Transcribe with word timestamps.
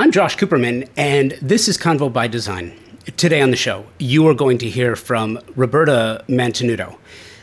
I'm 0.00 0.10
Josh 0.12 0.34
Cooperman, 0.38 0.88
and 0.96 1.32
this 1.42 1.68
is 1.68 1.76
Convo 1.76 2.10
by 2.10 2.26
Design. 2.26 2.72
Today 3.18 3.42
on 3.42 3.50
the 3.50 3.56
show, 3.56 3.84
you 3.98 4.26
are 4.28 4.32
going 4.32 4.56
to 4.56 4.66
hear 4.66 4.96
from 4.96 5.38
Roberta 5.56 6.24
Mantenuto, 6.26 6.96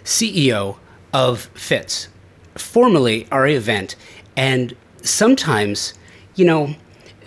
CEO 0.03 0.77
of 1.13 1.53
Fittes, 1.53 2.07
formerly 2.55 3.27
Aria 3.31 3.59
Vent, 3.59 3.95
and 4.35 4.75
sometimes, 5.03 5.93
you 6.33 6.45
know, 6.45 6.73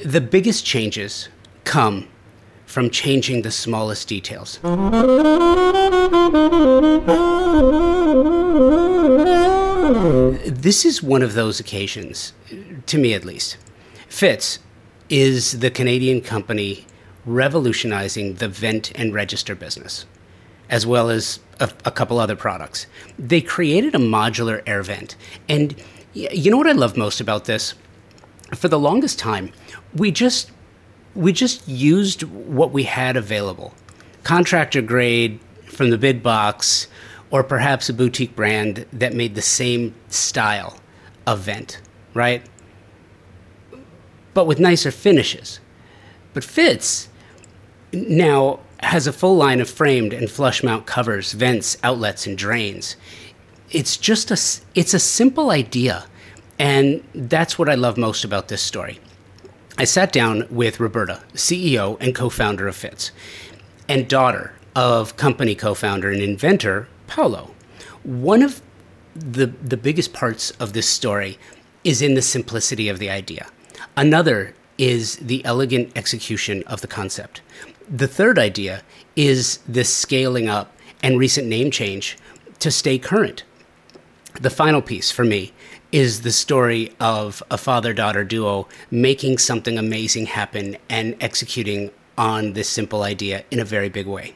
the 0.05 0.21
biggest 0.21 0.67
changes 0.67 1.29
come 1.63 2.09
from 2.67 2.91
changing 2.91 3.43
the 3.43 3.53
smallest 3.53 4.09
details. 4.09 4.59
This 10.45 10.85
is 10.85 11.01
one 11.05 11.23
of 11.23 11.35
those 11.35 11.61
occasions, 11.61 12.33
to 12.87 12.99
me 12.99 13.15
at 13.15 13.25
least. 13.25 13.59
Fittes 14.09 14.59
is 15.11 15.59
the 15.59 15.71
Canadian 15.71 16.21
company 16.21 16.87
revolutionizing 17.27 18.35
the 18.35 18.49
vent 18.49 18.93
and 18.95 19.13
register 19.13 19.55
business, 19.55 20.07
as 20.71 20.87
well 20.87 21.11
as 21.11 21.41
a, 21.59 21.71
a, 21.85 21.91
couple 21.91 22.19
other 22.19 22.37
products. 22.37 22.87
They 23.19 23.41
created 23.41 23.95
a 23.95 23.99
modular 23.99 24.63
air 24.67 24.83
vent. 24.83 25.17
And 25.49 25.75
you 26.15 26.51
know 26.51 26.57
what 26.57 26.67
I 26.67 26.73
love 26.73 26.97
most 26.97 27.21
about 27.21 27.45
this? 27.45 27.75
For 28.55 28.69
the 28.69 28.79
longest 28.79 29.19
time, 29.19 29.53
we 29.95 30.11
just 30.11 30.51
we 31.15 31.33
just 31.33 31.67
used 31.69 32.23
what 32.23 32.73
we 32.73 32.85
had 32.85 33.17
available. 33.17 33.75
Contractor 34.23 34.81
grade 34.81 35.41
from 35.67 35.91
the 35.91 35.99
bid 35.99 36.23
box 36.23 36.87
or 37.31 37.43
perhaps 37.43 37.89
a 37.89 37.95
boutique 37.95 38.35
brand 38.37 38.87
that 38.93 39.15
made 39.15 39.35
the 39.35 39.43
same 39.43 39.95
style 40.09 40.79
of 41.27 41.41
vent, 41.41 41.81
right? 42.15 42.43
But 44.35 44.47
with 44.47 44.61
nicer 44.61 44.91
finishes. 44.91 45.61
But 46.33 46.45
Fittes 46.45 47.09
now 47.93 48.61
has 48.83 49.07
a 49.07 49.13
full 49.13 49.37
line 49.37 49.61
of 49.61 49.69
framed 49.69 50.13
and 50.13 50.31
flush 50.31 50.63
mount 50.63 50.87
covers, 50.87 51.33
vents, 51.33 51.77
outlets, 51.83 52.27
and 52.27 52.37
drains. 52.37 52.97
It's 53.71 53.97
just 53.97 54.31
a 54.31 54.39
it's 54.75 54.95
a 54.95 54.99
simple 54.99 55.51
idea, 55.51 56.07
and 56.59 57.03
that's 57.15 57.59
what 57.59 57.69
I 57.69 57.75
love 57.75 57.97
most 57.97 58.25
about 58.25 58.49
this 58.49 58.63
story. 58.63 58.99
I 59.79 59.85
sat 59.85 60.13
down 60.13 60.47
with 60.51 60.81
Roberta, 60.81 61.23
CEO 61.35 61.97
and 62.01 62.15
co-founder 62.15 62.69
of 62.69 62.77
Fittes, 62.77 63.11
and 63.89 64.09
daughter 64.09 64.55
of 64.75 65.17
company 65.17 65.55
co-founder 65.55 66.11
and 66.11 66.21
inventor 66.23 66.89
Paolo. 67.07 67.51
One 68.03 68.43
of 68.43 68.63
the 69.15 69.47
the 69.47 69.77
biggest 69.77 70.13
parts 70.13 70.51
of 70.53 70.73
this 70.73 70.89
story 70.89 71.39
is 71.85 72.03
in 72.03 72.15
the 72.15 72.23
simplicity 72.23 72.89
of 72.89 72.99
the 72.99 73.11
idea. 73.11 73.47
Another 73.97 74.55
is 74.79 75.17
the 75.17 75.45
elegant 75.45 75.93
execution 75.97 76.63
of 76.67 76.81
the 76.81 76.87
concept. 76.87 77.43
The 77.89 78.09
third 78.09 78.39
idea 78.39 78.83
is 79.17 79.59
this 79.69 79.95
scaling 79.95 80.49
up 80.49 80.75
and 81.03 81.19
recent 81.19 81.47
name 81.47 81.71
change 81.71 82.17
to 82.61 82.71
stay 82.71 82.99
current. 82.99 83.45
The 84.41 84.51
final 84.51 84.81
piece 84.81 85.11
for 85.11 85.25
me 85.25 85.53
is 85.93 86.23
the 86.23 86.31
story 86.31 86.93
of 87.01 87.43
a 87.51 87.59
father 87.59 87.93
daughter 87.93 88.23
duo 88.23 88.69
making 88.91 89.39
something 89.39 89.77
amazing 89.77 90.27
happen 90.27 90.77
and 90.89 91.17
executing 91.21 91.91
on 92.17 92.53
this 92.53 92.69
simple 92.69 93.03
idea 93.03 93.45
in 93.51 93.59
a 93.59 93.65
very 93.65 93.89
big 93.89 94.07
way. 94.07 94.35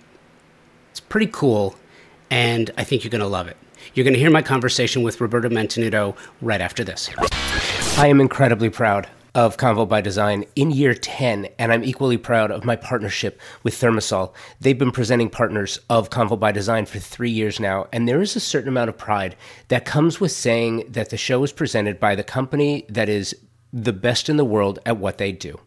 It's 0.91 1.01
pretty 1.01 1.29
cool, 1.33 1.77
and 2.29 2.71
I 2.77 2.85
think 2.85 3.05
you're 3.05 3.11
going 3.11 3.21
to 3.21 3.27
love 3.27 3.47
it. 3.47 3.57
You're 3.95 4.05
going 4.05 4.15
to 4.15 4.21
hear 4.21 4.31
my 4.31 4.43
conversation 4.43 5.03
with 5.03 5.21
Roberta 5.21 5.49
Mantenuto 5.49 6.17
right 6.41 6.61
after 6.61 6.83
this. 6.83 7.09
I 7.97 8.09
am 8.09 8.21
incredibly 8.21 8.69
proud 8.69 9.07
of 9.35 9.57
Convo 9.57 9.89
by 9.89 10.01
Design 10.01 10.45
in 10.55 10.71
year 10.71 10.95
10, 10.95 11.49
and 11.59 11.73
I'm 11.73 11.83
equally 11.83 12.17
proud 12.17 12.51
of 12.51 12.65
my 12.65 12.77
partnership 12.77 13.41
with 13.63 13.75
ThermaSol. 13.75 14.33
They've 14.61 14.79
been 14.79 14.93
presenting 14.93 15.29
partners 15.29 15.81
of 15.91 16.11
Convo 16.11 16.39
by 16.39 16.53
Design 16.53 16.87
for 16.87 17.01
three 17.01 17.31
years 17.31 17.59
now, 17.59 17.87
and 17.93 18.09
there 18.09 18.23
is 18.23 18.37
a 18.37 18.41
certain 18.41 18.69
amount 18.69 18.91
of 18.91 18.99
pride 18.99 19.35
that 19.69 19.85
comes 19.85 20.21
with 20.21 20.31
saying 20.31 20.85
that 20.89 21.11
the 21.11 21.17
show 21.17 21.43
is 21.43 21.53
presented 21.53 21.99
by 21.99 22.15
the 22.15 22.23
company 22.23 22.87
that 22.89 23.09
is 23.09 23.35
the 23.73 23.93
best 23.93 24.29
in 24.29 24.37
the 24.37 24.45
world 24.45 24.79
at 24.87 24.99
what 24.99 25.19
they 25.19 25.33
do. 25.33 25.59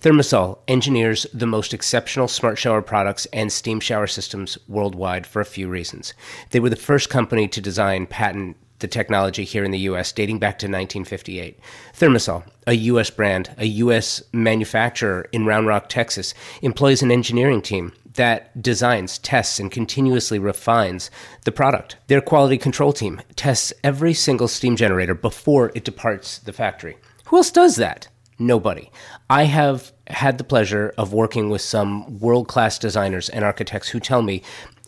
ThermaSol 0.00 0.58
engineers 0.66 1.26
the 1.32 1.46
most 1.46 1.72
exceptional 1.74 2.28
smart 2.28 2.58
shower 2.58 2.82
products 2.82 3.26
and 3.26 3.52
steam 3.52 3.78
shower 3.78 4.06
systems 4.06 4.58
worldwide 4.68 5.26
for 5.26 5.40
a 5.40 5.46
few 5.46 5.68
reasons. 5.68 6.14
They 6.50 6.60
were 6.60 6.70
the 6.70 6.76
first 6.76 7.10
company 7.10 7.46
to 7.48 7.60
design, 7.60 8.06
patent, 8.06 8.56
the 8.82 8.88
technology 8.88 9.44
here 9.44 9.64
in 9.64 9.70
the 9.70 9.78
US 9.78 10.12
dating 10.12 10.38
back 10.38 10.58
to 10.58 10.66
1958. 10.66 11.58
ThermaSol, 11.98 12.44
a 12.66 12.74
US 12.74 13.08
brand, 13.08 13.54
a 13.56 13.66
US 13.66 14.22
manufacturer 14.32 15.26
in 15.32 15.46
Round 15.46 15.66
Rock, 15.66 15.88
Texas, 15.88 16.34
employs 16.60 17.00
an 17.00 17.10
engineering 17.10 17.62
team 17.62 17.92
that 18.14 18.60
designs, 18.60 19.18
tests, 19.18 19.58
and 19.58 19.70
continuously 19.70 20.38
refines 20.38 21.10
the 21.44 21.52
product. 21.52 21.96
Their 22.08 22.20
quality 22.20 22.58
control 22.58 22.92
team 22.92 23.22
tests 23.36 23.72
every 23.82 24.12
single 24.12 24.48
steam 24.48 24.76
generator 24.76 25.14
before 25.14 25.72
it 25.74 25.84
departs 25.84 26.38
the 26.38 26.52
factory. 26.52 26.98
Who 27.26 27.38
else 27.38 27.50
does 27.50 27.76
that? 27.76 28.08
Nobody. 28.38 28.90
I 29.30 29.44
have 29.44 29.92
had 30.08 30.36
the 30.36 30.44
pleasure 30.44 30.92
of 30.98 31.12
working 31.12 31.48
with 31.48 31.62
some 31.62 32.18
world 32.18 32.48
class 32.48 32.78
designers 32.78 33.28
and 33.28 33.44
architects 33.44 33.88
who 33.88 34.00
tell 34.00 34.20
me 34.20 34.42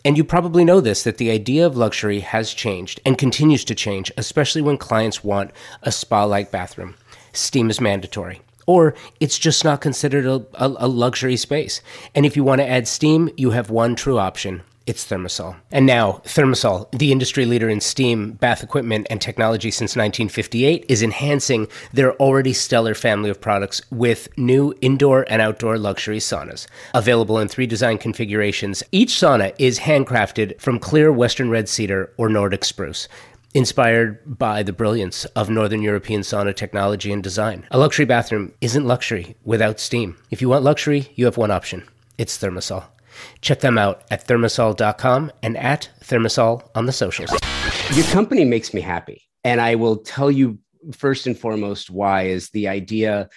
and 0.05 0.17
you 0.17 0.23
probably 0.23 0.63
know 0.63 0.79
this 0.79 1.03
that 1.03 1.17
the 1.17 1.31
idea 1.31 1.65
of 1.65 1.75
luxury 1.75 2.19
has 2.19 2.53
changed 2.53 3.01
and 3.03 3.17
continues 3.17 3.65
to 3.65 3.75
change, 3.75 4.11
especially 4.15 4.61
when 4.61 4.77
clients 4.77 5.23
want 5.23 5.49
a 5.81 5.91
spa 5.91 6.23
like 6.23 6.51
bathroom. 6.51 6.95
Steam 7.33 7.71
is 7.71 7.81
mandatory. 7.81 8.41
Or 8.67 8.95
it's 9.19 9.37
just 9.37 9.65
not 9.65 9.81
considered 9.81 10.25
a, 10.25 10.45
a, 10.53 10.75
a, 10.79 10.87
luxury 10.87 11.37
space. 11.37 11.81
And 12.15 12.25
if 12.25 12.35
you 12.35 12.43
want 12.43 12.61
to 12.61 12.67
add 12.67 12.87
steam, 12.87 13.29
you 13.35 13.51
have 13.51 13.69
one 13.69 13.95
true 13.95 14.17
option 14.17 14.61
it's 14.87 15.05
Thermasol. 15.05 15.55
And 15.71 15.85
now, 15.85 16.21
Thermasol, 16.25 16.91
the 16.91 17.11
industry 17.11 17.45
leader 17.45 17.69
in 17.69 17.81
steam, 17.81 18.33
bath 18.33 18.63
equipment, 18.63 19.07
and 19.09 19.19
technology 19.19 19.71
since 19.71 19.95
1958, 19.95 20.85
is 20.87 21.01
enhancing 21.01 21.67
their 21.91 22.13
already 22.17 22.53
stellar 22.53 22.93
family 22.93 23.29
of 23.29 23.41
products 23.41 23.81
with 23.91 24.27
new 24.37 24.75
indoor 24.81 25.25
and 25.27 25.41
outdoor 25.41 25.77
luxury 25.77 26.19
saunas. 26.19 26.67
Available 26.93 27.39
in 27.39 27.47
three 27.47 27.65
design 27.65 27.97
configurations, 27.97 28.83
each 28.91 29.09
sauna 29.09 29.53
is 29.57 29.79
handcrafted 29.79 30.59
from 30.61 30.79
clear 30.79 31.11
Western 31.11 31.49
red 31.49 31.67
cedar 31.67 32.13
or 32.17 32.29
Nordic 32.29 32.63
spruce 32.63 33.07
inspired 33.55 34.19
by 34.37 34.61
the 34.61 34.73
brilliance 34.73 35.23
of 35.27 35.49
Northern 35.49 35.81
European 35.81 36.21
sauna 36.21 36.53
technology 36.53 37.13
and 37.13 37.23
design. 37.23 37.65
A 37.71 37.77
luxury 37.77 38.05
bathroom 38.05 38.51
isn't 38.59 38.85
luxury 38.85 39.37
without 39.45 39.79
steam. 39.79 40.17
If 40.29 40.41
you 40.41 40.49
want 40.49 40.65
luxury, 40.65 41.09
you 41.15 41.23
have 41.23 41.37
one 41.37 41.51
option 41.51 41.87
it's 42.17 42.37
Thermasol. 42.37 42.85
Check 43.41 43.59
them 43.61 43.77
out 43.77 44.03
at 44.11 44.27
thermasol.com 44.27 45.31
and 45.43 45.57
at 45.57 45.89
thermasol 46.03 46.67
on 46.75 46.85
the 46.85 46.91
socials. 46.91 47.31
Your 47.93 48.05
company 48.07 48.45
makes 48.45 48.73
me 48.73 48.81
happy. 48.81 49.21
And 49.43 49.61
I 49.61 49.75
will 49.75 49.97
tell 49.97 50.31
you 50.31 50.57
first 50.93 51.27
and 51.27 51.37
foremost 51.37 51.89
why 51.89 52.23
is 52.23 52.49
the 52.49 52.67
idea 52.67 53.29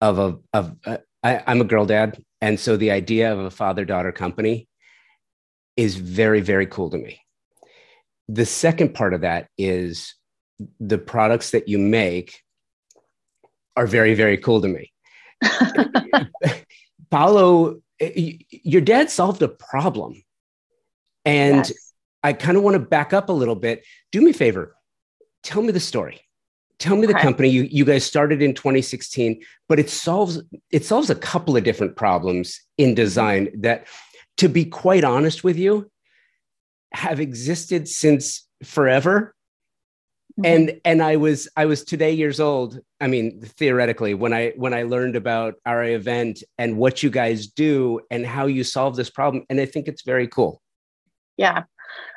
of 0.00 0.18
a 0.18 0.38
of 0.52 0.76
a, 0.84 1.00
I, 1.22 1.42
I'm 1.46 1.60
a 1.60 1.64
girl 1.64 1.86
dad, 1.86 2.22
and 2.40 2.58
so 2.58 2.76
the 2.76 2.90
idea 2.90 3.32
of 3.32 3.38
a 3.38 3.50
father 3.50 3.84
daughter 3.84 4.12
company 4.12 4.68
is 5.76 5.96
very 5.96 6.40
very 6.40 6.66
cool 6.66 6.90
to 6.90 6.98
me. 6.98 7.20
The 8.28 8.46
second 8.46 8.94
part 8.94 9.14
of 9.14 9.22
that 9.22 9.48
is 9.56 10.14
the 10.80 10.98
products 10.98 11.50
that 11.50 11.68
you 11.68 11.78
make 11.78 12.40
are 13.76 13.86
very 13.86 14.14
very 14.14 14.36
cool 14.36 14.60
to 14.60 14.68
me. 14.68 14.92
Paolo 17.10 17.81
your 18.02 18.80
dad 18.80 19.10
solved 19.10 19.42
a 19.42 19.48
problem. 19.48 20.22
And 21.24 21.56
yes. 21.56 21.92
I 22.22 22.32
kind 22.32 22.56
of 22.56 22.62
want 22.62 22.74
to 22.74 22.80
back 22.80 23.12
up 23.12 23.28
a 23.28 23.32
little 23.32 23.54
bit. 23.54 23.84
Do 24.10 24.20
me 24.20 24.30
a 24.30 24.34
favor. 24.34 24.74
Tell 25.42 25.62
me 25.62 25.72
the 25.72 25.80
story. 25.80 26.20
Tell 26.78 26.96
me 26.96 27.06
the 27.06 27.14
okay. 27.14 27.22
company 27.22 27.48
you, 27.48 27.62
you 27.62 27.84
guys 27.84 28.04
started 28.04 28.42
in 28.42 28.54
2016, 28.54 29.40
but 29.68 29.78
it 29.78 29.88
solves 29.88 30.42
it 30.70 30.84
solves 30.84 31.10
a 31.10 31.14
couple 31.14 31.56
of 31.56 31.62
different 31.62 31.96
problems 31.96 32.60
in 32.76 32.94
design 32.94 33.50
that, 33.60 33.86
to 34.38 34.48
be 34.48 34.64
quite 34.64 35.04
honest 35.04 35.44
with 35.44 35.56
you, 35.56 35.90
have 36.92 37.20
existed 37.20 37.86
since 37.86 38.48
forever 38.64 39.34
Mm-hmm. 40.40 40.44
and 40.46 40.80
and 40.86 41.02
i 41.02 41.16
was 41.16 41.46
i 41.58 41.66
was 41.66 41.84
today 41.84 42.12
years 42.12 42.40
old. 42.40 42.80
I 43.00 43.06
mean 43.06 43.42
theoretically 43.42 44.14
when 44.14 44.32
i 44.32 44.52
when 44.56 44.72
i 44.72 44.84
learned 44.84 45.14
about 45.14 45.54
Aria 45.66 45.98
Vent 45.98 46.42
and 46.56 46.78
what 46.78 47.02
you 47.02 47.10
guys 47.10 47.48
do 47.48 48.00
and 48.10 48.24
how 48.24 48.46
you 48.46 48.64
solve 48.64 48.96
this 48.96 49.10
problem 49.10 49.44
and 49.50 49.60
i 49.60 49.66
think 49.66 49.88
it's 49.88 50.02
very 50.02 50.26
cool. 50.28 50.62
Yeah. 51.36 51.64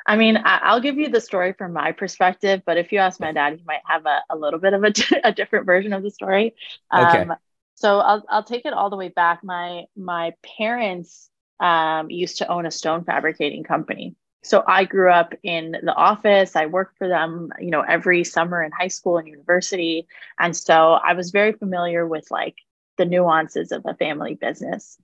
I 0.06 0.16
mean 0.16 0.38
i'll 0.44 0.80
give 0.80 0.96
you 0.96 1.10
the 1.10 1.20
story 1.20 1.52
from 1.52 1.74
my 1.74 1.92
perspective 1.92 2.62
but 2.64 2.78
if 2.78 2.90
you 2.90 3.00
ask 3.00 3.20
my 3.20 3.32
dad 3.32 3.58
he 3.58 3.64
might 3.66 3.82
have 3.86 4.06
a, 4.06 4.22
a 4.30 4.36
little 4.36 4.60
bit 4.60 4.72
of 4.72 4.82
a, 4.82 4.92
a 5.24 5.32
different 5.32 5.66
version 5.66 5.92
of 5.92 6.02
the 6.02 6.10
story. 6.10 6.54
Okay. 6.94 7.22
Um, 7.22 7.34
so 7.74 7.98
I'll, 7.98 8.24
I'll 8.30 8.44
take 8.44 8.64
it 8.64 8.72
all 8.72 8.88
the 8.88 8.96
way 8.96 9.10
back. 9.10 9.44
My 9.44 9.84
my 9.94 10.32
parents 10.58 11.28
um, 11.60 12.08
used 12.08 12.38
to 12.38 12.48
own 12.48 12.64
a 12.64 12.70
stone 12.70 13.04
fabricating 13.04 13.62
company 13.62 14.16
so 14.46 14.62
I 14.66 14.84
grew 14.84 15.10
up 15.10 15.34
in 15.42 15.72
the 15.72 15.94
office. 15.94 16.54
I 16.54 16.66
worked 16.66 16.98
for 16.98 17.08
them, 17.08 17.52
you 17.58 17.70
know, 17.70 17.80
every 17.80 18.22
summer 18.22 18.62
in 18.62 18.70
high 18.70 18.88
school 18.88 19.18
and 19.18 19.26
university. 19.26 20.06
And 20.38 20.56
so 20.56 20.92
I 20.92 21.14
was 21.14 21.32
very 21.32 21.52
familiar 21.52 22.06
with 22.06 22.30
like 22.30 22.54
the 22.96 23.04
nuances 23.04 23.72
of 23.72 23.82
a 23.84 23.94
family 23.94 24.34
business. 24.34 24.98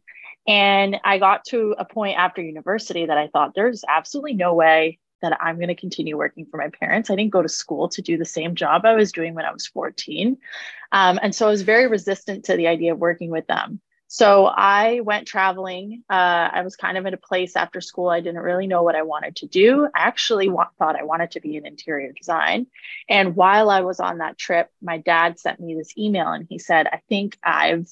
And 0.47 0.99
I 1.05 1.19
got 1.19 1.45
to 1.47 1.75
a 1.77 1.85
point 1.85 2.19
after 2.19 2.41
university 2.41 3.07
that 3.07 3.19
I 3.19 3.29
thought 3.29 3.55
there's 3.55 3.85
absolutely 3.89 4.35
no 4.35 4.55
way 4.55 5.01
that 5.23 5.37
I'm 5.41 5.57
going 5.57 5.69
to 5.69 5.75
continue 5.75 6.17
working 6.17 6.47
for 6.47 6.57
my 6.57 6.69
parents. 6.69 7.11
I 7.11 7.17
didn't 7.17 7.33
go 7.33 7.43
to 7.43 7.49
school 7.49 7.89
to 7.91 8.03
do 8.03 8.17
the 8.17 8.25
same 8.25 8.55
job 8.55 8.85
I 8.85 8.95
was 8.95 9.13
doing 9.13 9.35
when 9.35 9.45
I 9.45 9.53
was 9.53 9.67
14. 9.67 10.37
Um, 10.93 11.19
and 11.21 11.35
so 11.35 11.47
I 11.47 11.51
was 11.51 11.63
very 11.63 11.87
resistant 11.89 12.45
to 12.45 12.57
the 12.57 12.69
idea 12.69 12.93
of 12.93 12.99
working 12.99 13.31
with 13.31 13.47
them. 13.49 13.81
So 14.15 14.45
I 14.45 15.01
went 15.01 15.27
traveling. 15.27 16.05
Uh, 16.11 16.51
I 16.53 16.61
was 16.65 16.77
kind 16.77 16.99
of 16.99 17.07
in 17.07 17.15
a 17.15 17.17
place 17.17 17.57
after 17.57 17.81
school. 17.81 18.11
I 18.11 18.21
didn't 18.21 18.43
really 18.43 18.67
know 18.67 18.83
what 18.83 18.95
I 18.95 19.05
wanted 19.05 19.37
to 19.37 19.47
do. 19.47 19.87
I 19.87 20.01
actually 20.01 20.51
wa- 20.51 20.69
thought 20.79 21.01
I 21.01 21.05
wanted 21.05 21.31
to 21.31 21.41
be 21.41 21.57
in 21.57 21.65
interior 21.65 22.13
design. 22.13 22.67
And 23.09 23.35
while 23.35 23.71
I 23.71 23.81
was 23.81 24.01
on 24.01 24.19
that 24.19 24.37
trip, 24.37 24.71
my 24.83 24.99
dad 24.99 25.39
sent 25.41 25.61
me 25.61 25.75
this 25.75 25.97
email 25.97 26.29
and 26.29 26.47
he 26.47 26.59
said, 26.59 26.89
I 26.89 27.01
think 27.09 27.39
I've 27.43 27.89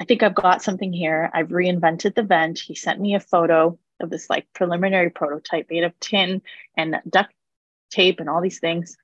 I 0.00 0.04
think 0.04 0.22
I've 0.22 0.36
got 0.36 0.62
something 0.62 0.92
here. 0.92 1.28
I've 1.34 1.48
reinvented 1.48 2.14
the 2.14 2.22
vent. 2.22 2.60
He 2.60 2.76
sent 2.76 3.00
me 3.00 3.16
a 3.16 3.20
photo 3.20 3.76
of 3.98 4.10
this 4.10 4.30
like 4.30 4.46
preliminary 4.54 5.10
prototype 5.10 5.66
made 5.68 5.82
of 5.82 5.98
tin 5.98 6.40
and 6.76 7.00
duct 7.10 7.34
tape 7.90 8.20
and 8.20 8.30
all 8.30 8.40
these 8.40 8.60
things. 8.60 8.96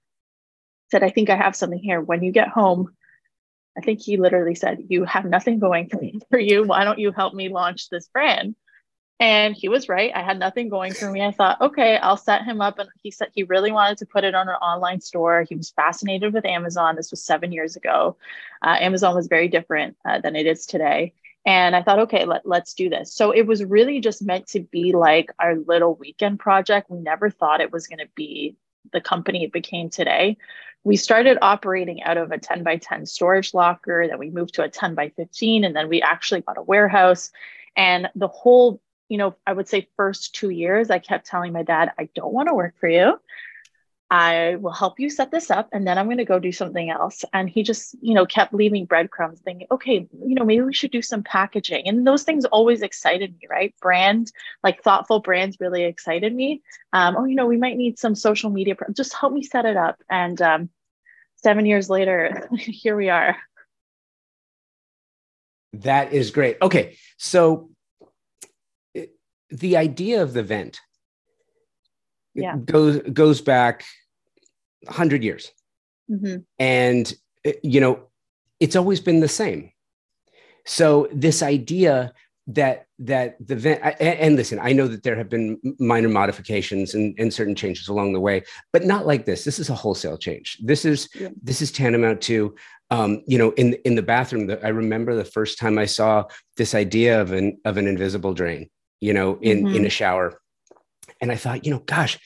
Said, 0.93 1.03
I 1.03 1.11
think 1.11 1.31
I 1.31 1.37
have 1.37 1.57
something 1.57 1.81
here. 1.81 2.01
When 2.01 2.23
you 2.23 2.31
get 2.31 2.47
home, 2.47 2.95
I 3.77 3.81
think 3.81 4.01
he 4.01 4.17
literally 4.17 4.55
said, 4.55 4.85
You 4.89 5.05
have 5.05 5.25
nothing 5.25 5.59
going 5.59 5.89
for, 6.31 6.39
you. 6.39 6.65
Why 6.65 6.85
don't 6.85 6.99
you 6.99 7.13
help 7.13 7.35
me 7.35 7.49
launch 7.49 7.89
this 7.89 8.09
brand? 8.09 8.55
And 9.21 9.55
he 9.55 9.69
was 9.69 9.89
right. 9.89 10.11
I 10.15 10.23
had 10.23 10.41
nothing 10.41 10.69
going 10.69 10.93
for 10.93 11.09
me. 11.09 11.23
I 11.23 11.31
thought, 11.31 11.61
okay, 11.61 11.97
I'll 11.97 12.17
set 12.17 12.45
him 12.45 12.61
up. 12.61 12.81
And 12.81 12.89
he 13.03 13.13
said 13.13 13.29
he 13.33 13.45
really 13.45 13.71
wanted 13.71 13.99
to 13.99 14.07
put 14.07 14.25
it 14.25 14.35
on 14.35 14.49
an 14.49 14.57
online 14.57 15.01
store. 15.01 15.47
He 15.49 15.55
was 15.55 15.71
fascinated 15.71 16.35
with 16.35 16.45
Amazon. 16.45 16.97
This 16.97 17.13
was 17.13 17.25
seven 17.25 17.53
years 17.53 17.77
ago. 17.77 18.17
Uh, 18.61 18.77
Amazon 18.81 19.15
was 19.15 19.29
very 19.29 19.47
different 19.47 19.97
uh, 20.05 20.21
than 20.21 20.35
it 20.35 20.47
is 20.47 20.67
today. 20.67 21.15
And 21.47 21.77
I 21.77 21.83
thought, 21.83 22.01
okay, 22.01 22.25
let, 22.25 22.45
let's 22.45 22.75
do 22.75 22.89
this. 22.89 23.15
So 23.15 23.31
it 23.31 23.47
was 23.47 23.65
really 23.65 24.01
just 24.01 24.21
meant 24.21 24.49
to 24.49 24.61
be 24.61 24.93
like 24.93 25.31
our 25.39 25.57
little 25.57 25.95
weekend 25.95 26.41
project. 26.41 26.91
We 26.91 26.99
never 26.99 27.31
thought 27.31 27.61
it 27.61 27.73
was 27.73 27.87
going 27.87 27.99
to 28.01 28.09
be 28.17 28.57
the 28.93 29.01
company 29.01 29.45
it 29.45 29.53
became 29.53 29.91
today. 29.91 30.37
We 30.85 30.97
started 30.97 31.39
operating 31.41 32.03
out 32.03 32.19
of 32.19 32.31
a 32.31 32.39
10 32.39 32.63
by 32.63 32.77
10 32.77 33.07
storage 33.07 33.55
locker, 33.55 34.07
then 34.07 34.19
we 34.19 34.31
moved 34.31 34.55
to 34.55 34.63
a 34.63 34.69
10 34.69 34.95
by 34.95 35.11
15, 35.11 35.65
and 35.65 35.75
then 35.75 35.89
we 35.89 36.03
actually 36.03 36.43
got 36.43 36.59
a 36.59 36.63
warehouse. 36.63 37.31
And 37.77 38.09
the 38.15 38.29
whole 38.29 38.81
you 39.09 39.19
know, 39.19 39.35
I 39.47 39.53
would 39.53 39.69
say 39.69 39.89
first 39.97 40.35
two 40.35 40.51
years, 40.51 40.91
I 40.91 40.99
kept 40.99 41.27
telling 41.27 41.53
my 41.53 41.63
dad, 41.63 41.93
I 41.99 42.09
don't 42.15 42.33
want 42.33 42.49
to 42.49 42.55
work 42.55 42.75
for 42.79 42.89
you. 42.89 43.21
I 44.11 44.57
will 44.57 44.73
help 44.73 45.01
you 45.01 45.09
set 45.09 45.31
this 45.31 45.51
up 45.51 45.69
and 45.73 45.87
then 45.87 45.99
I'm 45.99 46.07
going 46.07 46.19
to 46.19 46.25
go 46.25 46.39
do 46.39 46.53
something 46.53 46.91
else. 46.91 47.25
And 47.33 47.49
he 47.49 47.63
just, 47.63 47.97
you 48.01 48.15
know, 48.15 48.27
kept 48.27 48.53
leaving 48.53 48.85
breadcrumbs 48.85 49.41
thinking, 49.41 49.67
okay, 49.71 50.07
you 50.25 50.35
know, 50.35 50.45
maybe 50.45 50.63
we 50.63 50.75
should 50.75 50.91
do 50.91 51.03
some 51.03 51.23
packaging. 51.23 51.89
And 51.89 52.07
those 52.07 52.23
things 52.23 52.45
always 52.45 52.83
excited 52.83 53.33
me, 53.33 53.49
right? 53.49 53.75
Brand, 53.81 54.31
like 54.63 54.83
thoughtful 54.83 55.21
brands 55.21 55.57
really 55.59 55.85
excited 55.85 56.35
me. 56.35 56.63
Um, 56.93 57.17
oh, 57.17 57.25
you 57.25 57.35
know, 57.35 57.47
we 57.47 57.57
might 57.57 57.77
need 57.77 57.99
some 57.99 58.15
social 58.15 58.51
media. 58.51 58.77
Just 58.93 59.15
help 59.15 59.33
me 59.33 59.43
set 59.43 59.65
it 59.65 59.77
up. 59.77 59.97
And 60.11 60.41
um, 60.43 60.71
seven 61.37 61.65
years 61.65 61.89
later, 61.89 62.49
here 62.57 62.97
we 62.97 63.09
are. 63.09 63.37
That 65.73 66.13
is 66.13 66.31
great. 66.31 66.59
Okay. 66.63 66.97
So 67.17 67.71
the 69.51 69.77
idea 69.77 70.23
of 70.23 70.33
the 70.35 70.43
vent 70.43 70.81
yeah. 72.35 72.57
goes 72.57 73.01
goes 73.13 73.41
back 73.41 73.85
100 74.85 75.23
years 75.23 75.53
mm-hmm. 76.11 76.37
and 76.59 77.15
you 77.63 77.81
know 77.81 78.01
it's 78.61 78.77
always 78.77 79.01
been 79.01 79.21
the 79.21 79.29
same 79.29 79.71
so 80.67 81.09
this 81.13 81.43
idea 81.43 82.13
that 82.47 82.87
that 82.99 83.37
the 83.45 83.57
vent 83.57 83.81
and 84.01 84.37
listen 84.37 84.59
i 84.61 84.73
know 84.73 84.87
that 84.87 85.03
there 85.03 85.17
have 85.17 85.31
been 85.31 85.59
minor 85.79 86.09
modifications 86.09 86.95
and, 86.95 87.15
and 87.19 87.33
certain 87.33 87.55
changes 87.55 87.89
along 87.89 88.13
the 88.13 88.21
way 88.21 88.43
but 88.73 88.85
not 88.85 89.07
like 89.07 89.25
this 89.25 89.45
this 89.45 89.59
is 89.59 89.71
a 89.71 89.75
wholesale 89.75 90.19
change 90.19 90.59
this 90.63 90.85
is 90.85 91.09
yeah. 91.15 91.29
this 91.43 91.63
is 91.63 91.73
tantamount 91.73 92.21
to 92.21 92.55
um, 92.91 93.23
you 93.27 93.39
know 93.39 93.51
in 93.53 93.75
in 93.87 93.95
the 93.95 94.03
bathroom 94.03 94.47
the, 94.47 94.63
i 94.65 94.69
remember 94.69 95.15
the 95.15 95.25
first 95.25 95.59
time 95.59 95.79
i 95.79 95.87
saw 95.87 96.23
this 96.59 96.75
idea 96.75 97.21
of 97.21 97.33
an 97.33 97.59
of 97.65 97.79
an 97.79 97.87
invisible 97.87 98.35
drain 98.35 98.69
you 99.05 99.13
know, 99.13 99.39
in 99.43 99.65
mm-hmm. 99.65 99.77
in 99.77 99.87
a 99.87 99.91
shower. 99.91 100.41
And 101.25 101.33
I 101.33 101.37
thought, 101.37 101.65
you 101.65 101.71
know, 101.71 101.79
gosh, 101.79 102.19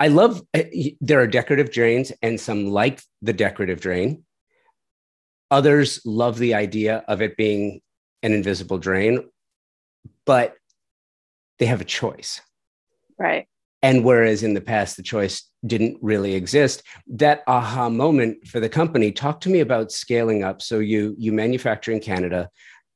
I 0.00 0.08
love 0.08 0.40
uh, 0.54 0.62
there 1.02 1.20
are 1.20 1.26
decorative 1.26 1.70
drains 1.70 2.10
and 2.22 2.40
some 2.40 2.68
like 2.68 3.02
the 3.20 3.34
decorative 3.34 3.82
drain. 3.82 4.24
Others 5.50 6.00
love 6.06 6.38
the 6.38 6.54
idea 6.54 7.04
of 7.06 7.20
it 7.20 7.36
being 7.36 7.82
an 8.22 8.32
invisible 8.32 8.78
drain, 8.78 9.28
but 10.24 10.54
they 11.58 11.66
have 11.66 11.82
a 11.82 11.84
choice. 11.84 12.40
Right. 13.18 13.46
And 13.82 14.06
whereas 14.06 14.42
in 14.42 14.54
the 14.54 14.62
past 14.62 14.96
the 14.96 15.02
choice 15.02 15.46
didn't 15.66 15.98
really 16.00 16.32
exist, 16.32 16.82
that 17.08 17.42
aha 17.46 17.90
moment 17.90 18.48
for 18.48 18.58
the 18.58 18.70
company, 18.70 19.12
talk 19.12 19.42
to 19.42 19.50
me 19.50 19.60
about 19.60 19.92
scaling 19.92 20.42
up. 20.42 20.62
So 20.62 20.78
you 20.78 21.14
you 21.18 21.30
manufacture 21.30 21.92
in 21.92 22.00
Canada 22.00 22.48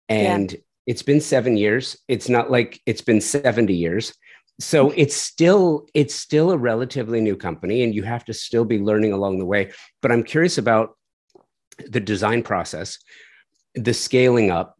and 0.08 0.52
yeah 0.52 0.58
it's 0.86 1.02
been 1.02 1.20
seven 1.20 1.56
years. 1.56 1.96
It's 2.08 2.28
not 2.28 2.50
like 2.50 2.80
it's 2.86 3.00
been 3.00 3.20
70 3.20 3.72
years. 3.72 4.12
So 4.60 4.92
it's 4.96 5.16
still 5.16 5.86
it's 5.94 6.14
still 6.14 6.52
a 6.52 6.56
relatively 6.56 7.20
new 7.20 7.36
company 7.36 7.82
and 7.82 7.94
you 7.94 8.04
have 8.04 8.24
to 8.26 8.32
still 8.32 8.64
be 8.64 8.78
learning 8.78 9.12
along 9.12 9.38
the 9.38 9.44
way. 9.44 9.72
But 10.00 10.12
I'm 10.12 10.22
curious 10.22 10.58
about 10.58 10.96
the 11.78 12.00
design 12.00 12.42
process, 12.42 12.98
the 13.74 13.94
scaling 13.94 14.50
up, 14.50 14.78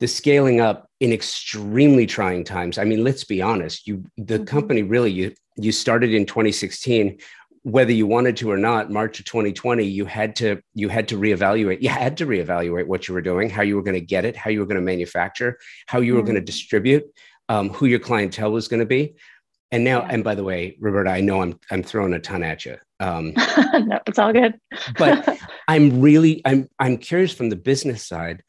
the 0.00 0.08
scaling 0.08 0.60
up 0.60 0.88
in 1.00 1.12
extremely 1.12 2.06
trying 2.06 2.44
times. 2.44 2.78
I 2.78 2.84
mean, 2.84 3.04
let's 3.04 3.24
be 3.24 3.42
honest, 3.42 3.86
you 3.86 4.04
the 4.16 4.36
mm-hmm. 4.36 4.44
company 4.44 4.82
really 4.82 5.10
you 5.10 5.34
you 5.56 5.70
started 5.70 6.12
in 6.12 6.26
2016 6.26 7.18
whether 7.64 7.92
you 7.92 8.06
wanted 8.06 8.36
to 8.36 8.50
or 8.50 8.58
not 8.58 8.90
march 8.90 9.18
of 9.18 9.24
2020 9.24 9.84
you 9.84 10.04
had 10.04 10.36
to 10.36 10.60
you 10.74 10.88
had 10.88 11.08
to 11.08 11.16
reevaluate 11.16 11.80
you 11.80 11.88
had 11.88 12.16
to 12.16 12.26
reevaluate 12.26 12.86
what 12.86 13.08
you 13.08 13.14
were 13.14 13.22
doing 13.22 13.48
how 13.48 13.62
you 13.62 13.74
were 13.74 13.82
going 13.82 13.94
to 13.94 14.04
get 14.04 14.24
it 14.24 14.36
how 14.36 14.50
you 14.50 14.60
were 14.60 14.66
going 14.66 14.76
to 14.76 14.82
manufacture 14.82 15.58
how 15.86 16.00
you 16.00 16.14
were 16.14 16.20
mm 16.20 16.24
going 16.24 16.34
to 16.34 16.40
distribute 16.40 17.04
um, 17.48 17.70
who 17.70 17.86
your 17.86 17.98
clientele 17.98 18.52
was 18.52 18.68
going 18.68 18.80
to 18.80 18.86
be 18.86 19.14
and 19.70 19.84
now 19.84 20.02
yeah. 20.02 20.08
and 20.10 20.24
by 20.24 20.34
the 20.34 20.44
way 20.44 20.76
roberta 20.80 21.10
i 21.10 21.20
know 21.20 21.40
i'm 21.40 21.58
i'm 21.70 21.82
throwing 21.82 22.12
a 22.14 22.20
ton 22.20 22.42
at 22.42 22.64
you 22.64 22.76
um, 23.00 23.32
no 23.74 23.98
it's 24.06 24.18
all 24.18 24.32
good 24.32 24.54
but 24.98 25.38
i'm 25.68 26.00
really 26.00 26.40
i'm 26.44 26.68
i'm 26.78 26.96
curious 26.96 27.32
from 27.32 27.48
the 27.48 27.56
business 27.56 28.06
side 28.06 28.42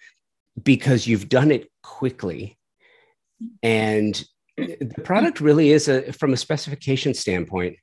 because 0.61 1.07
you've 1.07 1.29
done 1.29 1.51
it 1.51 1.69
quickly 1.83 2.57
and 3.61 4.23
the 4.57 5.01
product 5.03 5.41
really 5.41 5.71
is 5.71 5.87
a 5.87 6.13
from 6.13 6.31
a 6.31 6.37
specification 6.37 7.13
standpoint 7.13 7.75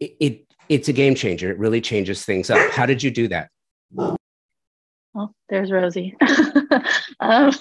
it, 0.00 0.16
it 0.20 0.48
it's 0.68 0.88
a 0.88 0.92
game 0.92 1.14
changer. 1.14 1.50
It 1.50 1.58
really 1.58 1.80
changes 1.80 2.24
things 2.24 2.50
up. 2.50 2.70
How 2.70 2.86
did 2.86 3.02
you 3.02 3.10
do 3.10 3.28
that? 3.28 3.48
Well, 3.90 5.34
there's 5.48 5.72
Rosie. 5.72 6.14
um, 7.20 7.52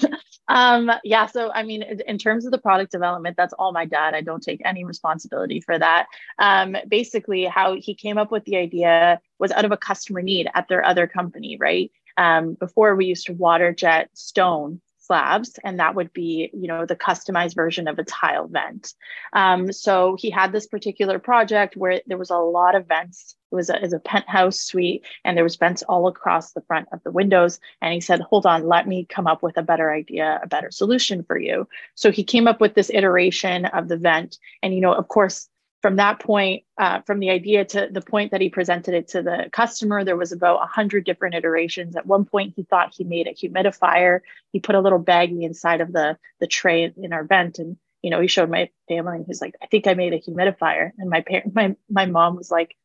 um, 0.47 0.91
yeah, 1.03 1.25
so 1.25 1.51
I 1.53 1.63
mean, 1.63 1.83
in 1.83 2.17
terms 2.17 2.45
of 2.45 2.51
the 2.51 2.57
product 2.57 2.91
development, 2.91 3.35
that's 3.37 3.53
all 3.53 3.71
my 3.71 3.85
dad. 3.85 4.13
I 4.13 4.21
don't 4.21 4.41
take 4.41 4.61
any 4.63 4.83
responsibility 4.83 5.61
for 5.61 5.77
that. 5.77 6.07
Um, 6.39 6.77
basically, 6.87 7.45
how 7.45 7.75
he 7.75 7.93
came 7.93 8.17
up 8.17 8.31
with 8.31 8.45
the 8.45 8.57
idea 8.57 9.19
was 9.39 9.51
out 9.51 9.65
of 9.65 9.71
a 9.71 9.77
customer 9.77 10.21
need 10.21 10.49
at 10.53 10.67
their 10.67 10.83
other 10.85 11.07
company, 11.07 11.57
right? 11.59 11.91
Um, 12.17 12.53
before 12.53 12.95
we 12.95 13.05
used 13.05 13.27
to 13.27 13.33
water 13.33 13.73
jet 13.73 14.09
stone 14.13 14.81
slabs 15.07 15.57
and 15.63 15.79
that 15.79 15.95
would 15.95 16.13
be 16.13 16.49
you 16.53 16.67
know 16.67 16.85
the 16.85 16.95
customized 16.95 17.55
version 17.55 17.87
of 17.87 17.97
a 17.97 18.03
tile 18.03 18.47
vent. 18.47 18.93
Um, 19.33 19.71
so 19.71 20.15
he 20.19 20.29
had 20.29 20.51
this 20.51 20.67
particular 20.67 21.17
project 21.17 21.75
where 21.75 22.01
there 22.05 22.17
was 22.17 22.29
a 22.29 22.37
lot 22.37 22.75
of 22.75 22.87
vents. 22.87 23.35
It 23.51 23.55
was 23.55 23.69
a, 23.69 23.77
it 23.77 23.81
was 23.83 23.93
a 23.93 23.99
penthouse 23.99 24.59
suite 24.59 25.05
and 25.23 25.37
there 25.37 25.43
was 25.43 25.55
vents 25.55 25.81
all 25.83 26.07
across 26.07 26.51
the 26.51 26.61
front 26.61 26.89
of 26.91 27.01
the 27.03 27.11
windows. 27.11 27.59
And 27.81 27.93
he 27.93 28.01
said 28.01 28.21
hold 28.21 28.45
on 28.45 28.67
let 28.67 28.87
me 28.87 29.05
come 29.05 29.27
up 29.27 29.41
with 29.41 29.57
a 29.57 29.63
better 29.63 29.91
idea 29.91 30.39
a 30.43 30.47
better 30.47 30.69
solution 30.69 31.23
for 31.23 31.39
you. 31.39 31.67
So 31.95 32.11
he 32.11 32.23
came 32.23 32.47
up 32.47 32.59
with 32.59 32.75
this 32.75 32.91
iteration 32.93 33.65
of 33.65 33.87
the 33.87 33.97
vent. 33.97 34.37
And 34.61 34.73
you 34.73 34.81
know 34.81 34.93
of 34.93 35.07
course 35.07 35.49
from 35.81 35.97
that 35.97 36.19
point, 36.19 36.63
uh, 36.77 37.01
from 37.01 37.19
the 37.19 37.29
idea 37.29 37.63
to 37.63 37.87
the 37.91 38.01
point 38.01 38.31
that 38.31 38.41
he 38.41 38.49
presented 38.49 38.93
it 38.93 39.07
to 39.09 39.21
the 39.21 39.49
customer, 39.51 40.03
there 40.03 40.17
was 40.17 40.31
about 40.31 40.59
100 40.59 41.05
different 41.05 41.35
iterations. 41.35 41.95
At 41.95 42.07
one 42.07 42.25
point, 42.25 42.53
he 42.55 42.63
thought 42.63 42.93
he 42.95 43.03
made 43.03 43.27
a 43.27 43.33
humidifier. 43.33 44.21
He 44.51 44.59
put 44.59 44.75
a 44.75 44.81
little 44.81 45.01
baggie 45.01 45.43
inside 45.43 45.81
of 45.81 45.93
the, 45.93 46.17
the 46.39 46.47
tray 46.47 46.91
in 46.97 47.13
our 47.13 47.23
vent. 47.23 47.59
And, 47.59 47.77
you 48.01 48.09
know, 48.09 48.19
he 48.19 48.27
showed 48.27 48.49
my 48.49 48.69
family 48.87 49.17
and 49.17 49.25
he's 49.25 49.41
like, 49.41 49.55
I 49.61 49.67
think 49.67 49.85
I 49.85 49.93
made 49.93 50.13
a 50.13 50.19
humidifier. 50.19 50.91
And 50.97 51.09
my 51.09 51.21
parent, 51.21 51.53
my, 51.53 51.75
my 51.89 52.07
mom 52.07 52.35
was 52.37 52.49
like, 52.49 52.75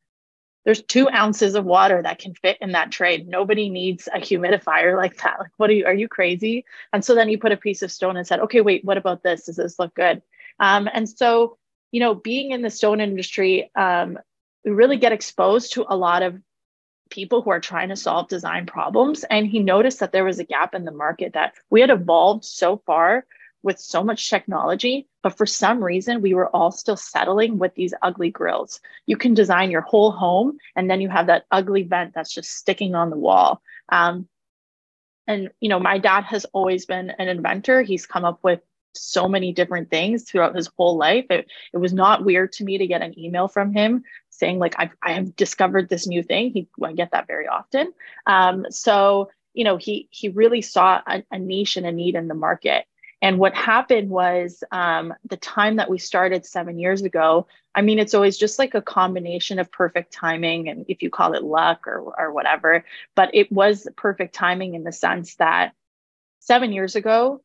there's 0.65 0.83
two 0.83 1.09
ounces 1.09 1.55
of 1.55 1.65
water 1.65 2.03
that 2.03 2.19
can 2.19 2.35
fit 2.35 2.59
in 2.61 2.73
that 2.73 2.93
tray. 2.93 3.25
Nobody 3.27 3.69
needs 3.69 4.07
a 4.15 4.19
humidifier 4.19 4.97
like 4.99 5.17
that. 5.23 5.41
Like, 5.41 5.51
what 5.57 5.71
are 5.71 5.75
you, 5.75 5.87
are 5.87 5.95
you 5.95 6.09
crazy? 6.09 6.67
And 6.93 7.03
so 7.03 7.15
then 7.15 7.29
he 7.29 7.39
put 7.39 7.53
a 7.53 7.57
piece 7.57 7.83
of 7.83 7.91
stone 7.91 8.19
and 8.19 8.27
said, 8.27 8.41
okay, 8.41 8.61
wait, 8.61 8.85
what 8.85 8.99
about 8.99 9.23
this? 9.23 9.47
Does 9.47 9.57
this 9.57 9.79
look 9.79 9.95
good? 9.95 10.21
Um, 10.61 10.89
and 10.93 11.09
so 11.09 11.57
you 11.93 12.01
know, 12.01 12.15
being 12.15 12.51
in 12.51 12.63
the 12.63 12.71
stone 12.71 13.01
industry, 13.01 13.71
um, 13.77 14.19
we 14.65 14.73
really 14.73 14.97
get 14.97 15.13
exposed 15.13 15.75
to 15.75 15.85
a 15.89 15.97
lot 15.97 16.23
of 16.23 16.41
people 17.11 17.43
who 17.43 17.51
are 17.51 17.61
trying 17.61 17.91
to 17.91 17.97
solve 17.97 18.29
design 18.29 18.67
problems. 18.67 19.25
And 19.25 19.47
he 19.47 19.61
noticed 19.61 20.01
that 20.01 20.13
there 20.13 20.25
was 20.25 20.39
a 20.39 20.45
gap 20.45 20.75
in 20.75 20.85
the 20.85 20.91
market 20.91 21.35
that 21.35 21.55
we 21.71 21.81
had 21.81 21.91
evolved 21.91 22.45
so 22.45 22.83
far 22.87 23.27
with 23.63 23.79
so 23.79 24.03
much 24.03 24.29
technology, 24.29 25.07
but 25.23 25.37
for 25.37 25.47
some 25.47 25.85
reason, 25.85 26.21
we 26.21 26.35
were 26.35 26.49
all 26.49 26.73
still 26.73 26.97
settling 26.97 27.59
with 27.59 27.75
these 27.77 27.95
ugly 28.03 28.31
grills. 28.31 28.81
You 29.07 29.17
can 29.17 29.35
design 29.35 29.71
your 29.71 29.83
whole 29.83 30.11
home, 30.11 30.59
and 30.75 30.91
then 30.91 31.01
you 31.01 31.09
have 31.09 31.29
that 31.29 31.45
ugly 31.51 31.85
vent 31.85 32.13
that's 32.13 32.33
just 32.33 32.51
sticking 32.51 32.97
on 32.97 33.11
the 33.11 33.17
wall. 33.17 33.63
Um, 33.89 34.29
and 35.29 35.51
you 35.61 35.69
know, 35.69 35.79
my 35.79 35.99
dad 35.99 36.25
has 36.25 36.45
always 36.47 36.87
been 36.87 37.11
an 37.11 37.29
inventor. 37.29 37.83
He's 37.83 38.07
come 38.07 38.25
up 38.25 38.41
with 38.43 38.61
so 38.95 39.29
many 39.29 39.53
different 39.53 39.91
things 39.91 40.25
throughout 40.25 40.55
his 40.55 40.71
whole 40.77 40.97
life. 40.97 41.27
It, 41.31 41.51
it 41.73 41.79
was 41.79 41.93
not 41.93 42.25
weird 42.25 42.53
to 42.53 42.65
me 42.65 42.79
to 42.79 42.87
get 42.87 43.03
an 43.03 43.19
email 43.19 43.49
from 43.49 43.73
him 43.73 44.05
saying 44.31 44.59
like 44.59 44.75
I've, 44.79 44.95
I 45.03 45.13
have 45.13 45.37
discovered 45.37 45.89
this 45.89 46.07
new 46.07 46.23
thing. 46.23 46.53
He 46.53 46.69
I 46.83 46.93
get 46.93 47.13
that 47.13 47.27
very 47.27 47.49
often. 47.49 47.93
Um, 48.27 48.67
so 48.71 49.31
you 49.55 49.65
know 49.65 49.77
he 49.77 50.09
he 50.11 50.29
really 50.29 50.63
saw 50.63 51.01
a, 51.07 51.23
a 51.31 51.39
niche 51.39 51.77
and 51.77 51.87
a 51.87 51.93
need 51.93 52.15
in 52.15 52.29
the 52.29 52.35
market 52.35 52.87
and 53.23 53.39
what 53.39 53.55
happened 53.55 54.11
was 54.11 54.65
um, 54.73 55.15
the 55.25 55.37
time 55.37 55.77
that 55.77 55.89
we 55.89 55.99
started 55.99 56.45
seven 56.45 56.77
years 56.77 57.03
ago, 57.03 57.47
I 57.73 57.81
mean, 57.81 58.01
it's 58.01 58.15
always 58.15 58.37
just 58.37 58.59
like 58.59 58.75
a 58.75 58.83
combination 58.83 59.61
of 59.61 59.71
perfect 59.71 60.13
timing 60.13 60.69
and 60.69 60.85
if 60.89 61.03
you 61.03 61.09
call 61.09 61.35
it 61.35 61.45
luck 61.45 61.87
or, 61.87 62.01
or 62.19 62.33
whatever, 62.33 62.85
but 63.15 63.31
it 63.33 63.51
was 63.53 63.87
perfect 63.95 64.35
timing 64.35 64.75
in 64.75 64.83
the 64.83 64.91
sense 64.91 65.37
that 65.37 65.73
seven 66.41 66.73
years 66.73 66.97
ago, 66.97 67.41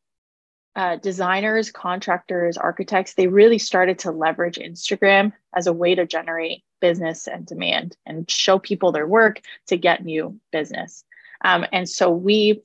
uh, 0.77 0.95
designers, 0.97 1.71
contractors, 1.71 2.55
architects, 2.55 3.15
they 3.15 3.25
really 3.25 3.57
started 3.57 3.97
to 3.97 4.11
leverage 4.11 4.59
Instagram 4.59 5.33
as 5.55 5.65
a 5.65 5.73
way 5.73 5.95
to 5.95 6.05
generate 6.05 6.63
business 6.79 7.27
and 7.27 7.47
demand 7.47 7.97
and 8.05 8.29
show 8.29 8.59
people 8.59 8.91
their 8.91 9.07
work 9.07 9.41
to 9.65 9.75
get 9.75 10.05
new 10.05 10.39
business. 10.51 11.03
Um, 11.43 11.65
and 11.73 11.89
so 11.89 12.11
we 12.11 12.61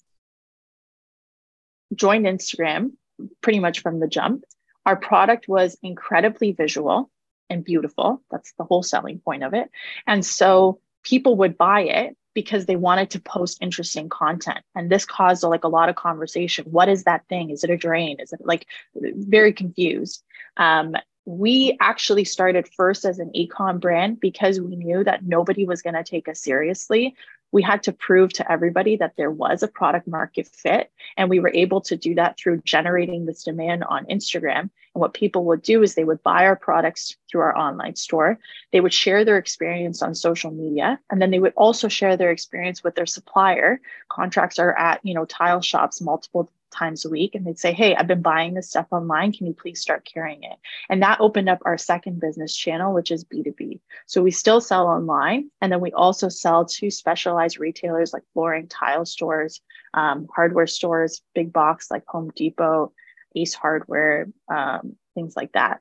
joined 1.94 2.26
Instagram 2.26 2.92
pretty 3.40 3.60
much 3.60 3.80
from 3.80 3.98
the 3.98 4.08
jump. 4.08 4.44
Our 4.84 4.96
product 4.96 5.48
was 5.48 5.78
incredibly 5.82 6.52
visual 6.52 7.10
and 7.48 7.64
beautiful. 7.64 8.22
That's 8.30 8.52
the 8.58 8.64
whole 8.64 8.82
selling 8.82 9.20
point 9.20 9.42
of 9.42 9.54
it. 9.54 9.70
And 10.06 10.24
so 10.24 10.80
people 11.02 11.36
would 11.36 11.56
buy 11.56 11.82
it 11.82 12.16
because 12.34 12.66
they 12.66 12.76
wanted 12.76 13.10
to 13.10 13.20
post 13.20 13.58
interesting 13.60 14.08
content. 14.08 14.60
And 14.74 14.90
this 14.90 15.04
caused 15.04 15.42
like 15.42 15.64
a 15.64 15.68
lot 15.68 15.88
of 15.88 15.96
conversation. 15.96 16.64
What 16.66 16.88
is 16.88 17.04
that 17.04 17.26
thing? 17.28 17.50
Is 17.50 17.64
it 17.64 17.70
a 17.70 17.76
drain? 17.76 18.18
Is 18.20 18.32
it 18.32 18.40
like 18.44 18.66
very 18.94 19.52
confused? 19.52 20.22
Um, 20.56 20.94
we 21.24 21.76
actually 21.80 22.24
started 22.24 22.68
first 22.76 23.04
as 23.04 23.18
an 23.18 23.30
ecom 23.36 23.80
brand 23.80 24.18
because 24.20 24.60
we 24.60 24.74
knew 24.76 25.04
that 25.04 25.24
nobody 25.24 25.64
was 25.64 25.82
going 25.82 25.94
to 25.94 26.02
take 26.02 26.28
us 26.28 26.40
seriously 26.40 27.14
we 27.52 27.62
had 27.62 27.82
to 27.84 27.92
prove 27.92 28.32
to 28.32 28.50
everybody 28.50 28.96
that 28.96 29.14
there 29.16 29.30
was 29.30 29.62
a 29.62 29.68
product 29.68 30.08
market 30.08 30.48
fit. 30.48 30.90
And 31.16 31.30
we 31.30 31.38
were 31.38 31.52
able 31.54 31.82
to 31.82 31.96
do 31.96 32.14
that 32.14 32.38
through 32.38 32.62
generating 32.64 33.26
this 33.26 33.44
demand 33.44 33.84
on 33.84 34.06
Instagram. 34.06 34.70
And 34.94 35.00
what 35.00 35.14
people 35.14 35.44
would 35.44 35.62
do 35.62 35.82
is 35.82 35.94
they 35.94 36.04
would 36.04 36.22
buy 36.22 36.46
our 36.46 36.56
products 36.56 37.16
through 37.30 37.42
our 37.42 37.56
online 37.56 37.94
store. 37.94 38.38
They 38.72 38.80
would 38.80 38.94
share 38.94 39.24
their 39.24 39.38
experience 39.38 40.02
on 40.02 40.14
social 40.14 40.50
media. 40.50 40.98
And 41.10 41.20
then 41.20 41.30
they 41.30 41.38
would 41.38 41.54
also 41.56 41.88
share 41.88 42.16
their 42.16 42.30
experience 42.30 42.82
with 42.82 42.94
their 42.94 43.06
supplier. 43.06 43.80
Contracts 44.08 44.58
are 44.58 44.76
at, 44.76 45.00
you 45.02 45.14
know, 45.14 45.26
tile 45.26 45.60
shops 45.60 46.00
multiple 46.00 46.50
times 46.72 47.04
a 47.04 47.10
week 47.10 47.34
and 47.34 47.46
they'd 47.46 47.58
say, 47.58 47.72
Hey, 47.72 47.94
I've 47.94 48.06
been 48.06 48.22
buying 48.22 48.54
this 48.54 48.68
stuff 48.68 48.86
online. 48.90 49.32
Can 49.32 49.46
you 49.46 49.54
please 49.54 49.80
start 49.80 50.04
carrying 50.04 50.42
it? 50.42 50.58
And 50.88 51.02
that 51.02 51.20
opened 51.20 51.48
up 51.48 51.60
our 51.64 51.78
second 51.78 52.20
business 52.20 52.56
channel, 52.56 52.92
which 52.92 53.10
is 53.10 53.24
B2B. 53.24 53.80
So 54.06 54.22
we 54.22 54.30
still 54.30 54.60
sell 54.60 54.86
online. 54.86 55.50
And 55.60 55.70
then 55.70 55.80
we 55.80 55.92
also 55.92 56.28
sell 56.28 56.64
to 56.64 56.90
specialized 56.90 57.58
retailers 57.58 58.12
like 58.12 58.22
flooring, 58.32 58.68
tile 58.68 59.04
stores, 59.04 59.60
um, 59.94 60.26
hardware 60.34 60.66
stores, 60.66 61.22
big 61.34 61.52
box 61.52 61.90
like 61.90 62.04
Home 62.08 62.32
Depot, 62.34 62.92
Ace 63.36 63.54
Hardware, 63.54 64.28
um, 64.48 64.96
things 65.14 65.36
like 65.36 65.52
that. 65.52 65.80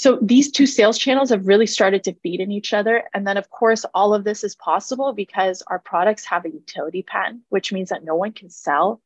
So 0.00 0.18
these 0.22 0.50
two 0.50 0.66
sales 0.66 0.96
channels 0.96 1.28
have 1.28 1.46
really 1.46 1.66
started 1.66 2.04
to 2.04 2.14
feed 2.22 2.40
in 2.40 2.50
each 2.50 2.72
other. 2.72 3.02
And 3.12 3.26
then, 3.26 3.36
of 3.36 3.50
course, 3.50 3.84
all 3.92 4.14
of 4.14 4.24
this 4.24 4.42
is 4.44 4.56
possible 4.56 5.12
because 5.12 5.62
our 5.66 5.78
products 5.78 6.24
have 6.24 6.46
a 6.46 6.50
utility 6.50 7.02
patent, 7.02 7.42
which 7.50 7.70
means 7.70 7.90
that 7.90 8.02
no 8.02 8.14
one 8.14 8.32
can 8.32 8.48
sell 8.48 9.02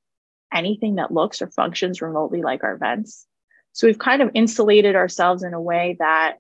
anything 0.53 0.97
that 0.97 1.13
looks 1.13 1.43
or 1.43 1.49
functions 1.49 2.03
remotely 2.03 2.43
like 2.43 2.65
our 2.65 2.77
vents. 2.77 3.27
So 3.73 3.87
we've 3.87 3.99
kind 3.99 4.23
of 4.23 4.31
insulated 4.35 4.95
ourselves 4.95 5.43
in 5.43 5.53
a 5.53 5.61
way 5.61 5.97
that, 5.99 6.37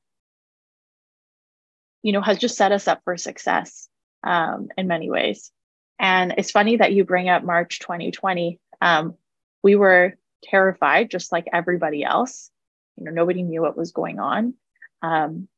you 2.03 2.13
know, 2.13 2.21
has 2.21 2.39
just 2.39 2.57
set 2.57 2.73
us 2.73 2.87
up 2.87 3.01
for 3.05 3.17
success 3.17 3.89
um, 4.23 4.69
in 4.79 4.87
many 4.87 5.11
ways. 5.11 5.51
And 5.99 6.35
it's 6.39 6.51
funny 6.51 6.77
that 6.77 6.93
you 6.93 7.05
bring 7.05 7.29
up 7.29 7.45
March 7.45 7.81
2020. 7.81 8.61
Um, 8.81 9.15
we 9.63 9.75
were 9.75 10.15
terrified, 10.43 11.11
just 11.11 11.33
like 11.33 11.47
everybody 11.53 12.05
else. 12.05 12.51
You 12.97 13.05
know, 13.05 13.11
nobody 13.11 13.43
knew 13.43 13.63
what 13.63 13.77
was 13.77 13.93
going 13.93 14.21
on. 14.21 14.55
Um, 15.03 15.49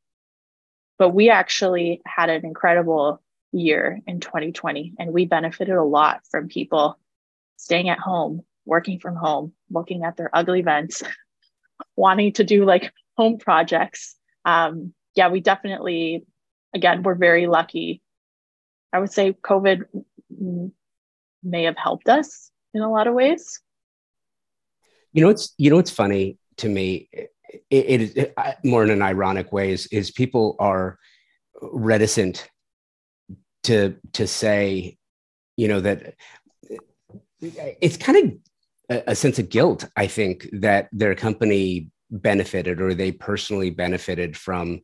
but 0.98 1.10
we 1.10 1.30
actually 1.30 2.00
had 2.06 2.30
an 2.30 2.44
incredible 2.44 3.22
year 3.52 4.00
in 4.06 4.20
2020, 4.20 4.94
and 4.98 5.12
we 5.12 5.26
benefited 5.26 5.74
a 5.74 5.84
lot 5.84 6.22
from 6.30 6.48
people 6.48 6.98
staying 7.56 7.88
at 7.88 7.98
home, 7.98 8.42
working 8.64 8.98
from 9.00 9.16
home, 9.16 9.52
looking 9.70 10.04
at 10.04 10.16
their 10.16 10.30
ugly 10.32 10.62
vents, 10.62 11.02
wanting 11.96 12.32
to 12.34 12.44
do 12.44 12.64
like 12.64 12.92
home 13.16 13.38
projects. 13.38 14.16
Um, 14.44 14.92
yeah, 15.14 15.28
we 15.28 15.40
definitely, 15.40 16.26
again, 16.75 17.02
we're 17.02 17.14
very 17.14 17.46
lucky. 17.46 18.02
I 18.92 19.00
would 19.00 19.12
say 19.12 19.32
COVID 19.32 19.84
may 21.42 21.62
have 21.64 21.76
helped 21.76 22.08
us 22.08 22.50
in 22.75 22.82
a 22.82 22.90
lot 22.90 23.06
of 23.06 23.14
ways. 23.14 23.60
You 25.12 25.22
know, 25.22 25.30
it's 25.30 25.54
you 25.56 25.70
know, 25.70 25.78
it's 25.78 25.90
funny 25.90 26.38
to 26.58 26.68
me. 26.68 27.08
It, 27.12 27.30
it, 27.70 28.16
it 28.16 28.34
more 28.64 28.84
in 28.84 28.90
an 28.90 29.02
ironic 29.02 29.52
way 29.52 29.70
is, 29.70 29.86
is 29.86 30.10
people 30.10 30.56
are 30.58 30.98
reticent 31.62 32.48
to 33.64 33.96
to 34.12 34.26
say, 34.26 34.98
you 35.56 35.68
know, 35.68 35.80
that 35.80 36.14
it's 37.40 37.96
kind 37.96 38.24
of 38.24 38.38
a, 38.88 39.10
a 39.12 39.14
sense 39.14 39.38
of 39.38 39.48
guilt, 39.48 39.86
I 39.96 40.06
think, 40.06 40.48
that 40.52 40.88
their 40.92 41.14
company 41.14 41.90
benefited 42.10 42.80
or 42.80 42.94
they 42.94 43.12
personally 43.12 43.70
benefited 43.70 44.36
from 44.36 44.80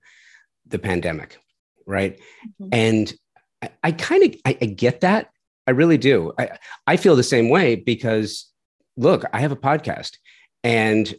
the 0.66 0.78
pandemic, 0.78 1.38
right? 1.86 2.18
Mm-hmm. 2.60 2.68
And 2.72 3.14
I, 3.62 3.70
I 3.82 3.92
kind 3.92 4.24
of 4.24 4.34
I, 4.44 4.58
I, 4.60 4.66
get 4.66 5.00
that. 5.00 5.30
I 5.66 5.72
really 5.72 5.98
do. 5.98 6.32
I, 6.38 6.58
I 6.86 6.96
feel 6.96 7.16
the 7.16 7.22
same 7.22 7.48
way 7.48 7.76
because 7.76 8.50
look, 8.96 9.24
I 9.32 9.40
have 9.40 9.52
a 9.52 9.56
podcast 9.56 10.16
and 10.64 11.14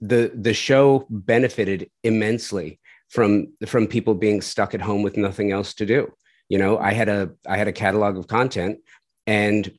the 0.00 0.30
the 0.34 0.52
show 0.52 1.06
benefited 1.08 1.90
immensely 2.02 2.80
from 3.08 3.52
from 3.66 3.86
people 3.86 4.14
being 4.14 4.42
stuck 4.42 4.74
at 4.74 4.80
home 4.80 5.02
with 5.02 5.16
nothing 5.16 5.52
else 5.52 5.74
to 5.74 5.86
do. 5.86 6.12
You 6.48 6.58
know, 6.58 6.78
I 6.78 6.92
had 6.92 7.08
a 7.08 7.30
I 7.48 7.56
had 7.56 7.68
a 7.68 7.72
catalog 7.72 8.18
of 8.18 8.26
content 8.26 8.80
and 9.26 9.72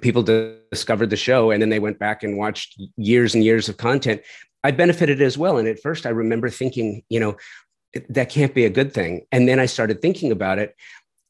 people 0.00 0.22
discovered 0.22 1.10
the 1.10 1.16
show 1.16 1.50
and 1.50 1.62
then 1.62 1.68
they 1.68 1.78
went 1.78 1.98
back 1.98 2.22
and 2.22 2.36
watched 2.36 2.80
years 2.96 3.34
and 3.34 3.44
years 3.44 3.68
of 3.68 3.76
content 3.76 4.20
i 4.66 4.70
benefited 4.72 5.22
as 5.22 5.38
well. 5.38 5.58
And 5.58 5.68
at 5.68 5.80
first 5.80 6.06
i 6.06 6.10
remember 6.10 6.50
thinking 6.50 7.02
you 7.08 7.20
know 7.20 7.36
that 8.10 8.28
can't 8.28 8.54
be 8.54 8.66
a 8.66 8.70
good 8.70 8.92
thing. 8.92 9.26
And 9.32 9.48
then 9.48 9.58
i 9.60 9.66
started 9.66 10.02
thinking 10.02 10.32
about 10.32 10.58
it. 10.58 10.74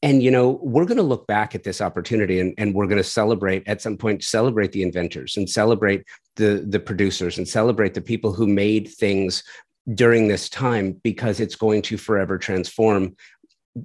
And 0.03 0.21
you 0.21 0.31
know 0.31 0.59
we're 0.61 0.85
going 0.85 0.97
to 0.97 1.03
look 1.03 1.27
back 1.27 1.55
at 1.55 1.63
this 1.63 1.81
opportunity 1.81 2.39
and, 2.39 2.53
and 2.57 2.73
we're 2.73 2.87
going 2.87 2.97
to 2.97 3.03
celebrate 3.03 3.67
at 3.67 3.81
some 3.81 3.97
point 3.97 4.23
celebrate 4.23 4.71
the 4.71 4.83
inventors 4.83 5.37
and 5.37 5.49
celebrate 5.49 6.03
the 6.35 6.65
the 6.67 6.79
producers 6.79 7.37
and 7.37 7.47
celebrate 7.47 7.93
the 7.93 8.01
people 8.01 8.33
who 8.33 8.47
made 8.47 8.89
things 8.89 9.43
during 9.93 10.27
this 10.27 10.49
time 10.49 10.91
because 11.03 11.39
it's 11.39 11.55
going 11.55 11.81
to 11.81 11.97
forever 11.97 12.37
transform 12.37 13.15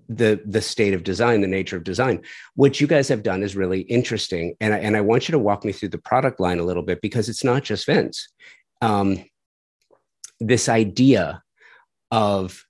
the 0.08 0.40
the 0.46 0.62
state 0.62 0.94
of 0.94 1.04
design 1.04 1.40
the 1.40 1.46
nature 1.46 1.76
of 1.76 1.84
design. 1.84 2.22
What 2.54 2.80
you 2.80 2.86
guys 2.86 3.08
have 3.08 3.22
done 3.22 3.42
is 3.42 3.56
really 3.56 3.80
interesting. 3.82 4.54
And 4.60 4.74
I, 4.74 4.78
and 4.78 4.96
I 4.96 5.00
want 5.00 5.28
you 5.28 5.32
to 5.32 5.38
walk 5.38 5.64
me 5.64 5.72
through 5.72 5.90
the 5.90 5.98
product 5.98 6.40
line 6.40 6.58
a 6.58 6.64
little 6.64 6.82
bit 6.82 7.00
because 7.00 7.28
it's 7.28 7.44
not 7.44 7.62
just 7.62 7.86
vents 7.86 8.28
um, 8.82 9.24
this 10.40 10.68
idea 10.68 11.42
of 12.10 12.64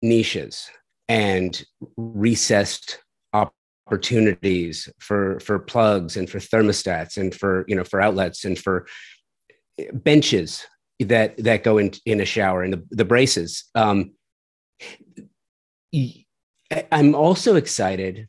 niches 0.00 0.70
and 1.08 1.64
recessed 1.96 3.02
opportunities 3.34 4.88
for 5.00 5.38
for 5.40 5.58
plugs 5.58 6.16
and 6.16 6.30
for 6.30 6.38
thermostats 6.38 7.16
and 7.18 7.34
for 7.34 7.64
you 7.68 7.76
know 7.76 7.84
for 7.84 8.00
outlets 8.00 8.44
and 8.44 8.58
for 8.58 8.86
benches 9.92 10.64
that 11.00 11.36
that 11.38 11.64
go 11.64 11.78
in 11.78 11.92
in 12.06 12.20
a 12.20 12.24
shower 12.24 12.62
and 12.62 12.72
the, 12.72 12.86
the 12.90 13.04
braces. 13.04 13.64
Um, 13.74 14.12
I'm 16.90 17.14
also 17.14 17.56
excited 17.56 18.28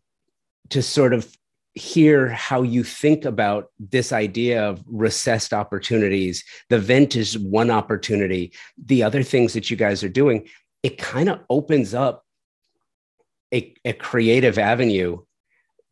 to 0.69 0.81
sort 0.81 1.13
of 1.13 1.35
hear 1.75 2.29
how 2.29 2.61
you 2.61 2.83
think 2.83 3.25
about 3.25 3.71
this 3.79 4.11
idea 4.11 4.63
of 4.63 4.83
recessed 4.85 5.53
opportunities. 5.53 6.43
The 6.69 6.79
vent 6.79 7.15
is 7.15 7.37
one 7.37 7.71
opportunity. 7.71 8.53
The 8.85 9.03
other 9.03 9.23
things 9.23 9.53
that 9.53 9.71
you 9.71 9.77
guys 9.77 10.03
are 10.03 10.09
doing, 10.09 10.47
it 10.83 10.97
kind 10.97 11.29
of 11.29 11.39
opens 11.49 11.93
up 11.93 12.25
a, 13.53 13.73
a 13.85 13.93
creative 13.93 14.59
avenue 14.59 15.23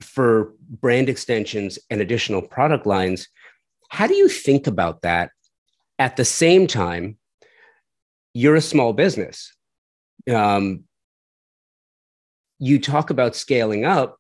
for 0.01 0.53
brand 0.69 1.09
extensions 1.09 1.79
and 1.89 2.01
additional 2.01 2.41
product 2.41 2.85
lines. 2.85 3.27
How 3.89 4.07
do 4.07 4.15
you 4.15 4.27
think 4.27 4.67
about 4.67 5.01
that 5.01 5.31
at 5.99 6.15
the 6.15 6.25
same 6.25 6.67
time? 6.67 7.17
You're 8.33 8.55
a 8.55 8.61
small 8.61 8.93
business. 8.93 9.55
Um, 10.31 10.85
you 12.62 12.80
talk 12.80 13.10
about 13.10 13.36
scaling 13.36 13.86
up, 13.86 14.18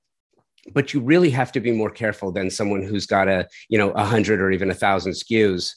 but 0.73 0.93
you 0.93 0.99
really 0.99 1.29
have 1.29 1.51
to 1.51 1.59
be 1.59 1.71
more 1.71 1.91
careful 1.91 2.31
than 2.31 2.49
someone 2.49 2.81
who's 2.81 3.05
got 3.05 3.27
a 3.27 3.47
you 3.69 3.77
know 3.77 3.91
a 3.91 4.03
hundred 4.03 4.41
or 4.41 4.51
even 4.51 4.69
a 4.69 4.73
thousand 4.73 5.13
SKUs 5.13 5.75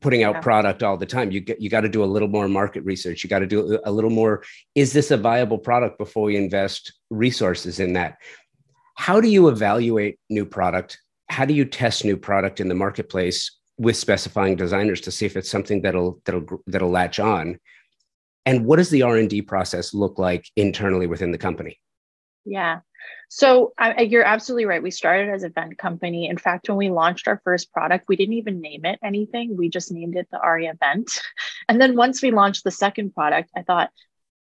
putting 0.00 0.22
out 0.22 0.36
yeah. 0.36 0.40
product 0.40 0.82
all 0.82 0.96
the 0.96 1.06
time. 1.06 1.32
You 1.32 1.40
get 1.40 1.60
you 1.60 1.68
got 1.68 1.80
to 1.80 1.88
do 1.88 2.04
a 2.04 2.06
little 2.06 2.28
more 2.28 2.48
market 2.48 2.84
research. 2.84 3.24
You 3.24 3.28
got 3.28 3.40
to 3.40 3.46
do 3.46 3.78
a 3.84 3.90
little 3.90 4.10
more 4.10 4.44
is 4.76 4.92
this 4.92 5.10
a 5.10 5.16
viable 5.16 5.58
product 5.58 5.98
before 5.98 6.24
we 6.24 6.36
invest 6.36 6.92
resources 7.10 7.80
in 7.80 7.94
that? 7.94 8.18
How 8.96 9.20
do 9.20 9.28
you 9.28 9.48
evaluate 9.48 10.18
new 10.30 10.46
product? 10.46 11.00
How 11.28 11.44
do 11.44 11.52
you 11.52 11.64
test 11.64 12.04
new 12.04 12.16
product 12.16 12.60
in 12.60 12.68
the 12.68 12.74
marketplace 12.74 13.50
with 13.76 13.96
specifying 13.96 14.56
designers 14.56 15.00
to 15.02 15.10
see 15.10 15.26
if 15.26 15.36
it's 15.36 15.50
something 15.50 15.82
that'll 15.82 16.20
that'll 16.24 16.62
that'll 16.68 16.90
latch 16.90 17.18
on 17.18 17.58
and 18.46 18.64
what 18.64 18.76
does 18.76 18.90
the 18.90 19.02
r&d 19.02 19.42
process 19.42 19.92
look 19.92 20.18
like 20.18 20.46
internally 20.56 21.06
within 21.06 21.30
the 21.30 21.38
company 21.38 21.78
yeah 22.44 22.80
so 23.28 23.72
I, 23.78 24.02
you're 24.02 24.24
absolutely 24.24 24.66
right. 24.66 24.82
We 24.82 24.90
started 24.90 25.30
as 25.30 25.42
a 25.42 25.48
vent 25.48 25.78
company. 25.78 26.28
In 26.28 26.38
fact, 26.38 26.68
when 26.68 26.78
we 26.78 26.90
launched 26.90 27.26
our 27.26 27.40
first 27.44 27.72
product, 27.72 28.06
we 28.08 28.16
didn't 28.16 28.34
even 28.34 28.60
name 28.60 28.84
it 28.84 28.98
anything. 29.02 29.56
We 29.56 29.68
just 29.68 29.90
named 29.90 30.16
it 30.16 30.28
the 30.30 30.38
Aria 30.38 30.74
Vent. 30.78 31.10
And 31.68 31.80
then 31.80 31.96
once 31.96 32.22
we 32.22 32.30
launched 32.30 32.62
the 32.62 32.70
second 32.70 33.12
product, 33.12 33.50
I 33.56 33.62
thought, 33.62 33.90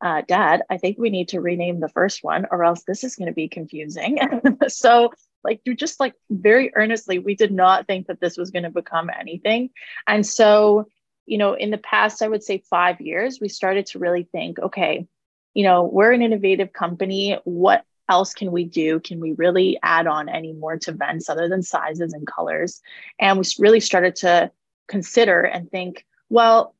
uh, 0.01 0.21
Dad, 0.25 0.61
I 0.69 0.77
think 0.77 0.97
we 0.97 1.09
need 1.09 1.29
to 1.29 1.41
rename 1.41 1.81
the 1.81 1.89
first 1.89 2.23
one, 2.23 2.45
or 2.49 2.63
else 2.63 2.83
this 2.87 3.03
is 3.03 3.17
going 3.17 3.27
to 3.27 3.33
be 3.33 3.49
confusing. 3.49 4.19
so, 4.69 5.11
like, 5.43 5.59
you 5.65 5.75
just 5.75 5.99
like 5.99 6.13
very 6.29 6.71
earnestly, 6.73 7.19
we 7.19 7.35
did 7.35 7.51
not 7.51 7.87
think 7.87 8.07
that 8.07 8.21
this 8.21 8.37
was 8.37 8.51
going 8.51 8.63
to 8.63 8.69
become 8.69 9.09
anything. 9.09 9.71
And 10.07 10.25
so, 10.25 10.87
you 11.29 11.37
know, 11.37 11.53
in 11.53 11.69
the 11.69 11.77
past, 11.77 12.23
I 12.23 12.27
would 12.27 12.43
say 12.43 12.63
five 12.69 12.99
years, 12.99 13.39
we 13.39 13.49
started 13.49 13.85
to 13.87 13.99
really 13.99 14.23
think, 14.23 14.57
okay, 14.57 15.07
you 15.53 15.63
know, 15.63 15.83
we're 15.83 16.11
an 16.11 16.23
innovative 16.23 16.73
company. 16.73 17.37
What 17.43 17.85
else 18.09 18.33
can 18.33 18.51
we 18.51 18.65
do? 18.65 18.99
Can 18.99 19.19
we 19.19 19.33
really 19.33 19.77
add 19.83 20.07
on 20.07 20.27
any 20.27 20.53
more 20.53 20.77
to 20.79 20.91
vents 20.91 21.29
other 21.29 21.47
than 21.47 21.61
sizes 21.61 22.13
and 22.13 22.25
colors? 22.25 22.81
And 23.19 23.37
we 23.37 23.45
really 23.59 23.79
started 23.79 24.15
to 24.17 24.51
consider 24.87 25.41
and 25.43 25.69
think, 25.69 26.03
well, 26.29 26.73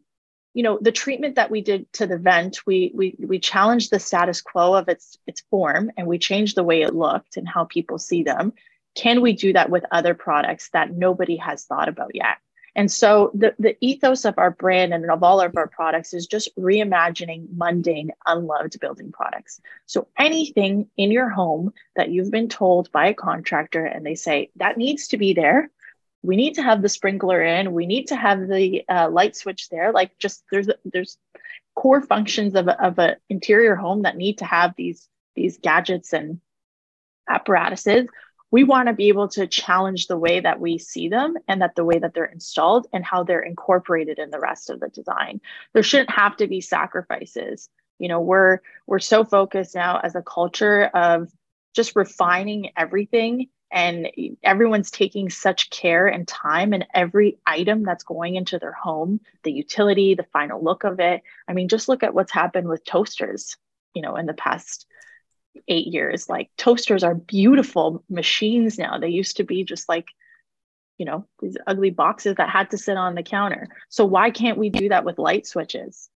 you 0.56 0.64
know, 0.64 0.80
the 0.82 0.92
treatment 0.92 1.36
that 1.36 1.52
we 1.52 1.62
did 1.62 1.92
to 1.94 2.08
the 2.08 2.18
vent, 2.18 2.66
we 2.66 2.92
we 2.96 3.16
we 3.20 3.38
challenged 3.38 3.92
the 3.92 4.00
status 4.00 4.42
quo 4.42 4.74
of 4.74 4.90
its 4.90 5.20
its 5.28 5.42
form 5.52 5.92
and 5.96 6.08
we 6.08 6.18
changed 6.18 6.58
the 6.58 6.64
way 6.64 6.82
it 6.82 6.96
looked 6.96 7.38
and 7.38 7.48
how 7.48 7.66
people 7.66 8.00
see 8.00 8.24
them. 8.24 8.54
Can 8.96 9.22
we 9.22 9.34
do 9.34 9.54
that 9.54 9.70
with 9.70 9.86
other 9.92 10.16
products 10.16 10.72
that 10.74 10.92
nobody 10.92 11.38
has 11.38 11.66
thought 11.66 11.88
about 11.88 12.16
yet? 12.16 12.38
And 12.76 12.92
so 12.92 13.32
the, 13.34 13.56
the 13.60 13.76
ethos 13.82 14.26
of 14.26 14.38
our 14.38 14.52
brand 14.52 14.94
and 14.94 15.10
of 15.10 15.24
all 15.24 15.42
of 15.42 15.56
our 15.58 15.68
products 15.68 16.14
is 16.14 16.28
just 16.28 16.56
reimagining 16.58 17.48
mundane, 17.56 18.12
unloved 18.26 18.80
building 18.80 19.12
products. 19.12 19.60
So 19.86 20.08
anything 20.18 20.90
in 20.98 21.12
your 21.12 21.30
home 21.30 21.74
that 21.96 22.10
you've 22.10 22.32
been 22.32 22.50
told 22.50 22.92
by 22.92 23.08
a 23.08 23.14
contractor 23.14 23.86
and 23.86 24.06
they 24.06 24.16
say 24.16 24.52
that 24.58 24.78
needs 24.78 25.10
to 25.10 25.18
be 25.18 25.34
there, 25.34 25.70
we 26.22 26.36
need 26.36 26.56
to 26.56 26.64
have 26.64 26.82
the 26.82 26.90
sprinkler 26.90 27.42
in, 27.42 27.74
we 27.74 27.86
need 27.86 28.08
to 28.08 28.16
have 28.16 28.48
the 28.48 28.84
uh, 28.90 29.10
light 29.10 29.36
switch 29.36 29.70
there. 29.70 29.92
Like 29.92 30.18
just 30.20 30.44
there's 30.52 30.70
there's 30.86 31.18
core 31.76 32.02
functions 32.02 32.56
of 32.56 32.68
of 32.68 33.00
an 33.00 33.16
interior 33.30 33.76
home 33.76 34.02
that 34.02 34.18
need 34.18 34.40
to 34.40 34.46
have 34.46 34.74
these 34.76 35.08
these 35.36 35.58
gadgets 35.58 36.14
and 36.14 36.42
apparatuses 37.30 38.08
we 38.52 38.64
want 38.64 38.88
to 38.88 38.94
be 38.94 39.10
able 39.10 39.28
to 39.30 39.48
challenge 39.48 40.08
the 40.08 40.18
way 40.18 40.40
that 40.40 40.60
we 40.60 40.78
see 40.78 41.10
them 41.10 41.36
and 41.48 41.62
that 41.62 41.76
the 41.76 41.86
way 41.86 42.00
that 42.00 42.14
they're 42.14 42.26
installed 42.26 42.88
and 42.92 43.06
how 43.06 43.24
they're 43.24 43.42
incorporated 43.42 44.18
in 44.20 44.32
the 44.32 44.40
rest 44.40 44.70
of 44.70 44.80
the 44.80 44.90
design. 44.90 45.40
There 45.74 45.84
shouldn't 45.84 46.12
have 46.12 46.38
to 46.38 46.48
be 46.48 46.62
sacrifices. 46.62 47.70
You 48.00 48.08
know 48.08 48.22
we're 48.22 48.60
we're 48.88 49.00
so 49.00 49.24
focused 49.24 49.76
now 49.76 50.00
as 50.00 50.16
a 50.16 50.22
culture 50.22 50.86
of 50.86 51.30
just 51.76 51.96
refining 51.96 52.72
everything 52.78 53.48
and 53.72 54.10
everyone's 54.42 54.90
taking 54.90 55.30
such 55.30 55.70
care 55.70 56.08
and 56.08 56.28
time 56.28 56.74
in 56.74 56.86
every 56.96 57.38
item 57.46 57.84
that's 57.84 58.04
going 58.04 58.36
into 58.36 58.58
their 58.58 58.72
home 58.72 59.20
the 59.44 59.52
utility 59.52 60.16
the 60.16 60.24
final 60.34 60.64
look 60.64 60.86
of 60.86 61.00
it. 61.00 61.22
I 61.48 61.54
mean 61.54 61.68
just 61.68 61.90
look 61.90 62.02
at 62.04 62.14
what's 62.14 62.32
happened 62.32 62.68
with 62.70 62.86
toasters 62.86 63.58
you 63.94 64.02
know 64.02 64.16
in 64.16 64.26
the 64.26 64.34
past 64.34 64.88
eight 65.68 65.88
years. 65.88 66.30
Like 66.30 66.50
toasters 66.58 67.04
are 67.04 67.16
beautiful 67.16 68.04
machines 68.10 68.78
now. 68.78 68.98
They 68.98 69.10
used 69.10 69.38
to 69.38 69.44
be 69.44 69.64
just 69.64 69.90
like, 69.90 70.08
you 70.98 71.06
know, 71.06 71.26
these 71.42 71.58
ugly 71.66 71.92
boxes 71.92 72.36
that 72.36 72.50
had 72.50 72.72
to 72.72 72.78
sit 72.78 72.98
on 72.98 73.16
the 73.16 73.24
counter. 73.24 73.68
So 73.90 74.06
why 74.06 74.32
can't 74.32 74.58
we 74.58 74.70
do 74.70 74.90
that 74.90 75.06
with 75.06 75.18
light 75.20 75.48
switches? 75.48 76.10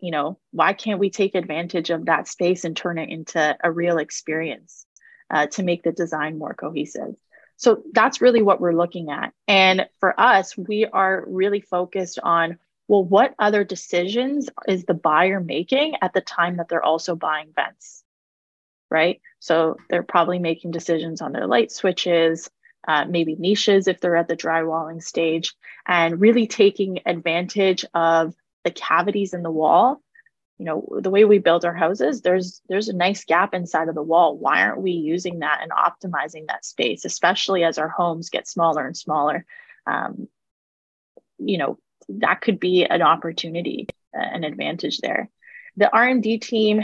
You 0.00 0.10
know, 0.10 0.38
why 0.50 0.72
can't 0.72 1.00
we 1.00 1.10
take 1.10 1.34
advantage 1.34 1.90
of 1.90 2.06
that 2.06 2.28
space 2.28 2.64
and 2.64 2.76
turn 2.76 2.98
it 2.98 3.08
into 3.08 3.56
a 3.62 3.70
real 3.70 3.98
experience 3.98 4.86
uh, 5.30 5.46
to 5.48 5.62
make 5.62 5.82
the 5.82 5.92
design 5.92 6.38
more 6.38 6.54
cohesive? 6.54 7.14
So 7.56 7.82
that's 7.92 8.20
really 8.20 8.42
what 8.42 8.60
we're 8.60 8.72
looking 8.74 9.10
at. 9.10 9.32
And 9.46 9.86
for 10.00 10.18
us, 10.20 10.56
we 10.56 10.86
are 10.86 11.24
really 11.26 11.60
focused 11.60 12.18
on 12.22 12.58
well, 12.86 13.04
what 13.04 13.34
other 13.38 13.64
decisions 13.64 14.50
is 14.68 14.84
the 14.84 14.94
buyer 14.94 15.40
making 15.40 15.94
at 16.02 16.12
the 16.12 16.20
time 16.20 16.58
that 16.58 16.68
they're 16.68 16.82
also 16.82 17.16
buying 17.16 17.52
vents? 17.54 18.03
Right? 18.90 19.20
So 19.40 19.76
they're 19.90 20.02
probably 20.02 20.38
making 20.38 20.70
decisions 20.70 21.20
on 21.20 21.32
their 21.32 21.46
light 21.46 21.72
switches, 21.72 22.50
uh, 22.86 23.04
maybe 23.06 23.36
niches 23.36 23.88
if 23.88 24.00
they're 24.00 24.16
at 24.16 24.28
the 24.28 24.36
drywalling 24.36 25.02
stage, 25.02 25.54
and 25.86 26.20
really 26.20 26.46
taking 26.46 27.00
advantage 27.06 27.84
of 27.94 28.34
the 28.64 28.70
cavities 28.70 29.34
in 29.34 29.42
the 29.42 29.50
wall. 29.50 30.00
You 30.58 30.66
know, 30.66 30.88
the 31.00 31.10
way 31.10 31.24
we 31.24 31.38
build 31.38 31.64
our 31.64 31.74
houses, 31.74 32.22
there's 32.22 32.62
there's 32.68 32.88
a 32.88 32.92
nice 32.92 33.24
gap 33.24 33.54
inside 33.54 33.88
of 33.88 33.94
the 33.94 34.02
wall. 34.02 34.36
Why 34.38 34.62
aren't 34.62 34.82
we 34.82 34.92
using 34.92 35.40
that 35.40 35.60
and 35.62 35.72
optimizing 35.72 36.46
that 36.46 36.64
space, 36.64 37.04
especially 37.04 37.64
as 37.64 37.76
our 37.78 37.88
homes 37.88 38.30
get 38.30 38.46
smaller 38.46 38.86
and 38.86 38.96
smaller? 38.96 39.44
Um, 39.86 40.28
you 41.38 41.58
know, 41.58 41.78
that 42.08 42.40
could 42.40 42.60
be 42.60 42.84
an 42.84 43.02
opportunity, 43.02 43.88
an 44.12 44.44
advantage 44.44 44.98
there. 44.98 45.28
The 45.76 45.92
R&D 45.92 46.38
team 46.38 46.82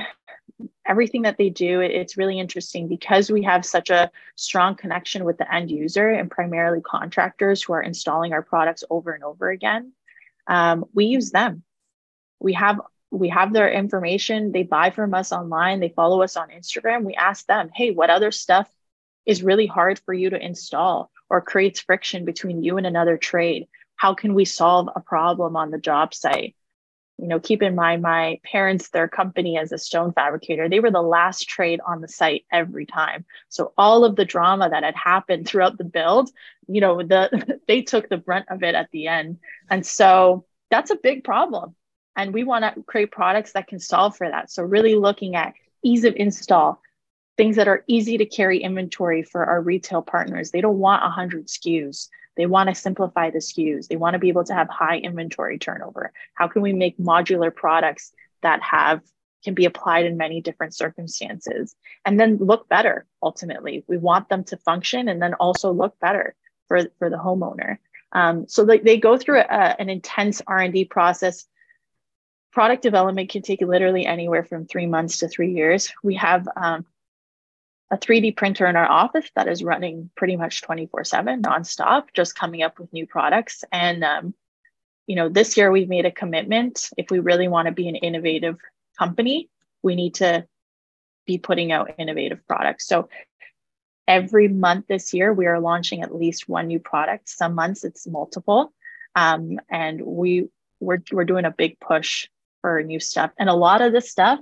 everything 0.91 1.23
that 1.23 1.39
they 1.39 1.51
do, 1.51 1.81
it's 1.81 2.17
really 2.17 2.41
interesting 2.41 2.89
because 2.89 3.31
we 3.31 3.45
have 3.45 3.65
such 3.65 3.91
a 3.91 4.11
strong 4.35 4.75
connection 4.75 5.25
with 5.25 5.39
the 5.39 5.55
end 5.55 5.71
user 5.71 6.11
and 6.11 6.29
primarily 6.29 6.81
contractors 6.83 7.63
who 7.63 7.73
are 7.73 7.81
installing 7.81 8.33
our 8.33 8.43
products 8.43 8.83
over 8.91 9.13
and 9.13 9.23
over 9.23 9.51
again. 9.51 9.93
Um, 10.49 10.85
we 10.93 11.05
use 11.05 11.31
them. 11.31 11.63
We 12.41 12.55
have 12.55 12.81
we 13.13 13.29
have 13.29 13.53
their 13.53 13.71
information. 13.71 14.53
They 14.53 14.65
buy 14.65 14.91
from 14.91 15.15
us 15.15 15.33
online. 15.33 15.81
They 15.81 15.89
follow 15.91 16.23
us 16.23 16.37
on 16.37 16.49
Instagram. 16.51 17.05
We 17.05 17.15
ask 17.15 17.47
them, 17.47 17.71
hey, 17.75 17.91
what 17.93 18.11
other 18.11 18.33
stuff 18.33 18.69
is 19.27 19.43
really 19.43 19.67
hard 19.67 20.01
for 20.01 20.15
you 20.15 20.31
to 20.31 20.45
install 20.45 21.11
or 21.29 21.41
creates 21.41 21.81
friction 21.81 22.25
between 22.25 22.63
you 22.63 22.79
and 22.79 22.87
another 22.87 23.17
trade? 23.17 23.69
How 23.97 24.15
can 24.15 24.35
we 24.35 24.45
solve 24.45 24.89
a 24.95 25.01
problem 25.01 25.57
on 25.57 25.71
the 25.71 25.79
job 25.79 26.15
site? 26.15 26.55
You 27.21 27.29
know, 27.29 27.39
keep 27.39 27.63
in 27.63 27.75
mind 27.75 28.01
my 28.03 28.41
parents, 28.45 28.89
their 28.89 29.09
company 29.09 29.59
as 29.59 29.73
a 29.73 29.79
stone 29.79 30.13
fabricator, 30.13 30.69
they 30.69 30.81
were 30.81 30.91
the 30.91 31.03
last 31.03 31.49
trade 31.49 31.81
on 31.87 32.01
the 32.01 32.09
site 32.09 32.45
every 32.51 32.87
time. 32.87 33.27
So 33.51 33.73
all 33.77 34.05
of 34.05 34.17
the 34.17 34.25
drama 34.25 34.71
that 34.71 34.85
had 34.85 34.97
happened 34.97 35.47
throughout 35.47 35.77
the 35.77 35.85
build, 35.85 36.31
you 36.67 36.81
know, 36.81 37.03
the 37.03 37.61
they 37.69 37.83
took 37.83 38.09
the 38.09 38.17
brunt 38.17 38.47
of 38.49 38.63
it 38.63 38.75
at 38.75 38.91
the 38.91 39.09
end. 39.09 39.39
And 39.69 39.87
so 39.87 40.47
that's 40.71 40.91
a 40.91 40.97
big 40.97 41.25
problem. 41.25 41.75
And 42.17 42.33
we 42.33 42.45
want 42.45 42.65
to 42.65 42.83
create 42.83 43.13
products 43.13 43.53
that 43.53 43.69
can 43.69 43.79
solve 43.79 44.17
for 44.17 44.29
that. 44.29 44.51
So 44.51 44.63
really 44.63 44.95
looking 44.95 45.37
at 45.37 45.55
ease 45.83 46.05
of 46.05 46.15
install, 46.17 46.81
things 47.37 47.57
that 47.57 47.69
are 47.69 47.85
easy 47.87 48.19
to 48.19 48.27
carry 48.27 48.63
inventory 48.63 49.23
for 49.23 49.45
our 49.45 49.61
retail 49.61 50.03
partners. 50.03 50.51
They 50.51 50.61
don't 50.61 50.79
want 50.79 51.03
100 51.03 51.47
SKUs. 51.47 52.09
They 52.37 52.47
want 52.47 52.69
to 52.69 52.75
simplify 52.75 53.31
the 53.31 53.39
SKUs. 53.39 53.89
They 53.89 53.97
want 53.97 54.15
to 54.15 54.19
be 54.19 54.29
able 54.29 54.45
to 54.45 54.55
have 54.55 54.69
high 54.69 54.99
inventory 54.99 55.59
turnover. 55.59 56.13
How 56.35 56.49
can 56.49 56.63
we 56.63 56.73
make 56.73 56.99
modular 56.99 57.55
products 57.55 58.13
that 58.43 58.63
have 58.63 59.03
can 59.43 59.55
be 59.55 59.65
applied 59.65 60.05
in 60.05 60.17
many 60.17 60.41
different 60.41 60.75
circumstances? 60.75 61.75
And 62.05 62.21
then 62.21 62.37
look 62.37 62.69
better 62.69 63.07
ultimately. 63.23 63.85
We 63.89 63.97
want 63.97 64.29
them 64.29 64.45
to 64.45 64.57
function 64.59 65.09
and 65.09 65.21
then 65.21 65.35
also 65.35 65.73
look 65.73 65.99
better 66.01 66.35
for, 66.69 66.83
for 66.99 67.11
the 67.11 67.17
homeowner. 67.17 67.79
Um, 68.13 68.47
so 68.49 68.65
they, 68.65 68.79
they 68.79 68.99
go 68.99 69.17
through 69.17 69.41
a, 69.41 69.77
an 69.79 69.89
intense 69.89 70.43
r&d 70.47 70.87
process. 70.87 71.47
Product 72.53 72.83
development 72.83 73.31
can 73.31 73.43
take 73.43 73.61
literally 73.61 74.07
anywhere 74.07 74.45
from 74.45 74.67
three 74.67 74.87
months 74.87 75.19
to 75.19 75.29
three 75.29 75.53
years. 75.53 75.93
We 76.03 76.17
have 76.17 76.49
um, 76.57 76.85
a 77.91 77.99
3D 77.99 78.37
printer 78.37 78.67
in 78.67 78.77
our 78.77 78.89
office 78.89 79.29
that 79.35 79.49
is 79.49 79.65
running 79.65 80.11
pretty 80.17 80.37
much 80.37 80.63
24 80.63 81.05
7 81.05 81.43
nonstop, 81.43 82.05
just 82.15 82.37
coming 82.37 82.63
up 82.63 82.79
with 82.79 82.93
new 82.93 83.07
products. 83.07 83.65
And, 83.73 84.05
um, 84.05 84.35
you 85.07 85.17
know, 85.17 85.29
this 85.29 85.57
year 85.57 85.71
we've 85.71 85.89
made 85.89 86.07
a 86.07 86.13
commitment. 86.13 86.91
If 86.97 87.11
we 87.11 87.19
really 87.19 87.49
want 87.49 87.67
to 87.67 87.73
be 87.73 87.89
an 87.89 87.97
innovative 87.97 88.59
company, 88.99 89.49
we 89.83 89.97
need 89.97 90.17
to 90.17 90.47
be 91.27 91.39
putting 91.39 91.73
out 91.73 91.95
innovative 91.99 92.47
products. 92.47 92.87
So 92.87 93.09
every 94.07 94.49
month 94.49 94.87
this 94.89 95.13
year, 95.13 95.33
we 95.33 95.47
are 95.47 95.61
launching 95.61 96.03
at 96.03 96.15
least 96.15 96.49
one 96.49 96.69
new 96.69 96.79
product. 96.79 97.29
Some 97.29 97.55
months 97.55 97.85
it's 97.85 98.07
multiple. 98.07 98.73
Um, 99.17 99.59
and 99.69 100.01
we 100.01 100.49
we're, 100.81 101.03
we're 101.13 101.25
doing 101.25 101.45
a 101.45 101.51
big 101.51 101.79
push 101.79 102.29
for 102.63 102.83
new 102.83 103.01
stuff. 103.01 103.31
And 103.39 103.49
a 103.49 103.55
lot 103.55 103.83
of 103.83 103.93
this 103.93 104.11
stuff, 104.11 104.41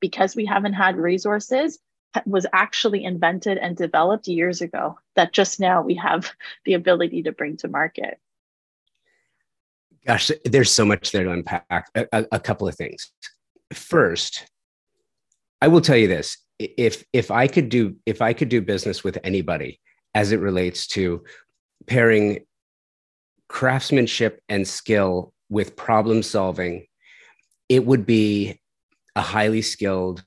because 0.00 0.36
we 0.36 0.46
haven't 0.46 0.74
had 0.74 0.96
resources, 0.96 1.78
was 2.26 2.46
actually 2.52 3.04
invented 3.04 3.58
and 3.58 3.76
developed 3.76 4.26
years 4.26 4.60
ago 4.60 4.98
that 5.16 5.32
just 5.32 5.60
now 5.60 5.82
we 5.82 5.94
have 5.94 6.32
the 6.64 6.74
ability 6.74 7.22
to 7.22 7.32
bring 7.32 7.56
to 7.58 7.68
market. 7.68 8.18
Gosh, 10.06 10.30
there's 10.44 10.72
so 10.72 10.84
much 10.84 11.12
there 11.12 11.24
to 11.24 11.30
unpack. 11.30 11.90
A, 11.94 12.26
a, 12.32 12.40
couple 12.40 12.66
of 12.66 12.74
things. 12.74 13.12
First, 13.72 14.46
I 15.60 15.68
will 15.68 15.82
tell 15.82 15.96
you 15.96 16.08
this: 16.08 16.38
if 16.58 17.04
if 17.12 17.30
I 17.30 17.46
could 17.46 17.68
do 17.68 17.96
if 18.06 18.22
I 18.22 18.32
could 18.32 18.48
do 18.48 18.62
business 18.62 19.04
with 19.04 19.18
anybody 19.24 19.78
as 20.14 20.32
it 20.32 20.40
relates 20.40 20.86
to 20.88 21.22
pairing 21.86 22.40
craftsmanship 23.48 24.40
and 24.48 24.66
skill 24.66 25.34
with 25.50 25.76
problem 25.76 26.22
solving, 26.22 26.86
it 27.68 27.84
would 27.84 28.06
be 28.06 28.58
a 29.16 29.20
highly 29.20 29.60
skilled 29.60 30.24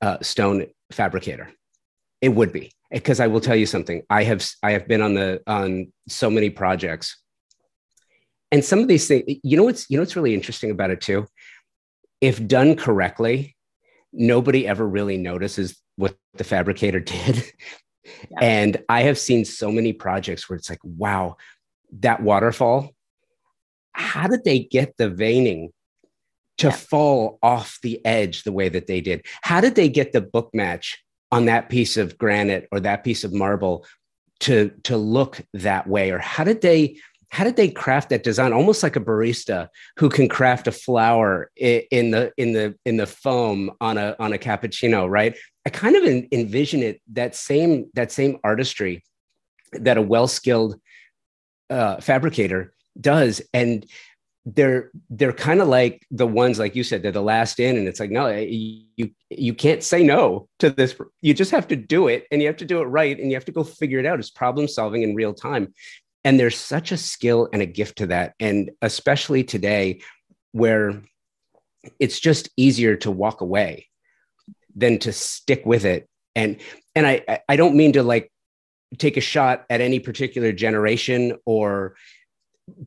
uh, 0.00 0.18
stone 0.20 0.66
fabricator. 0.92 1.50
It 2.20 2.30
would 2.30 2.52
be 2.52 2.72
because 2.90 3.20
I 3.20 3.26
will 3.26 3.40
tell 3.40 3.56
you 3.56 3.66
something. 3.66 4.02
I 4.08 4.24
have 4.24 4.46
I 4.62 4.72
have 4.72 4.86
been 4.86 5.02
on 5.02 5.14
the 5.14 5.42
on 5.46 5.92
so 6.08 6.30
many 6.30 6.50
projects, 6.50 7.20
and 8.52 8.64
some 8.64 8.78
of 8.78 8.88
these 8.88 9.08
things. 9.08 9.24
You 9.42 9.56
know 9.56 9.64
what's 9.64 9.90
you 9.90 9.96
know 9.96 10.02
what's 10.02 10.16
really 10.16 10.34
interesting 10.34 10.70
about 10.70 10.90
it 10.90 11.00
too. 11.00 11.26
If 12.20 12.46
done 12.46 12.76
correctly, 12.76 13.56
nobody 14.12 14.66
ever 14.66 14.86
really 14.86 15.16
notices 15.16 15.80
what 15.96 16.16
the 16.34 16.44
fabricator 16.44 17.00
did. 17.00 17.44
Yeah. 18.30 18.38
And 18.40 18.82
I 18.88 19.02
have 19.02 19.18
seen 19.18 19.44
so 19.44 19.70
many 19.70 19.92
projects 19.92 20.48
where 20.48 20.56
it's 20.56 20.70
like, 20.70 20.80
wow, 20.82 21.36
that 22.00 22.22
waterfall. 22.22 22.90
How 23.92 24.26
did 24.26 24.44
they 24.44 24.60
get 24.60 24.96
the 24.96 25.10
veining 25.10 25.70
to 26.58 26.68
yeah. 26.68 26.72
fall 26.72 27.38
off 27.42 27.78
the 27.82 28.04
edge 28.04 28.42
the 28.42 28.52
way 28.52 28.68
that 28.68 28.86
they 28.86 29.00
did? 29.00 29.24
How 29.42 29.60
did 29.60 29.74
they 29.74 29.88
get 29.88 30.12
the 30.12 30.20
book 30.20 30.50
match 30.52 31.02
on 31.32 31.46
that 31.46 31.70
piece 31.70 31.96
of 31.96 32.18
granite 32.18 32.68
or 32.70 32.78
that 32.80 33.02
piece 33.02 33.24
of 33.24 33.32
marble 33.32 33.84
to 34.40 34.70
to 34.82 34.96
look 34.96 35.40
that 35.54 35.86
way 35.86 36.10
or 36.10 36.18
how 36.18 36.44
did 36.44 36.60
they 36.60 36.96
how 37.30 37.44
did 37.44 37.56
they 37.56 37.68
craft 37.68 38.10
that 38.10 38.24
design 38.24 38.52
almost 38.52 38.82
like 38.82 38.96
a 38.96 39.00
barista 39.00 39.68
who 39.96 40.10
can 40.10 40.28
craft 40.28 40.66
a 40.66 40.72
flower 40.72 41.50
in 41.56 42.10
the 42.10 42.30
in 42.36 42.52
the 42.52 42.74
in 42.84 42.96
the 42.96 43.06
foam 43.06 43.70
on 43.80 43.96
a 43.96 44.14
on 44.18 44.32
a 44.32 44.38
cappuccino 44.38 45.08
right 45.08 45.36
i 45.64 45.70
kind 45.70 45.96
of 45.96 46.04
envision 46.32 46.82
it 46.82 47.00
that 47.10 47.34
same 47.34 47.86
that 47.94 48.12
same 48.12 48.36
artistry 48.44 49.02
that 49.72 49.96
a 49.96 50.02
well-skilled 50.02 50.78
uh, 51.70 51.98
fabricator 52.00 52.74
does 53.00 53.40
and 53.54 53.86
they're 54.44 54.90
they're 55.08 55.32
kind 55.32 55.60
of 55.60 55.68
like 55.68 56.04
the 56.10 56.26
ones 56.26 56.58
like 56.58 56.74
you 56.74 56.82
said 56.82 57.02
they're 57.02 57.12
the 57.12 57.22
last 57.22 57.60
in. 57.60 57.76
And 57.76 57.86
it's 57.86 58.00
like 58.00 58.10
no 58.10 58.26
eh, 58.26 58.46
you 58.96 59.10
you 59.30 59.54
can't 59.54 59.82
say 59.82 60.02
no 60.02 60.48
to 60.58 60.70
this. 60.70 60.96
You 61.20 61.34
just 61.34 61.52
have 61.52 61.68
to 61.68 61.76
do 61.76 62.08
it 62.08 62.26
and 62.30 62.40
you 62.40 62.48
have 62.48 62.56
to 62.58 62.64
do 62.64 62.80
it 62.80 62.86
right 62.86 63.18
and 63.18 63.30
you 63.30 63.36
have 63.36 63.44
to 63.46 63.52
go 63.52 63.62
figure 63.62 63.98
it 63.98 64.06
out. 64.06 64.18
It's 64.18 64.30
problem 64.30 64.68
solving 64.68 65.02
in 65.02 65.14
real 65.14 65.34
time. 65.34 65.72
And 66.24 66.38
there's 66.38 66.56
such 66.56 66.92
a 66.92 66.96
skill 66.96 67.48
and 67.52 67.62
a 67.62 67.66
gift 67.66 67.98
to 67.98 68.06
that. 68.08 68.34
And 68.38 68.70
especially 68.80 69.44
today 69.44 70.02
where 70.52 71.02
it's 71.98 72.20
just 72.20 72.50
easier 72.56 72.96
to 72.96 73.10
walk 73.10 73.40
away 73.40 73.88
than 74.74 74.98
to 75.00 75.12
stick 75.12 75.62
with 75.64 75.84
it. 75.84 76.08
And 76.34 76.60
and 76.94 77.06
i 77.06 77.40
i 77.48 77.56
don't 77.56 77.76
mean 77.76 77.92
to 77.92 78.02
like 78.02 78.30
take 78.98 79.16
a 79.16 79.20
shot 79.20 79.64
at 79.70 79.80
any 79.80 79.98
particular 79.98 80.52
generation 80.52 81.36
or 81.46 81.96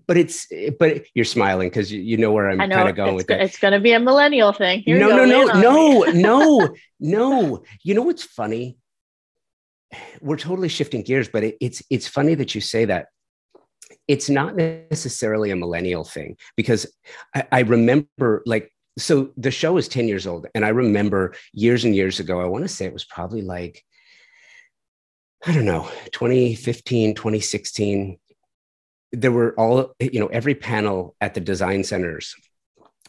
but 0.08 0.18
it's 0.18 0.48
but 0.80 1.06
you're 1.14 1.26
smiling 1.26 1.70
because 1.70 1.92
you, 1.92 2.02
you 2.02 2.18
know 2.18 2.32
where 2.32 2.50
I'm 2.50 2.58
kind 2.58 2.90
of 2.90 2.96
going 2.96 3.16
with 3.16 3.28
that. 3.28 3.42
It's 3.42 3.58
going 3.58 3.74
to 3.74 3.80
be 3.80 3.92
a 3.92 4.00
millennial 4.00 4.54
thing. 4.54 4.82
Here 4.82 4.98
no, 5.00 5.10
no, 5.10 5.26
no, 5.26 5.46
no, 5.60 6.02
no, 6.14 6.76
no. 7.00 7.64
You 7.84 7.94
know 7.96 8.04
what's 8.04 8.24
funny? 8.24 8.78
We're 10.22 10.38
totally 10.38 10.70
shifting 10.70 11.04
gears, 11.04 11.28
but 11.28 11.44
it, 11.44 11.58
it's 11.60 11.84
it's 11.90 12.08
funny 12.08 12.36
that 12.36 12.56
you 12.56 12.62
say 12.62 12.86
that. 12.86 13.08
It's 14.08 14.30
not 14.30 14.56
necessarily 14.56 15.52
a 15.52 15.56
millennial 15.56 16.04
thing 16.04 16.38
because 16.56 16.86
I, 17.34 17.48
I 17.52 17.60
remember 17.62 18.44
like 18.46 18.72
so 18.98 19.32
the 19.36 19.52
show 19.52 19.78
is 19.78 19.88
10 19.88 20.08
years 20.08 20.26
old 20.26 20.48
and 20.56 20.64
i 20.64 20.70
remember 20.70 21.36
years 21.52 21.84
and 21.84 21.94
years 21.94 22.22
ago 22.22 22.40
i 22.40 22.46
want 22.46 22.64
to 22.64 22.68
say 22.70 22.86
it 22.86 22.94
was 22.94 23.04
probably 23.04 23.42
like 23.42 23.84
i 25.46 25.54
don't 25.54 25.66
know 25.66 25.90
2015 26.14 27.14
2016 27.14 28.18
there 29.12 29.32
were 29.32 29.54
all 29.58 29.94
you 30.00 30.20
know 30.20 30.28
every 30.28 30.56
panel 30.56 31.16
at 31.22 31.34
the 31.34 31.40
design 31.40 31.84
centers 31.84 32.36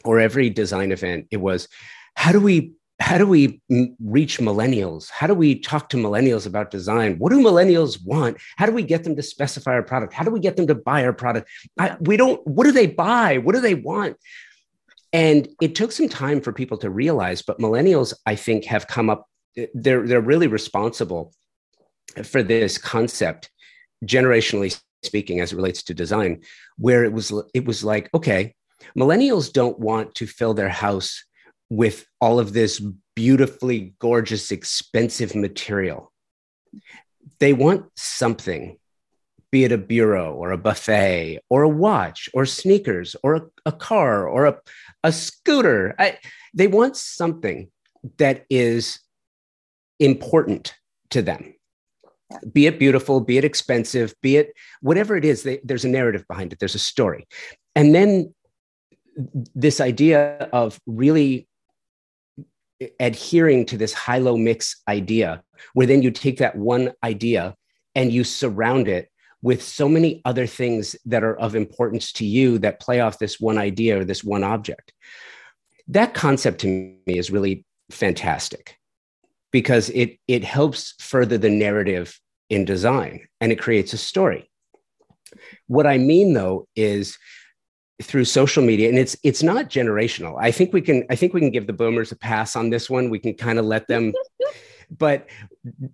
or 0.03 0.19
every 0.19 0.49
design 0.49 0.91
event 0.91 1.27
it 1.31 1.37
was 1.37 1.67
how 2.15 2.31
do 2.31 2.39
we 2.39 2.73
how 2.99 3.19
do 3.19 3.27
we 3.27 3.61
reach 4.03 4.39
millennials? 4.39 5.11
How 5.11 5.27
do 5.27 5.35
we 5.35 5.59
talk 5.59 5.89
to 5.89 5.97
millennials 5.97 6.47
about 6.47 6.71
design? 6.71 7.19
What 7.19 7.31
do 7.31 7.39
millennials 7.39 8.03
want? 8.03 8.37
How 8.55 8.65
do 8.65 8.71
we 8.71 8.81
get 8.81 9.03
them 9.03 9.15
to 9.15 9.21
specify 9.21 9.73
our 9.73 9.83
product? 9.83 10.13
How 10.13 10.23
do 10.23 10.31
we 10.31 10.39
get 10.39 10.57
them 10.57 10.65
to 10.65 10.73
buy 10.73 11.05
our 11.05 11.13
product? 11.13 11.47
I, 11.77 11.95
we 11.99 12.17
don't 12.17 12.45
what 12.47 12.63
do 12.63 12.71
they 12.71 12.87
buy? 12.87 13.37
What 13.37 13.53
do 13.53 13.61
they 13.61 13.75
want? 13.75 14.17
And 15.13 15.47
it 15.61 15.75
took 15.75 15.91
some 15.91 16.09
time 16.09 16.41
for 16.41 16.51
people 16.51 16.77
to 16.79 16.89
realize 16.89 17.41
but 17.41 17.59
millennials 17.59 18.13
i 18.25 18.35
think 18.35 18.65
have 18.65 18.87
come 18.87 19.09
up 19.09 19.27
they're 19.73 20.05
they're 20.05 20.21
really 20.21 20.47
responsible 20.47 21.33
for 22.23 22.43
this 22.43 22.77
concept 22.77 23.49
generationally 24.05 24.79
speaking 25.03 25.39
as 25.39 25.53
it 25.53 25.55
relates 25.55 25.83
to 25.83 25.93
design 25.93 26.41
where 26.77 27.03
it 27.03 27.13
was 27.13 27.31
it 27.53 27.65
was 27.65 27.83
like 27.83 28.09
okay 28.13 28.53
millennials 28.97 29.51
don't 29.51 29.79
want 29.79 30.15
to 30.15 30.27
fill 30.27 30.53
their 30.53 30.69
house 30.69 31.23
with 31.69 32.05
all 32.21 32.39
of 32.39 32.53
this 32.53 32.81
beautifully 33.15 33.93
gorgeous 33.99 34.51
expensive 34.51 35.35
material. 35.35 36.11
They 37.39 37.53
want 37.53 37.85
something 37.95 38.77
be 39.49 39.63
it 39.63 39.71
a 39.71 39.77
bureau 39.77 40.33
or 40.33 40.51
a 40.51 40.57
buffet 40.57 41.39
or 41.49 41.63
a 41.63 41.69
watch 41.69 42.27
or 42.33 42.45
sneakers 42.45 43.15
or 43.23 43.35
a, 43.35 43.41
a 43.65 43.71
car 43.71 44.27
or 44.27 44.45
a, 44.45 44.57
a 45.05 45.11
scooter. 45.13 45.95
I, 45.97 46.17
they 46.53 46.67
want 46.67 46.97
something 46.97 47.71
that 48.17 48.45
is 48.49 48.99
important 49.99 50.75
to 51.11 51.21
them 51.21 51.53
be 52.51 52.67
it 52.67 52.79
beautiful, 52.79 53.21
be 53.21 53.37
it 53.37 53.45
expensive, 53.45 54.13
be 54.21 54.37
it 54.37 54.53
whatever 54.81 55.15
it 55.15 55.25
is, 55.25 55.43
they, 55.43 55.59
there's 55.63 55.85
a 55.85 55.89
narrative 55.89 56.25
behind 56.27 56.53
it, 56.53 56.59
there's 56.59 56.75
a 56.75 56.79
story. 56.79 57.27
And 57.75 57.93
then 57.95 58.33
this 59.55 59.81
idea 59.81 60.49
of 60.53 60.79
really 60.85 61.47
adhering 62.99 63.65
to 63.65 63.77
this 63.77 63.93
high 63.93 64.19
low 64.19 64.37
mix 64.37 64.81
idea, 64.87 65.41
where 65.73 65.87
then 65.87 66.01
you 66.01 66.11
take 66.11 66.37
that 66.39 66.55
one 66.55 66.93
idea 67.03 67.55
and 67.95 68.11
you 68.11 68.23
surround 68.23 68.87
it 68.87 69.09
with 69.41 69.63
so 69.63 69.87
many 69.87 70.21
other 70.25 70.45
things 70.47 70.95
that 71.05 71.23
are 71.23 71.37
of 71.37 71.55
importance 71.55 72.11
to 72.11 72.25
you 72.25 72.59
that 72.59 72.79
play 72.79 72.99
off 72.99 73.19
this 73.19 73.39
one 73.39 73.57
idea 73.57 73.99
or 73.99 74.03
this 74.03 74.23
one 74.23 74.43
object. 74.43 74.93
That 75.87 76.13
concept 76.13 76.61
to 76.61 76.67
me 76.67 77.01
is 77.07 77.31
really 77.31 77.65
fantastic 77.89 78.77
because 79.51 79.89
it 79.89 80.17
it 80.27 80.43
helps 80.43 80.93
further 80.99 81.37
the 81.37 81.49
narrative 81.49 82.19
in 82.49 82.65
design 82.65 83.27
and 83.41 83.51
it 83.51 83.59
creates 83.59 83.93
a 83.93 83.97
story. 83.97 84.49
What 85.67 85.87
I 85.87 85.97
mean 85.97 86.33
though 86.33 86.67
is 86.75 87.17
through 88.01 88.25
social 88.25 88.63
media 88.63 88.89
and 88.89 88.97
it's 88.97 89.17
it's 89.23 89.43
not 89.43 89.69
generational. 89.69 90.35
I 90.39 90.51
think 90.51 90.73
we 90.73 90.81
can 90.81 91.03
I 91.09 91.15
think 91.15 91.33
we 91.33 91.41
can 91.41 91.51
give 91.51 91.67
the 91.67 91.73
boomers 91.73 92.11
a 92.11 92.17
pass 92.17 92.55
on 92.55 92.69
this 92.69 92.89
one. 92.89 93.09
We 93.09 93.19
can 93.19 93.33
kind 93.33 93.59
of 93.59 93.65
let 93.65 93.87
them 93.87 94.13
but 94.97 95.27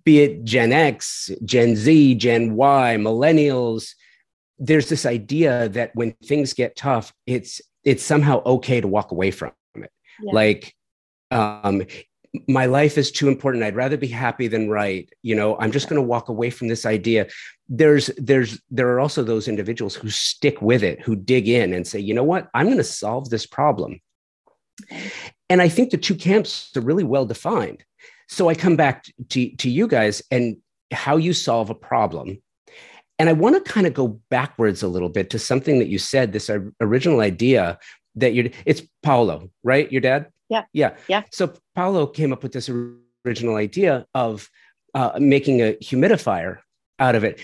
be 0.04 0.20
it 0.20 0.44
Gen 0.44 0.72
X, 0.72 1.30
Gen 1.44 1.74
Z, 1.76 2.14
Gen 2.16 2.54
Y, 2.54 2.96
millennials, 2.98 3.94
there's 4.58 4.88
this 4.88 5.04
idea 5.04 5.68
that 5.70 5.94
when 5.94 6.12
things 6.24 6.52
get 6.52 6.76
tough, 6.76 7.12
it's 7.26 7.60
it's 7.82 8.02
somehow 8.02 8.42
okay 8.44 8.80
to 8.80 8.88
walk 8.88 9.10
away 9.10 9.30
from 9.30 9.52
it. 9.74 9.90
Yeah. 10.22 10.32
Like 10.32 10.74
um, 11.30 11.82
my 12.48 12.66
life 12.66 12.98
is 12.98 13.10
too 13.10 13.28
important. 13.28 13.64
I'd 13.64 13.76
rather 13.76 13.96
be 13.96 14.08
happy 14.08 14.48
than 14.48 14.68
right. 14.68 15.08
You 15.22 15.34
know 15.34 15.56
i'm 15.58 15.72
just 15.72 15.88
going 15.88 16.00
to 16.00 16.06
walk 16.06 16.28
away 16.28 16.50
from 16.50 16.68
this 16.68 16.84
idea. 16.86 17.26
There's 17.68 18.10
there's 18.16 18.60
there 18.70 18.88
are 18.88 19.00
also 19.00 19.22
those 19.22 19.48
individuals 19.48 19.94
who 19.94 20.10
stick 20.10 20.60
with 20.60 20.82
it 20.82 21.00
who 21.00 21.16
dig 21.16 21.48
in 21.48 21.72
and 21.72 21.86
say 21.86 21.98
you 21.98 22.14
know 22.14 22.24
what? 22.24 22.48
I'm 22.54 22.66
going 22.66 22.78
to 22.78 22.84
solve 22.84 23.30
this 23.30 23.46
problem. 23.46 24.00
And 25.48 25.62
i 25.62 25.68
think 25.68 25.90
the 25.90 25.96
two 25.96 26.16
camps 26.16 26.70
are 26.76 26.80
really 26.80 27.04
well 27.04 27.26
defined. 27.26 27.84
So 28.28 28.48
i 28.48 28.54
come 28.54 28.76
back 28.76 29.04
to, 29.30 29.56
to 29.56 29.70
you 29.70 29.86
guys 29.86 30.22
and 30.30 30.56
how 30.92 31.16
you 31.16 31.32
solve 31.32 31.70
a 31.70 31.74
problem. 31.74 32.42
And 33.18 33.28
i 33.28 33.32
want 33.32 33.54
to 33.64 33.72
kind 33.72 33.86
of 33.86 33.94
go 33.94 34.20
backwards 34.30 34.82
a 34.82 34.88
little 34.88 35.08
bit 35.08 35.30
to 35.30 35.38
something 35.38 35.78
that 35.78 35.88
you 35.88 35.98
said 35.98 36.32
this 36.32 36.50
original 36.80 37.20
idea 37.20 37.78
that 38.16 38.34
you're 38.34 38.50
it's 38.66 38.82
paolo 39.02 39.50
right? 39.62 39.90
Your 39.92 40.00
dad 40.00 40.26
yeah. 40.48 40.64
Yeah. 40.72 40.96
Yeah. 41.08 41.22
So 41.32 41.54
Paolo 41.74 42.06
came 42.06 42.32
up 42.32 42.42
with 42.42 42.52
this 42.52 42.70
original 43.26 43.56
idea 43.56 44.06
of 44.14 44.48
uh, 44.94 45.12
making 45.18 45.60
a 45.60 45.74
humidifier 45.82 46.58
out 46.98 47.14
of 47.14 47.24
it. 47.24 47.40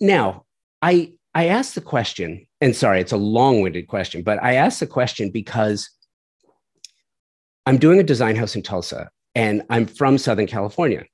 Now, 0.00 0.44
I 0.82 1.12
I 1.34 1.46
asked 1.46 1.74
the 1.74 1.80
question, 1.80 2.46
and 2.60 2.76
sorry, 2.76 3.00
it's 3.00 3.12
a 3.12 3.16
long-winded 3.16 3.88
question, 3.88 4.22
but 4.22 4.42
I 4.42 4.54
asked 4.54 4.80
the 4.80 4.86
question 4.86 5.30
because 5.30 5.90
I'm 7.66 7.78
doing 7.78 7.98
a 7.98 8.04
design 8.04 8.36
house 8.36 8.54
in 8.54 8.62
Tulsa, 8.62 9.10
and 9.34 9.62
I'm 9.68 9.86
from 9.86 10.16
Southern 10.16 10.46
California. 10.46 11.04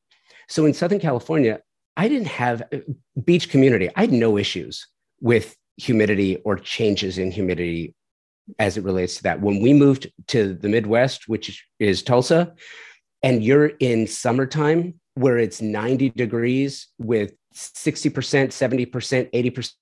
So 0.48 0.66
in 0.66 0.74
Southern 0.74 1.00
California, 1.00 1.61
I 1.96 2.09
didn't 2.09 2.29
have 2.29 2.62
uh, 2.72 2.79
beach 3.24 3.48
community. 3.48 3.88
I 3.96 4.03
had 4.03 4.12
no 4.12 4.37
issues 4.37 4.87
with 5.20 5.57
humidity 5.76 6.37
or 6.44 6.57
changes 6.57 7.16
in 7.16 7.31
humidity 7.31 7.94
as 8.58 8.76
it 8.76 8.84
relates 8.84 9.16
to 9.16 9.22
that. 9.24 9.40
When 9.40 9.60
we 9.60 9.72
moved 9.72 10.10
to 10.28 10.54
the 10.54 10.68
Midwest, 10.68 11.28
which 11.28 11.64
is 11.78 12.02
Tulsa, 12.02 12.54
and 13.22 13.44
you're 13.44 13.66
in 13.66 14.06
summertime 14.06 14.94
where 15.14 15.38
it's 15.38 15.60
90 15.60 16.10
degrees 16.10 16.88
with 16.98 17.34
60%, 17.54 18.12
70%, 18.12 19.30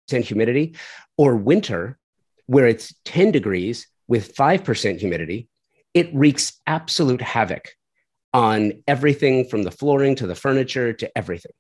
80% 0.09 0.25
humidity, 0.25 0.75
or 1.17 1.37
winter 1.37 1.99
where 2.47 2.67
it's 2.67 2.95
10 3.05 3.31
degrees 3.31 3.87
with 4.09 4.35
5% 4.35 4.99
humidity, 4.99 5.49
it 5.95 6.09
wreaks 6.15 6.61
absolute 6.67 7.21
havoc 7.21 7.69
on 8.33 8.73
everything 8.89 9.45
from 9.45 9.63
the 9.63 9.71
flooring 9.71 10.15
to 10.17 10.27
the 10.27 10.35
furniture 10.35 10.93
to 10.95 11.17
everything. 11.17 11.53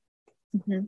Mm-hmm. 0.57 0.87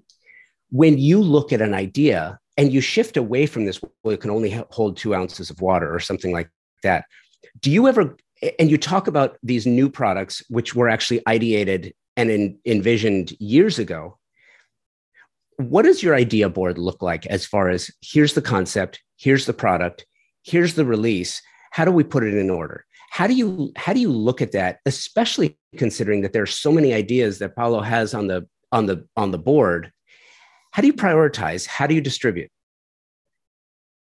When 0.70 0.98
you 0.98 1.20
look 1.20 1.52
at 1.52 1.61
an 1.61 1.74
idea 1.74 2.39
and 2.56 2.72
you 2.72 2.80
shift 2.80 3.16
away 3.16 3.46
from 3.46 3.64
this, 3.64 3.80
well, 4.02 4.14
it 4.14 4.20
can 4.20 4.30
only 4.30 4.50
hold 4.70 4.96
two 4.96 5.14
ounces 5.14 5.50
of 5.50 5.60
water 5.60 5.92
or 5.92 6.00
something 6.00 6.32
like 6.32 6.50
that. 6.82 7.04
Do 7.60 7.70
you 7.70 7.88
ever, 7.88 8.16
and 8.58 8.70
you 8.70 8.78
talk 8.78 9.06
about 9.06 9.38
these 9.42 9.66
new 9.66 9.88
products, 9.88 10.42
which 10.48 10.74
were 10.74 10.88
actually 10.88 11.20
ideated 11.20 11.92
and 12.20 12.30
in, 12.30 12.58
envisioned 12.66 13.32
years 13.40 13.78
ago. 13.78 14.18
What 15.56 15.82
does 15.82 16.02
your 16.02 16.14
idea 16.14 16.48
board 16.48 16.78
look 16.78 17.02
like 17.02 17.26
as 17.26 17.46
far 17.46 17.68
as 17.68 17.90
here's 18.02 18.34
the 18.34 18.42
concept, 18.42 19.02
here's 19.16 19.46
the 19.46 19.52
product, 19.52 20.06
here's 20.42 20.74
the 20.74 20.84
release? 20.84 21.40
How 21.70 21.84
do 21.84 21.92
we 21.92 22.04
put 22.04 22.24
it 22.24 22.34
in 22.34 22.50
order? 22.50 22.84
How 23.10 23.26
do 23.26 23.34
you 23.34 23.72
how 23.76 23.92
do 23.92 24.00
you 24.00 24.12
look 24.12 24.40
at 24.40 24.52
that, 24.52 24.78
especially 24.86 25.58
considering 25.76 26.22
that 26.22 26.32
there 26.32 26.42
are 26.42 26.46
so 26.46 26.72
many 26.72 26.94
ideas 26.94 27.38
that 27.38 27.56
Paolo 27.56 27.80
has 27.80 28.14
on 28.14 28.28
the 28.28 28.46
on 28.70 28.86
the 28.86 29.06
on 29.16 29.30
the 29.30 29.38
board? 29.38 29.92
How 30.70 30.83
do 30.83 30.87
you 30.87 30.94
prioritize? 30.94 31.66
How 31.66 31.87
do 31.87 31.94
you 31.94 32.00
distribute? 32.00 32.50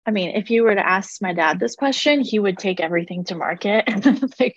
I 0.06 0.10
mean, 0.10 0.30
if 0.30 0.50
you 0.50 0.64
were 0.64 0.74
to 0.74 0.86
ask 0.86 1.20
my 1.22 1.32
dad 1.32 1.60
this 1.60 1.76
question, 1.76 2.20
he 2.20 2.38
would 2.38 2.58
take 2.58 2.80
everything 2.80 3.24
to 3.24 3.34
market. 3.34 3.84
like 4.40 4.56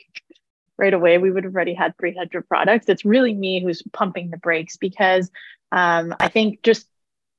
right 0.78 0.94
away, 0.94 1.18
we 1.18 1.32
would 1.32 1.44
have 1.44 1.54
already 1.54 1.74
had 1.74 1.98
300 1.98 2.48
products. 2.48 2.88
It's 2.90 3.06
really 3.06 3.34
me 3.34 3.62
who's 3.62 3.84
pumping 3.94 4.30
the 4.30 4.38
brakes 4.38 4.78
because 4.78 5.30
um, 5.72 6.16
I 6.20 6.30
think 6.30 6.64
just 6.64 6.88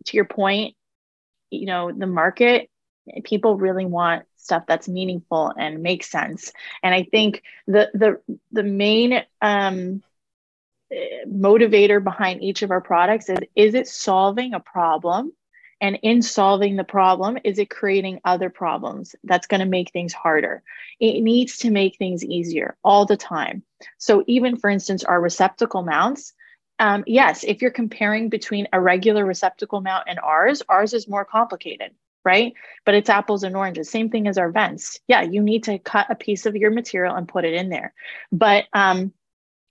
to 0.07 0.17
your 0.17 0.27
point, 0.27 0.75
you 1.51 1.67
know, 1.67 1.93
the 1.93 2.07
market, 2.07 2.71
people 3.25 3.57
really 3.57 3.87
want 3.87 4.25
stuff 4.37 4.65
that's 4.67 4.89
meaningful 4.89 5.53
and 5.59 5.83
makes 5.83 6.11
sense. 6.11 6.53
And 6.83 6.95
I 6.95 7.05
think 7.05 7.43
the 7.67 7.91
the 7.95 8.21
the 8.53 8.63
main 8.63 9.23
um, 9.41 10.03
motivator 11.29 12.03
behind 12.03 12.43
each 12.43 12.63
of 12.63 12.71
our 12.71 12.81
products 12.81 13.29
is 13.29 13.39
is 13.57 13.75
it 13.75 13.89
solving 13.89 14.55
a 14.55 14.61
problem 14.61 15.33
and 15.81 15.99
in 16.03 16.23
solving 16.23 16.77
the 16.77 16.85
problem 16.85 17.39
is 17.43 17.59
it 17.59 17.71
creating 17.71 18.21
other 18.25 18.51
problems 18.51 19.17
that's 19.25 19.47
going 19.47 19.61
to 19.61 19.67
make 19.67 19.91
things 19.91 20.13
harder 20.13 20.63
it 21.01 21.23
needs 21.23 21.59
to 21.59 21.71
make 21.71 21.97
things 21.97 22.25
easier 22.25 22.77
all 22.85 23.07
the 23.07 23.17
time 23.17 23.63
so 23.99 24.23
even 24.27 24.57
for 24.57 24.71
instance 24.71 25.05
our 25.05 25.21
receptacle 25.21 25.83
mounts 25.83 26.33
um, 26.79 27.03
yes 27.07 27.45
if 27.45 27.63
you're 27.63 27.71
comparing 27.71 28.29
between 28.29 28.69
a 28.73 28.81
regular 28.81 29.25
receptacle 29.25 29.81
mount 29.81 30.05
and 30.07 30.21
ours 30.21 30.63
ours 30.69 30.93
is 30.93 31.09
more 31.09 31.25
complicated 31.25 31.93
right? 32.25 32.55
But 32.87 32.95
it's 32.95 33.11
apples 33.11 33.43
and 33.43 33.55
oranges. 33.55 33.91
Same 33.91 34.09
thing 34.09 34.27
as 34.27 34.39
our 34.39 34.51
vents. 34.51 34.99
Yeah, 35.07 35.21
you 35.23 35.43
need 35.43 35.65
to 35.65 35.79
cut 35.79 36.07
a 36.09 36.15
piece 36.15 36.47
of 36.47 36.57
your 36.57 36.71
material 36.71 37.15
and 37.15 37.29
put 37.29 37.45
it 37.45 37.53
in 37.53 37.69
there. 37.69 37.93
But 38.33 38.65
um, 38.73 39.13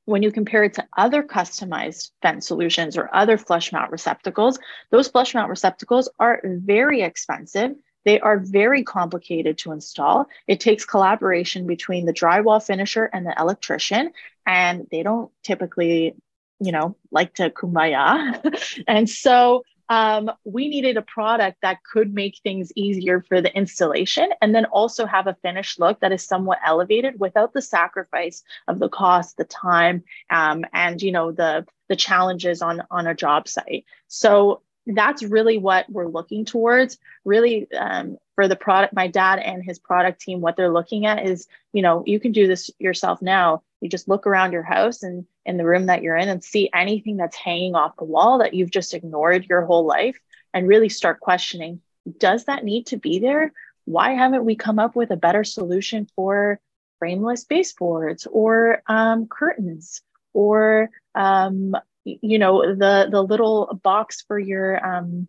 when 0.06 0.24
you 0.24 0.32
compare 0.32 0.64
it 0.64 0.74
to 0.76 0.88
other 0.98 1.24
customized 1.24 2.12
vent 2.22 2.44
solutions 2.44 2.98
or 2.98 3.10
other 3.14 3.38
flush 3.38 3.72
mount 3.72 3.92
receptacles, 3.92 4.60
those 4.92 5.08
flush 5.08 5.34
mount 5.34 5.50
receptacles 5.50 6.10
are 6.20 6.42
very 6.44 7.02
expensive. 7.02 7.72
They 8.06 8.20
are 8.20 8.38
very 8.38 8.84
complicated 8.84 9.58
to 9.60 9.72
install. 9.72 10.28
It 10.48 10.60
takes 10.60 10.86
collaboration 10.86 11.68
between 11.68 12.06
the 12.06 12.14
drywall 12.14 12.64
finisher 12.64 13.06
and 13.06 13.26
the 13.26 13.34
electrician, 13.40 14.12
and 14.46 14.88
they 14.92 15.04
don't 15.04 15.32
typically, 15.42 16.16
you 16.60 16.72
know, 16.74 16.98
like 17.12 17.36
to 17.36 17.50
kumbaya. 17.50 18.84
and 18.88 19.10
so 19.10 19.64
um, 19.90 20.32
we 20.44 20.70
needed 20.70 20.98
a 20.98 21.02
product 21.02 21.58
that 21.62 21.84
could 21.84 22.14
make 22.14 22.40
things 22.44 22.72
easier 22.76 23.22
for 23.22 23.42
the 23.42 23.56
installation 23.56 24.30
and 24.42 24.54
then 24.56 24.66
also 24.66 25.06
have 25.06 25.28
a 25.28 25.38
finished 25.42 25.80
look 25.80 26.00
that 26.00 26.12
is 26.12 26.26
somewhat 26.26 26.60
elevated 26.66 27.20
without 27.20 27.54
the 27.54 27.62
sacrifice 27.62 28.44
of 28.68 28.80
the 28.80 28.90
cost, 28.90 29.38
the 29.38 29.44
time, 29.44 30.04
um, 30.30 30.66
and 30.74 31.02
you 31.02 31.12
know 31.12 31.32
the 31.32 31.66
the 31.90 31.96
challenges 31.96 32.62
on 32.62 32.82
on 32.90 33.08
a 33.08 33.16
job 33.16 33.48
site. 33.48 33.86
So 34.08 34.62
that's 34.86 35.24
really 35.24 35.58
what 35.58 35.90
we're 35.90 36.08
looking 36.08 36.46
towards. 36.46 36.98
Really, 37.26 37.72
um, 37.74 38.18
for 38.36 38.48
the 38.48 38.56
product, 38.56 38.94
my 38.94 39.08
dad 39.08 39.40
and 39.40 39.64
his 39.64 39.80
product 39.80 40.22
team, 40.22 40.42
what 40.42 40.58
they're 40.58 40.74
looking 40.74 41.06
at 41.06 41.26
is, 41.26 41.48
you 41.72 41.82
know, 41.82 42.04
you 42.06 42.20
can 42.20 42.32
do 42.32 42.48
this 42.48 42.72
yourself 42.80 43.22
now. 43.22 43.64
You 43.84 43.90
just 43.90 44.08
look 44.08 44.26
around 44.26 44.54
your 44.54 44.64
house 44.64 45.04
and 45.04 45.26
in 45.46 45.58
the 45.58 45.66
room 45.66 45.88
that 45.88 46.02
you're 46.02 46.16
in 46.16 46.30
and 46.30 46.44
see 46.44 46.70
anything 46.74 47.18
that's 47.18 47.36
hanging 47.36 47.76
off 47.76 47.98
the 47.98 48.06
wall 48.06 48.38
that 48.40 48.54
you've 48.54 48.72
just 48.72 48.94
ignored 48.94 49.46
your 49.46 49.66
whole 49.66 49.86
life 49.86 50.18
and 50.54 50.68
really 50.68 50.90
start 50.90 51.20
questioning 51.20 51.82
does 52.18 52.46
that 52.46 52.64
need 52.64 52.88
to 52.88 52.98
be 52.98 53.20
there? 53.20 53.54
Why 53.86 54.12
haven't 54.12 54.46
we 54.46 54.56
come 54.56 54.80
up 54.80 54.96
with 54.96 55.12
a 55.12 55.18
better 55.18 55.44
solution 55.44 56.08
for 56.16 56.60
frameless 57.00 57.44
baseboards 57.46 58.28
or 58.30 58.82
um, 58.88 59.28
curtains 59.28 60.02
or 60.34 60.90
um, 61.16 61.76
you 62.06 62.40
know 62.40 62.76
the 62.76 63.08
the 63.10 63.22
little 63.22 63.80
box 63.84 64.24
for 64.28 64.38
your 64.38 64.86
um, 64.86 65.28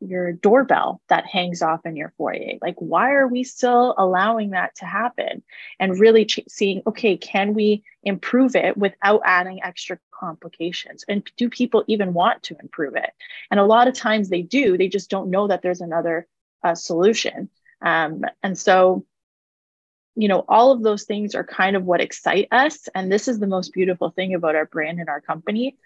your 0.00 0.32
doorbell 0.32 1.00
that 1.08 1.26
hangs 1.26 1.62
off 1.62 1.86
in 1.86 1.96
your 1.96 2.12
foyer? 2.18 2.58
Like 2.60 2.76
why 2.78 3.12
are 3.12 3.26
we 3.26 3.44
still 3.44 3.94
allowing 3.96 4.50
that 4.50 4.74
to 4.76 4.84
happen? 4.84 5.42
And 5.78 5.98
really 5.98 6.26
ch- 6.26 6.40
seeing 6.48 6.82
okay 6.86 7.16
can 7.16 7.54
we 7.54 7.82
improve 8.02 8.56
it 8.56 8.76
without 8.76 9.22
adding 9.24 9.62
extra 9.62 9.98
complications? 10.12 11.04
And 11.08 11.28
do 11.36 11.48
people 11.48 11.84
even 11.86 12.14
want 12.14 12.42
to 12.44 12.56
improve 12.60 12.96
it? 12.96 13.10
And 13.50 13.58
a 13.58 13.64
lot 13.64 13.88
of 13.88 13.94
times 13.94 14.28
they 14.28 14.42
do 14.42 14.76
they 14.76 14.88
just 14.88 15.10
don't 15.10 15.30
know 15.30 15.48
that 15.48 15.62
there's 15.62 15.80
another 15.80 16.26
uh, 16.62 16.74
solution. 16.74 17.48
Um, 17.80 18.22
and 18.42 18.58
so 18.58 19.04
you 20.14 20.28
know 20.28 20.44
all 20.48 20.72
of 20.72 20.82
those 20.82 21.04
things 21.04 21.34
are 21.34 21.44
kind 21.44 21.76
of 21.76 21.84
what 21.84 22.00
excite 22.00 22.48
us. 22.50 22.88
And 22.94 23.10
this 23.10 23.28
is 23.28 23.38
the 23.38 23.46
most 23.46 23.72
beautiful 23.72 24.10
thing 24.10 24.34
about 24.34 24.56
our 24.56 24.66
brand 24.66 25.00
and 25.00 25.08
our 25.08 25.20
company 25.20 25.76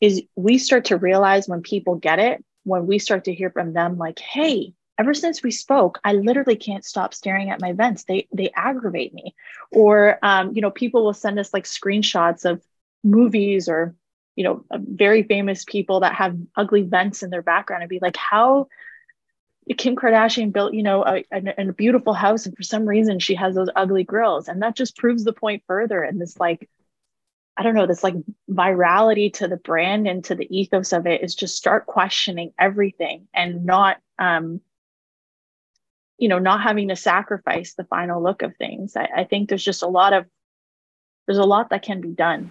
is 0.00 0.22
we 0.34 0.58
start 0.58 0.86
to 0.86 0.96
realize 0.96 1.48
when 1.48 1.62
people 1.62 1.94
get 1.94 2.18
it 2.18 2.44
when 2.64 2.86
we 2.86 2.98
start 2.98 3.24
to 3.24 3.34
hear 3.34 3.50
from 3.50 3.72
them 3.72 3.98
like 3.98 4.18
hey 4.18 4.72
ever 4.98 5.14
since 5.14 5.42
we 5.42 5.50
spoke 5.50 5.98
i 6.04 6.12
literally 6.12 6.56
can't 6.56 6.84
stop 6.84 7.14
staring 7.14 7.50
at 7.50 7.60
my 7.60 7.72
vents 7.72 8.04
they 8.04 8.26
they 8.32 8.50
aggravate 8.54 9.12
me 9.14 9.34
or 9.70 10.18
um, 10.22 10.52
you 10.54 10.60
know 10.60 10.70
people 10.70 11.04
will 11.04 11.14
send 11.14 11.38
us 11.38 11.52
like 11.52 11.64
screenshots 11.64 12.44
of 12.44 12.62
movies 13.04 13.68
or 13.68 13.94
you 14.36 14.44
know 14.44 14.64
very 14.72 15.22
famous 15.22 15.64
people 15.64 16.00
that 16.00 16.14
have 16.14 16.36
ugly 16.56 16.82
vents 16.82 17.22
in 17.22 17.30
their 17.30 17.42
background 17.42 17.82
and 17.82 17.90
be 17.90 17.98
like 18.00 18.16
how 18.16 18.68
Kim 19.78 19.94
Kardashian 19.94 20.52
built, 20.52 20.74
you 20.74 20.82
know, 20.82 21.04
a, 21.04 21.24
a, 21.32 21.68
a, 21.68 21.72
beautiful 21.72 22.14
house, 22.14 22.46
and 22.46 22.56
for 22.56 22.64
some 22.64 22.84
reason 22.84 23.20
she 23.20 23.34
has 23.36 23.54
those 23.54 23.68
ugly 23.76 24.02
grills, 24.02 24.48
and 24.48 24.60
that 24.62 24.74
just 24.74 24.96
proves 24.96 25.24
the 25.24 25.32
point 25.32 25.62
further. 25.66 26.02
And 26.02 26.20
this 26.20 26.38
like 26.40 26.68
I 27.56 27.62
don't 27.62 27.74
know, 27.74 27.86
this 27.86 28.02
like 28.02 28.14
virality 28.50 29.32
to 29.34 29.48
the 29.48 29.58
brand 29.58 30.08
and 30.08 30.24
to 30.24 30.34
the 30.34 30.46
ethos 30.56 30.92
of 30.92 31.06
it 31.06 31.22
is 31.22 31.34
just 31.34 31.56
start 31.56 31.86
questioning 31.86 32.52
everything 32.58 33.28
and 33.34 33.66
not, 33.66 33.98
um, 34.18 34.60
you 36.18 36.28
know, 36.28 36.38
not 36.38 36.62
having 36.62 36.88
to 36.88 36.96
sacrifice 36.96 37.74
the 37.74 37.84
final 37.84 38.22
look 38.22 38.42
of 38.42 38.56
things. 38.56 38.96
I, 38.96 39.08
I 39.18 39.24
think 39.24 39.48
there's 39.48 39.64
just 39.64 39.82
a 39.82 39.88
lot 39.88 40.12
of, 40.12 40.24
there's 41.26 41.38
a 41.38 41.44
lot 41.44 41.70
that 41.70 41.82
can 41.82 42.00
be 42.00 42.12
done. 42.12 42.50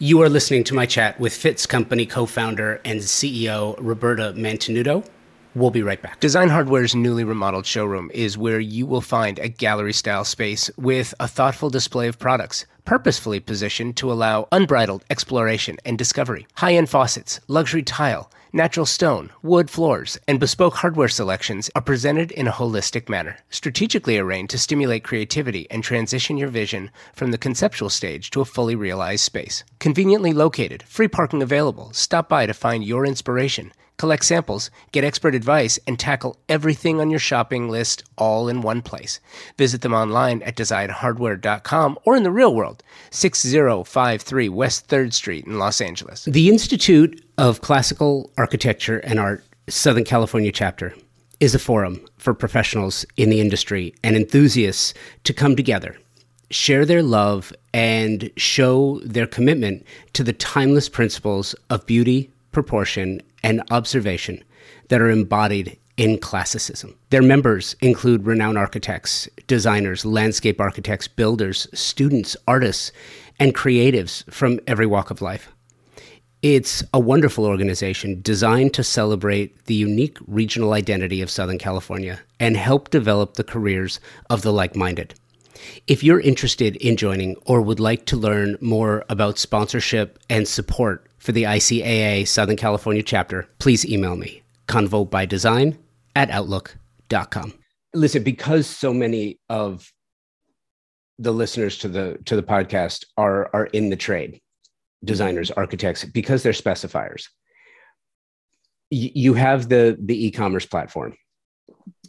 You 0.00 0.20
are 0.22 0.28
listening 0.28 0.64
to 0.64 0.74
my 0.74 0.86
chat 0.86 1.20
with 1.20 1.32
Fittes 1.32 1.68
Company 1.68 2.04
co 2.04 2.26
founder 2.26 2.80
and 2.84 3.00
CEO 3.00 3.76
Roberta 3.78 4.34
Mantenuto. 4.36 5.06
We'll 5.56 5.70
be 5.70 5.82
right 5.82 6.00
back. 6.00 6.20
Design 6.20 6.48
Hardware's 6.48 6.94
newly 6.94 7.24
remodeled 7.24 7.66
showroom 7.66 8.08
is 8.14 8.38
where 8.38 8.60
you 8.60 8.86
will 8.86 9.00
find 9.00 9.36
a 9.40 9.48
gallery 9.48 9.92
style 9.92 10.24
space 10.24 10.70
with 10.76 11.12
a 11.18 11.26
thoughtful 11.26 11.70
display 11.70 12.06
of 12.06 12.20
products, 12.20 12.66
purposefully 12.84 13.40
positioned 13.40 13.96
to 13.96 14.12
allow 14.12 14.46
unbridled 14.52 15.04
exploration 15.10 15.76
and 15.84 15.98
discovery. 15.98 16.46
High 16.54 16.74
end 16.74 16.88
faucets, 16.88 17.40
luxury 17.48 17.82
tile, 17.82 18.30
natural 18.52 18.86
stone, 18.86 19.30
wood 19.42 19.68
floors, 19.70 20.16
and 20.28 20.38
bespoke 20.38 20.74
hardware 20.74 21.08
selections 21.08 21.68
are 21.74 21.82
presented 21.82 22.30
in 22.30 22.46
a 22.46 22.52
holistic 22.52 23.08
manner, 23.08 23.38
strategically 23.50 24.18
arranged 24.18 24.50
to 24.50 24.58
stimulate 24.58 25.02
creativity 25.02 25.68
and 25.68 25.82
transition 25.82 26.36
your 26.36 26.48
vision 26.48 26.92
from 27.12 27.32
the 27.32 27.38
conceptual 27.38 27.90
stage 27.90 28.30
to 28.30 28.40
a 28.40 28.44
fully 28.44 28.76
realized 28.76 29.24
space. 29.24 29.64
Conveniently 29.80 30.32
located, 30.32 30.84
free 30.84 31.08
parking 31.08 31.42
available. 31.42 31.92
Stop 31.92 32.28
by 32.28 32.46
to 32.46 32.54
find 32.54 32.84
your 32.84 33.04
inspiration 33.04 33.72
collect 34.00 34.24
samples, 34.24 34.70
get 34.92 35.04
expert 35.04 35.34
advice, 35.34 35.78
and 35.86 35.98
tackle 35.98 36.38
everything 36.48 37.02
on 37.02 37.10
your 37.10 37.20
shopping 37.20 37.68
list 37.68 38.02
all 38.16 38.48
in 38.48 38.62
one 38.62 38.80
place. 38.80 39.20
Visit 39.58 39.82
them 39.82 39.92
online 39.92 40.40
at 40.42 40.56
designhardware.com 40.56 41.98
or 42.06 42.16
in 42.16 42.22
the 42.22 42.30
real 42.30 42.54
world, 42.54 42.82
6053 43.10 44.48
West 44.48 44.88
3rd 44.88 45.12
Street 45.12 45.44
in 45.44 45.58
Los 45.58 45.82
Angeles. 45.82 46.24
The 46.24 46.48
Institute 46.48 47.22
of 47.36 47.60
Classical 47.60 48.30
Architecture 48.38 49.00
and 49.00 49.20
Art, 49.20 49.44
Southern 49.68 50.04
California 50.04 50.50
chapter, 50.50 50.94
is 51.38 51.54
a 51.54 51.58
forum 51.58 52.00
for 52.16 52.32
professionals 52.32 53.04
in 53.18 53.28
the 53.28 53.42
industry 53.42 53.94
and 54.02 54.16
enthusiasts 54.16 54.94
to 55.24 55.34
come 55.34 55.54
together 55.54 55.94
share 56.50 56.84
their 56.84 57.02
love 57.02 57.52
and 57.72 58.28
show 58.36 58.98
their 59.04 59.26
commitment 59.26 59.86
to 60.12 60.24
the 60.24 60.32
timeless 60.32 60.88
principles 60.88 61.54
of 61.70 61.86
beauty, 61.86 62.28
proportion, 62.52 63.22
and 63.42 63.62
observation 63.70 64.42
that 64.88 65.00
are 65.00 65.10
embodied 65.10 65.78
in 65.96 66.18
classicism. 66.18 66.96
Their 67.10 67.22
members 67.22 67.76
include 67.80 68.26
renowned 68.26 68.56
architects, 68.56 69.28
designers, 69.46 70.04
landscape 70.04 70.60
architects, 70.60 71.06
builders, 71.06 71.66
students, 71.74 72.36
artists, 72.48 72.90
and 73.38 73.54
creatives 73.54 74.30
from 74.32 74.60
every 74.66 74.86
walk 74.86 75.10
of 75.10 75.20
life. 75.20 75.52
It's 76.42 76.82
a 76.94 76.98
wonderful 76.98 77.44
organization 77.44 78.22
designed 78.22 78.72
to 78.74 78.82
celebrate 78.82 79.66
the 79.66 79.74
unique 79.74 80.16
regional 80.26 80.72
identity 80.72 81.20
of 81.20 81.30
Southern 81.30 81.58
California 81.58 82.20
and 82.38 82.56
help 82.56 82.88
develop 82.88 83.34
the 83.34 83.44
careers 83.44 84.00
of 84.30 84.40
the 84.40 84.52
like 84.52 84.74
minded. 84.74 85.14
If 85.86 86.02
you're 86.02 86.20
interested 86.20 86.76
in 86.76 86.96
joining 86.96 87.36
or 87.46 87.60
would 87.60 87.80
like 87.80 88.06
to 88.06 88.16
learn 88.16 88.56
more 88.60 89.04
about 89.08 89.38
sponsorship 89.38 90.18
and 90.28 90.46
support 90.46 91.06
for 91.18 91.32
the 91.32 91.44
ICAA 91.44 92.26
Southern 92.26 92.56
California 92.56 93.02
chapter, 93.02 93.48
please 93.58 93.84
email 93.86 94.16
me, 94.16 94.42
convobydesign 94.68 95.76
at 96.16 96.30
outlook.com. 96.30 97.54
Listen, 97.94 98.22
because 98.22 98.66
so 98.66 98.94
many 98.94 99.38
of 99.48 99.90
the 101.18 101.32
listeners 101.32 101.76
to 101.78 101.88
the 101.88 102.18
to 102.24 102.34
the 102.34 102.42
podcast 102.42 103.04
are 103.16 103.50
are 103.52 103.66
in 103.66 103.90
the 103.90 103.96
trade, 103.96 104.40
designers, 105.04 105.50
architects, 105.50 106.04
because 106.04 106.42
they're 106.42 106.52
specifiers. 106.52 107.24
Y- 108.90 109.12
you 109.14 109.34
have 109.34 109.68
the 109.68 109.98
the 110.00 110.26
e-commerce 110.26 110.66
platform. 110.66 111.14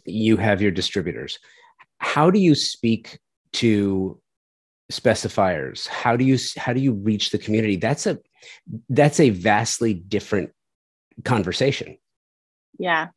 You 0.04 0.36
have 0.38 0.62
your 0.62 0.70
distributors. 0.70 1.38
How 1.98 2.30
do 2.30 2.38
you 2.38 2.54
speak 2.54 3.18
to 3.54 4.20
specifiers? 4.90 5.86
How 5.88 6.16
do 6.16 6.24
you 6.24 6.38
how 6.56 6.72
do 6.72 6.80
you 6.80 6.92
reach 6.92 7.30
the 7.30 7.38
community? 7.38 7.76
That's 7.76 8.06
a 8.06 8.18
that's 8.88 9.20
a 9.20 9.30
vastly 9.30 9.94
different 9.94 10.50
conversation. 11.24 11.96
Yeah. 12.78 13.08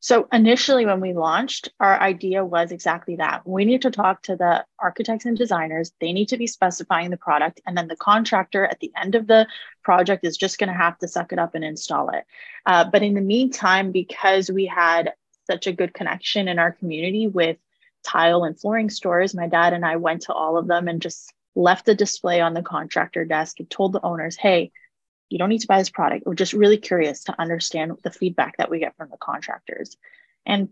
So 0.00 0.28
initially, 0.32 0.86
when 0.86 1.00
we 1.00 1.14
launched, 1.14 1.70
our 1.80 1.98
idea 1.98 2.44
was 2.44 2.70
exactly 2.70 3.16
that. 3.16 3.46
We 3.46 3.64
need 3.64 3.82
to 3.82 3.90
talk 3.90 4.22
to 4.24 4.36
the 4.36 4.64
architects 4.78 5.24
and 5.24 5.36
designers. 5.36 5.90
They 6.00 6.12
need 6.12 6.28
to 6.28 6.36
be 6.36 6.46
specifying 6.46 7.10
the 7.10 7.16
product. 7.16 7.60
And 7.66 7.76
then 7.76 7.88
the 7.88 7.96
contractor 7.96 8.66
at 8.66 8.78
the 8.80 8.92
end 9.00 9.14
of 9.14 9.26
the 9.26 9.46
project 9.82 10.24
is 10.24 10.36
just 10.36 10.58
going 10.58 10.68
to 10.68 10.78
have 10.78 10.98
to 10.98 11.08
suck 11.08 11.32
it 11.32 11.38
up 11.38 11.54
and 11.54 11.64
install 11.64 12.10
it. 12.10 12.24
Uh, 12.66 12.84
but 12.84 13.02
in 13.02 13.14
the 13.14 13.20
meantime, 13.20 13.90
because 13.90 14.50
we 14.50 14.66
had 14.66 15.14
such 15.50 15.66
a 15.66 15.72
good 15.72 15.94
connection 15.94 16.46
in 16.46 16.58
our 16.58 16.72
community 16.72 17.26
with 17.26 17.56
tile 18.06 18.44
and 18.44 18.58
flooring 18.58 18.90
stores, 18.90 19.34
my 19.34 19.48
dad 19.48 19.72
and 19.72 19.84
I 19.84 19.96
went 19.96 20.22
to 20.22 20.32
all 20.32 20.56
of 20.56 20.66
them 20.66 20.88
and 20.88 21.02
just 21.02 21.32
left 21.54 21.88
a 21.88 21.94
display 21.94 22.40
on 22.40 22.54
the 22.54 22.62
contractor 22.62 23.24
desk 23.24 23.58
and 23.58 23.68
told 23.68 23.92
the 23.92 24.04
owners, 24.04 24.36
hey, 24.36 24.70
you 25.28 25.38
don't 25.38 25.48
need 25.48 25.62
to 25.62 25.66
buy 25.66 25.78
this 25.78 25.90
product. 25.90 26.24
We're 26.26 26.34
just 26.34 26.52
really 26.52 26.76
curious 26.76 27.24
to 27.24 27.40
understand 27.40 27.92
the 28.02 28.10
feedback 28.10 28.58
that 28.58 28.70
we 28.70 28.78
get 28.78 28.96
from 28.96 29.08
the 29.10 29.16
contractors. 29.16 29.96
And 30.44 30.68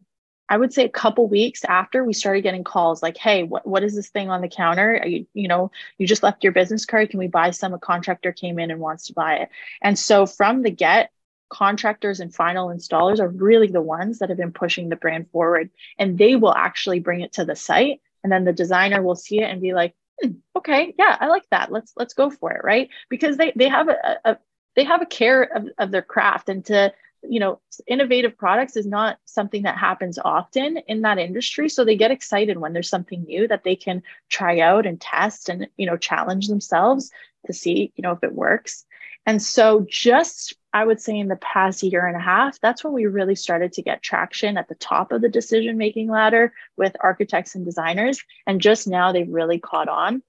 I 0.48 0.58
would 0.58 0.72
say 0.72 0.84
a 0.84 0.90
couple 0.90 1.26
weeks 1.26 1.64
after 1.64 2.04
we 2.04 2.12
started 2.12 2.42
getting 2.42 2.64
calls 2.64 3.02
like, 3.02 3.16
hey, 3.16 3.42
what, 3.42 3.66
what 3.66 3.82
is 3.82 3.94
this 3.96 4.10
thing 4.10 4.28
on 4.28 4.42
the 4.42 4.48
counter? 4.48 5.00
Are 5.02 5.08
you, 5.08 5.26
you 5.32 5.48
know, 5.48 5.70
you 5.98 6.06
just 6.06 6.22
left 6.22 6.44
your 6.44 6.52
business 6.52 6.84
card. 6.84 7.10
Can 7.10 7.18
we 7.18 7.28
buy 7.28 7.50
some? 7.50 7.72
A 7.72 7.78
contractor 7.78 8.30
came 8.30 8.58
in 8.58 8.70
and 8.70 8.78
wants 8.78 9.06
to 9.06 9.14
buy 9.14 9.36
it. 9.36 9.48
And 9.82 9.98
so 9.98 10.26
from 10.26 10.62
the 10.62 10.70
get, 10.70 11.10
contractors 11.48 12.20
and 12.20 12.34
final 12.34 12.68
installers 12.68 13.20
are 13.20 13.28
really 13.28 13.68
the 13.68 13.82
ones 13.82 14.18
that 14.18 14.28
have 14.28 14.38
been 14.38 14.52
pushing 14.52 14.88
the 14.88 14.96
brand 14.96 15.30
forward. 15.30 15.70
And 15.98 16.18
they 16.18 16.36
will 16.36 16.54
actually 16.54 17.00
bring 17.00 17.20
it 17.20 17.32
to 17.34 17.44
the 17.44 17.56
site. 17.56 18.00
And 18.22 18.32
then 18.32 18.44
the 18.44 18.52
designer 18.52 19.02
will 19.02 19.16
see 19.16 19.40
it 19.40 19.50
and 19.50 19.60
be 19.60 19.74
like, 19.74 19.94
hmm, 20.20 20.32
okay, 20.56 20.94
yeah, 20.98 21.16
I 21.20 21.28
like 21.28 21.44
that. 21.50 21.70
Let's 21.70 21.92
let's 21.96 22.14
go 22.14 22.30
for 22.30 22.52
it, 22.52 22.64
right? 22.64 22.88
Because 23.08 23.36
they 23.36 23.52
they 23.54 23.68
have 23.68 23.88
a, 23.88 24.18
a 24.24 24.38
they 24.76 24.84
have 24.84 25.02
a 25.02 25.06
care 25.06 25.42
of, 25.42 25.68
of 25.78 25.90
their 25.90 26.02
craft 26.02 26.48
and 26.48 26.64
to 26.66 26.92
you 27.28 27.40
know 27.40 27.60
innovative 27.86 28.36
products 28.36 28.76
is 28.76 28.86
not 28.86 29.18
something 29.24 29.62
that 29.62 29.78
happens 29.78 30.18
often 30.22 30.78
in 30.88 31.02
that 31.02 31.18
industry 31.18 31.68
so 31.68 31.84
they 31.84 31.96
get 31.96 32.10
excited 32.10 32.58
when 32.58 32.72
there's 32.72 32.88
something 32.88 33.24
new 33.24 33.48
that 33.48 33.64
they 33.64 33.76
can 33.76 34.02
try 34.28 34.60
out 34.60 34.86
and 34.86 35.00
test 35.00 35.48
and 35.48 35.66
you 35.76 35.86
know 35.86 35.96
challenge 35.96 36.48
themselves 36.48 37.10
to 37.46 37.52
see 37.52 37.92
you 37.96 38.02
know 38.02 38.12
if 38.12 38.22
it 38.22 38.34
works 38.34 38.84
and 39.26 39.42
so 39.42 39.86
just 39.88 40.54
I 40.74 40.84
would 40.84 41.00
say 41.00 41.16
in 41.16 41.28
the 41.28 41.36
past 41.36 41.84
year 41.84 42.04
and 42.04 42.16
a 42.16 42.20
half, 42.20 42.58
that's 42.60 42.82
when 42.82 42.92
we 42.92 43.06
really 43.06 43.36
started 43.36 43.72
to 43.74 43.82
get 43.82 44.02
traction 44.02 44.58
at 44.58 44.68
the 44.68 44.74
top 44.74 45.12
of 45.12 45.22
the 45.22 45.28
decision 45.28 45.78
making 45.78 46.10
ladder 46.10 46.52
with 46.76 46.96
architects 46.98 47.54
and 47.54 47.64
designers. 47.64 48.20
And 48.44 48.60
just 48.60 48.88
now 48.88 49.12
they've 49.12 49.28
really 49.28 49.60
caught 49.60 49.88
on. 49.88 50.20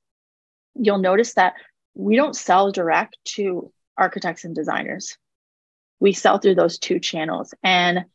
You'll 0.75 0.99
notice 0.99 1.33
that 1.33 1.55
we 1.95 2.15
don't 2.15 2.35
sell 2.35 2.71
direct 2.71 3.17
to 3.35 3.71
architects 3.97 4.43
and 4.43 4.53
designers. 4.53 5.17
We 5.99 6.13
sell 6.13 6.37
through 6.37 6.55
those 6.55 6.77
two 6.77 6.99
channels. 6.99 7.55
And 7.63 8.05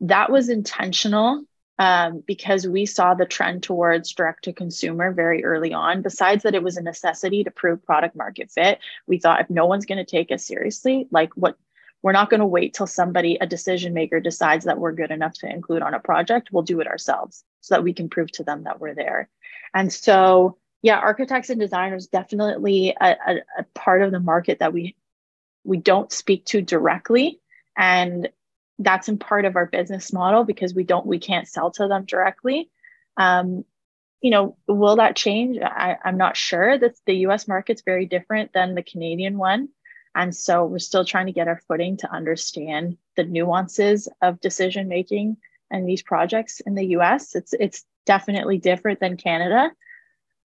that 0.00 0.30
was 0.30 0.50
intentional 0.50 1.44
um, 1.78 2.22
because 2.26 2.68
we 2.68 2.84
saw 2.84 3.14
the 3.14 3.24
trend 3.24 3.62
towards 3.62 4.12
direct 4.12 4.44
to 4.44 4.52
consumer 4.52 5.12
very 5.12 5.44
early 5.44 5.72
on. 5.72 6.02
Besides 6.02 6.42
that, 6.42 6.54
it 6.54 6.62
was 6.62 6.76
a 6.76 6.82
necessity 6.82 7.44
to 7.44 7.50
prove 7.50 7.86
product 7.86 8.14
market 8.14 8.50
fit. 8.50 8.80
We 9.06 9.18
thought 9.18 9.40
if 9.40 9.48
no 9.48 9.64
one's 9.64 9.86
going 9.86 9.96
to 9.96 10.04
take 10.04 10.30
us 10.30 10.44
seriously, 10.44 11.08
like 11.10 11.32
what 11.36 11.56
we're 12.02 12.12
not 12.12 12.30
going 12.30 12.40
to 12.40 12.46
wait 12.46 12.74
till 12.74 12.86
somebody, 12.86 13.36
a 13.40 13.46
decision 13.46 13.92
maker, 13.92 14.20
decides 14.20 14.64
that 14.64 14.78
we're 14.78 14.92
good 14.92 15.10
enough 15.10 15.34
to 15.34 15.50
include 15.50 15.82
on 15.82 15.94
a 15.94 16.00
project. 16.00 16.48
We'll 16.50 16.62
do 16.62 16.80
it 16.80 16.86
ourselves 16.86 17.44
so 17.60 17.74
that 17.74 17.84
we 17.84 17.92
can 17.92 18.08
prove 18.08 18.32
to 18.32 18.44
them 18.44 18.64
that 18.64 18.80
we're 18.80 18.94
there. 18.94 19.28
And 19.74 19.92
so, 19.92 20.56
yeah, 20.82 20.98
architects 20.98 21.50
and 21.50 21.60
designers 21.60 22.06
definitely 22.06 22.96
a, 22.98 23.16
a, 23.26 23.34
a 23.58 23.64
part 23.74 24.02
of 24.02 24.12
the 24.12 24.20
market 24.20 24.60
that 24.60 24.72
we 24.72 24.96
we 25.62 25.76
don't 25.76 26.10
speak 26.10 26.46
to 26.46 26.62
directly, 26.62 27.38
and 27.76 28.30
that's 28.78 29.10
in 29.10 29.18
part 29.18 29.44
of 29.44 29.56
our 29.56 29.66
business 29.66 30.10
model 30.10 30.44
because 30.44 30.74
we 30.74 30.84
don't 30.84 31.06
we 31.06 31.18
can't 31.18 31.46
sell 31.46 31.70
to 31.72 31.86
them 31.86 32.06
directly. 32.06 32.70
Um, 33.18 33.66
you 34.22 34.30
know, 34.30 34.56
will 34.66 34.96
that 34.96 35.16
change? 35.16 35.58
I, 35.62 35.96
I'm 36.02 36.16
not 36.16 36.36
sure. 36.36 36.78
That 36.78 36.94
the 37.06 37.16
U.S. 37.16 37.46
market's 37.46 37.82
very 37.82 38.06
different 38.06 38.52
than 38.52 38.74
the 38.74 38.82
Canadian 38.82 39.36
one. 39.36 39.68
And 40.14 40.34
so 40.34 40.64
we're 40.64 40.78
still 40.78 41.04
trying 41.04 41.26
to 41.26 41.32
get 41.32 41.48
our 41.48 41.60
footing 41.68 41.96
to 41.98 42.12
understand 42.12 42.98
the 43.16 43.24
nuances 43.24 44.08
of 44.20 44.40
decision 44.40 44.88
making 44.88 45.36
and 45.70 45.88
these 45.88 46.02
projects 46.02 46.60
in 46.60 46.74
the 46.74 46.86
US. 46.96 47.34
It's 47.34 47.52
it's 47.52 47.84
definitely 48.06 48.58
different 48.58 49.00
than 49.00 49.16
Canada. 49.16 49.70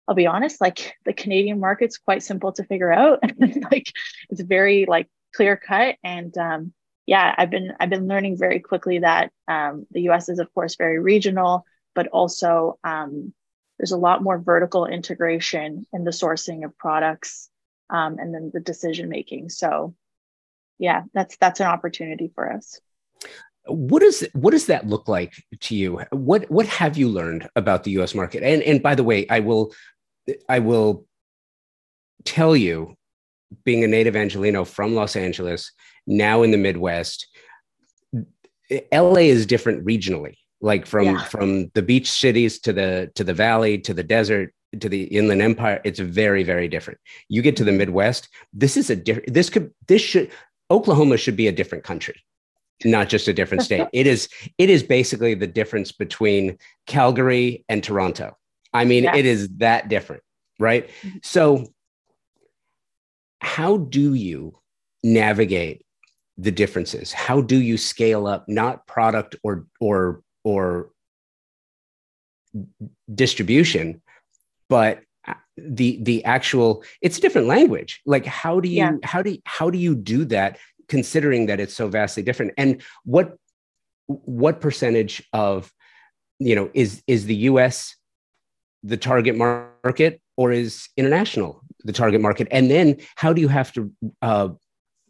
I'll 0.07 0.15
be 0.15 0.27
honest, 0.27 0.59
like 0.59 0.95
the 1.05 1.13
Canadian 1.13 1.59
market's 1.59 1.97
quite 1.97 2.23
simple 2.23 2.51
to 2.53 2.63
figure 2.63 2.91
out. 2.91 3.19
like 3.71 3.91
it's 4.29 4.41
very 4.41 4.85
like 4.87 5.07
clear 5.35 5.55
cut. 5.55 5.95
And 6.03 6.35
um, 6.37 6.73
yeah, 7.05 7.33
I've 7.37 7.51
been 7.51 7.73
I've 7.79 7.89
been 7.89 8.07
learning 8.07 8.37
very 8.37 8.59
quickly 8.59 8.99
that 8.99 9.31
um, 9.47 9.85
the 9.91 10.09
US 10.09 10.27
is 10.27 10.39
of 10.39 10.51
course 10.53 10.75
very 10.75 10.99
regional, 10.99 11.65
but 11.93 12.07
also 12.07 12.79
um, 12.83 13.33
there's 13.77 13.91
a 13.91 13.97
lot 13.97 14.23
more 14.23 14.39
vertical 14.39 14.85
integration 14.87 15.85
in 15.93 16.03
the 16.03 16.11
sourcing 16.11 16.65
of 16.65 16.77
products 16.77 17.49
um, 17.91 18.17
and 18.19 18.33
then 18.33 18.51
the 18.53 18.59
decision 18.59 19.09
making. 19.09 19.49
So, 19.49 19.93
yeah, 20.79 21.03
that's 21.13 21.37
that's 21.37 21.59
an 21.59 21.67
opportunity 21.67 22.31
for 22.33 22.51
us. 22.51 22.79
What 23.65 24.01
does 24.01 24.27
what 24.33 24.51
does 24.51 24.65
that 24.67 24.87
look 24.87 25.07
like 25.07 25.33
to 25.61 25.75
you? 25.75 26.01
What 26.11 26.49
what 26.49 26.65
have 26.67 26.97
you 26.97 27.09
learned 27.09 27.47
about 27.55 27.83
the 27.83 27.91
U.S. 27.91 28.15
market? 28.15 28.43
And 28.43 28.63
and 28.63 28.81
by 28.81 28.95
the 28.95 29.03
way, 29.03 29.27
I 29.29 29.41
will 29.41 29.73
I 30.49 30.59
will 30.59 31.05
tell 32.25 32.55
you, 32.55 32.95
being 33.63 33.83
a 33.83 33.87
native 33.87 34.15
Angeleno 34.15 34.65
from 34.65 34.95
Los 34.95 35.15
Angeles, 35.15 35.71
now 36.07 36.41
in 36.41 36.51
the 36.51 36.57
Midwest, 36.57 37.27
la 38.91 39.15
is 39.15 39.45
different 39.45 39.85
regionally 39.85 40.35
like 40.61 40.85
from 40.85 41.05
yeah. 41.05 41.23
from 41.25 41.69
the 41.73 41.81
beach 41.81 42.09
cities 42.09 42.59
to 42.59 42.71
the 42.71 43.11
to 43.15 43.23
the 43.23 43.33
valley 43.33 43.77
to 43.79 43.93
the 43.93 44.03
desert 44.03 44.53
to 44.79 44.87
the 44.87 45.03
inland 45.03 45.41
empire 45.41 45.81
it's 45.83 45.99
very 45.99 46.43
very 46.43 46.67
different. 46.67 46.99
You 47.29 47.41
get 47.41 47.55
to 47.57 47.63
the 47.63 47.71
midwest 47.71 48.29
this 48.53 48.77
is 48.77 48.89
a 48.89 48.95
different 48.95 49.33
this 49.33 49.49
could 49.49 49.71
this 49.87 50.01
should 50.01 50.31
oklahoma 50.69 51.17
should 51.17 51.35
be 51.35 51.47
a 51.47 51.51
different 51.51 51.83
country 51.83 52.15
not 52.83 53.09
just 53.09 53.27
a 53.27 53.33
different 53.33 53.61
state. 53.63 53.87
It 53.93 54.07
is 54.07 54.27
it 54.57 54.69
is 54.69 54.83
basically 54.83 55.33
the 55.33 55.47
difference 55.47 55.91
between 55.91 56.57
calgary 56.87 57.63
and 57.69 57.83
toronto. 57.83 58.37
I 58.73 58.85
mean 58.85 59.03
yeah. 59.03 59.15
it 59.15 59.25
is 59.25 59.49
that 59.57 59.89
different 59.89 60.23
right? 60.59 60.87
Mm-hmm. 60.87 61.17
so 61.23 61.67
how 63.41 63.77
do 63.77 64.13
you 64.13 64.57
navigate 65.03 65.83
the 66.37 66.51
differences? 66.51 67.11
How 67.11 67.41
do 67.41 67.59
you 67.59 67.77
scale 67.77 68.27
up 68.27 68.47
not 68.47 68.87
product 68.87 69.35
or 69.43 69.65
or 69.79 70.21
or 70.43 70.91
distribution 73.13 74.01
but 74.71 75.01
the 75.57 76.01
the 76.01 76.23
actual 76.23 76.81
it's 77.01 77.17
a 77.17 77.21
different 77.21 77.47
language. 77.47 78.01
Like 78.05 78.25
how 78.25 78.61
do 78.61 78.69
you 78.69 78.77
yeah. 78.77 78.93
how 79.03 79.21
do 79.21 79.31
you, 79.31 79.39
how 79.45 79.69
do 79.69 79.77
you 79.77 79.95
do 79.95 80.23
that 80.25 80.57
considering 80.87 81.47
that 81.47 81.59
it's 81.59 81.73
so 81.73 81.89
vastly 81.89 82.23
different? 82.23 82.53
And 82.57 82.81
what 83.03 83.35
what 84.07 84.61
percentage 84.61 85.21
of 85.33 85.69
you 86.39 86.55
know 86.55 86.71
is 86.73 87.03
is 87.05 87.25
the 87.25 87.35
us 87.35 87.95
the 88.81 88.95
target 88.95 89.35
market 89.35 90.21
or 90.37 90.53
is 90.53 90.87
international 90.95 91.61
the 91.83 91.93
target 91.93 92.21
market? 92.21 92.47
And 92.49 92.71
then 92.71 92.95
how 93.17 93.33
do 93.33 93.41
you 93.41 93.49
have 93.49 93.73
to 93.73 93.91
uh, 94.21 94.49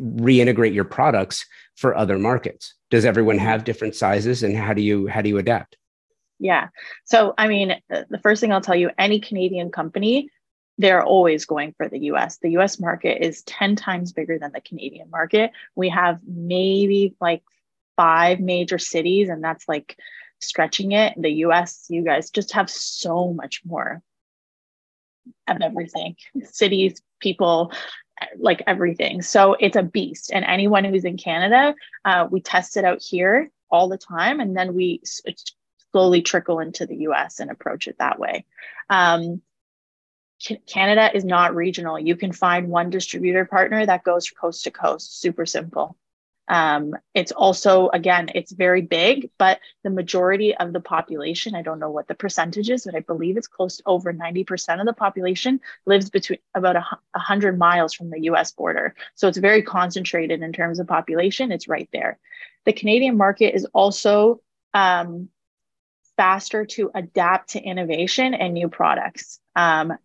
reintegrate 0.02 0.74
your 0.74 0.86
products 0.86 1.46
for 1.76 1.96
other 1.96 2.18
markets? 2.18 2.74
Does 2.90 3.06
everyone 3.06 3.38
have 3.38 3.64
different 3.64 3.94
sizes 3.94 4.42
and 4.42 4.58
how 4.58 4.74
do 4.74 4.82
you 4.82 5.06
how 5.06 5.22
do 5.22 5.30
you 5.30 5.38
adapt 5.38 5.78
yeah 6.42 6.68
so 7.06 7.34
i 7.38 7.48
mean 7.48 7.76
the 7.90 8.20
first 8.22 8.42
thing 8.42 8.52
i'll 8.52 8.60
tell 8.60 8.76
you 8.76 8.90
any 8.98 9.20
canadian 9.20 9.72
company 9.72 10.30
they're 10.82 11.04
always 11.04 11.46
going 11.46 11.74
for 11.78 11.88
the 11.88 12.00
US. 12.12 12.38
The 12.38 12.58
US 12.58 12.80
market 12.80 13.24
is 13.24 13.44
10 13.44 13.76
times 13.76 14.14
bigger 14.14 14.40
than 14.40 14.52
the 14.52 14.62
Canadian 14.62 15.10
market. 15.12 15.52
We 15.76 15.90
have 15.90 16.20
maybe 16.26 17.16
like 17.22 17.44
five 17.96 18.40
major 18.40 18.80
cities, 18.80 19.30
and 19.30 19.44
that's 19.44 19.68
like 19.68 19.98
stretching 20.40 20.92
it. 20.92 21.14
The 21.18 21.32
US, 21.46 21.86
you 21.90 22.04
guys 22.04 22.32
just 22.32 22.54
have 22.54 22.70
so 22.70 23.32
much 23.32 23.62
more 23.64 24.02
of 25.48 25.58
everything 25.62 26.16
cities, 26.46 27.00
people, 27.20 27.72
like 28.38 28.64
everything. 28.66 29.22
So 29.22 29.56
it's 29.60 29.76
a 29.76 29.84
beast. 29.84 30.32
And 30.34 30.44
anyone 30.46 30.84
who's 30.84 31.06
in 31.06 31.18
Canada, 31.18 31.76
uh, 32.06 32.28
we 32.30 32.42
test 32.42 32.76
it 32.76 32.86
out 32.86 33.04
here 33.04 33.52
all 33.70 33.88
the 33.88 34.00
time, 34.00 34.40
and 34.40 34.58
then 34.58 34.74
we 34.74 35.02
slowly 35.92 36.22
trickle 36.22 36.60
into 36.60 36.86
the 36.86 36.98
US 36.98 37.40
and 37.40 37.52
approach 37.52 37.88
it 37.88 37.98
that 38.00 38.20
way. 38.20 38.46
Um, 38.90 39.42
Canada 40.68 41.16
is 41.16 41.24
not 41.24 41.56
regional. 41.56 42.00
You 42.00 42.16
can 42.16 42.32
find 42.32 42.68
one 42.68 42.90
distributor 42.90 43.46
partner 43.46 43.86
that 43.86 44.04
goes 44.04 44.30
coast 44.30 44.64
to 44.64 44.72
coast, 44.72 45.20
super 45.20 45.46
simple. 45.46 45.98
Um, 46.48 46.96
it's 47.14 47.32
also, 47.32 47.90
again, 47.90 48.30
it's 48.36 48.52
very 48.52 48.82
big, 48.82 49.30
but 49.38 49.60
the 49.84 49.90
majority 49.90 50.54
of 50.54 50.74
the 50.74 50.82
population, 50.82 51.56
I 51.56 51.62
don't 51.62 51.80
know 51.80 51.92
what 51.92 52.10
the 52.10 52.16
percentage 52.16 52.70
is, 52.70 52.84
but 52.84 52.96
I 52.96 53.00
believe 53.00 53.38
it's 53.38 53.48
close 53.48 53.78
to 53.78 53.84
over 53.86 54.12
90% 54.12 54.80
of 54.82 54.86
the 54.86 54.94
population 54.94 55.62
lives 55.86 56.10
between 56.10 56.40
about 56.54 56.76
a 56.76 56.86
100 57.12 57.58
miles 57.58 57.94
from 57.94 58.10
the 58.10 58.24
US 58.24 58.52
border. 58.52 58.96
So 59.16 59.30
it's 59.30 59.38
very 59.38 59.62
concentrated 59.62 60.42
in 60.42 60.52
terms 60.52 60.80
of 60.80 60.88
population. 60.88 61.54
It's 61.54 61.70
right 61.70 61.88
there. 61.94 62.20
The 62.66 62.74
Canadian 62.74 63.16
market 63.16 63.56
is 63.56 63.66
also 63.74 64.42
um, 64.74 65.30
faster 66.22 66.66
to 66.66 66.92
adapt 66.94 67.50
to 67.50 67.60
innovation 67.60 68.36
and 68.36 68.54
new 68.54 68.70
products. 68.70 69.40
Um, 69.56 69.98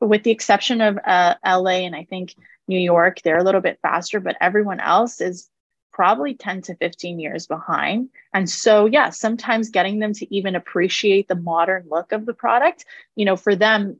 with 0.00 0.22
the 0.22 0.30
exception 0.30 0.80
of 0.80 0.96
uh, 1.04 1.34
LA 1.44 1.82
and 1.82 1.96
I 1.96 2.04
think 2.04 2.36
New 2.68 2.78
York, 2.78 3.22
they're 3.22 3.38
a 3.38 3.42
little 3.42 3.60
bit 3.60 3.80
faster, 3.82 4.20
but 4.20 4.36
everyone 4.40 4.78
else 4.78 5.20
is 5.20 5.50
probably 5.92 6.34
10 6.34 6.62
to 6.62 6.76
15 6.76 7.18
years 7.18 7.48
behind. 7.48 8.10
And 8.32 8.48
so, 8.48 8.86
yeah, 8.86 9.10
sometimes 9.10 9.70
getting 9.70 9.98
them 9.98 10.12
to 10.12 10.32
even 10.32 10.54
appreciate 10.54 11.26
the 11.26 11.34
modern 11.34 11.86
look 11.90 12.12
of 12.12 12.24
the 12.24 12.34
product, 12.34 12.84
you 13.16 13.24
know, 13.24 13.34
for 13.34 13.56
them, 13.56 13.98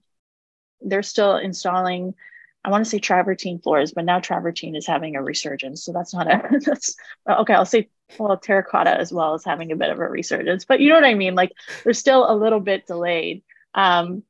they're 0.81 1.03
still 1.03 1.39
installing, 1.39 2.15
I 2.65 2.71
want 2.71 2.85
to 2.85 2.91
say 2.91 3.01
travertine 3.01 3.59
floors, 3.59 3.91
but 3.91 4.05
now 4.05 4.21
travertine 4.21 4.77
is 4.77 4.87
having 4.87 5.17
a 5.17 5.23
resurgence. 5.25 5.83
So 5.83 5.93
that's 5.93 6.15
not 6.15 6.31
a, 6.31 6.61
that's 6.65 6.95
okay. 7.29 7.55
I'll 7.55 7.67
say, 7.67 7.89
well, 8.19 8.37
terracotta 8.37 8.91
as 8.99 9.13
well 9.13 9.35
is 9.35 9.45
having 9.45 9.73
a 9.73 9.77
bit 9.77 9.91
of 9.91 9.99
a 9.99 10.09
resurgence, 10.09 10.65
but 10.65 10.81
you 10.81 10.89
know 10.89 10.97
what 10.97 11.05
I 11.05 11.15
mean? 11.15 11.35
Like 11.35 11.53
they're 11.83 11.93
still 11.93 12.31
a 12.31 12.37
little 12.37 12.61
bit 12.61 12.87
delayed. 12.87 13.43
Um, 13.75 14.23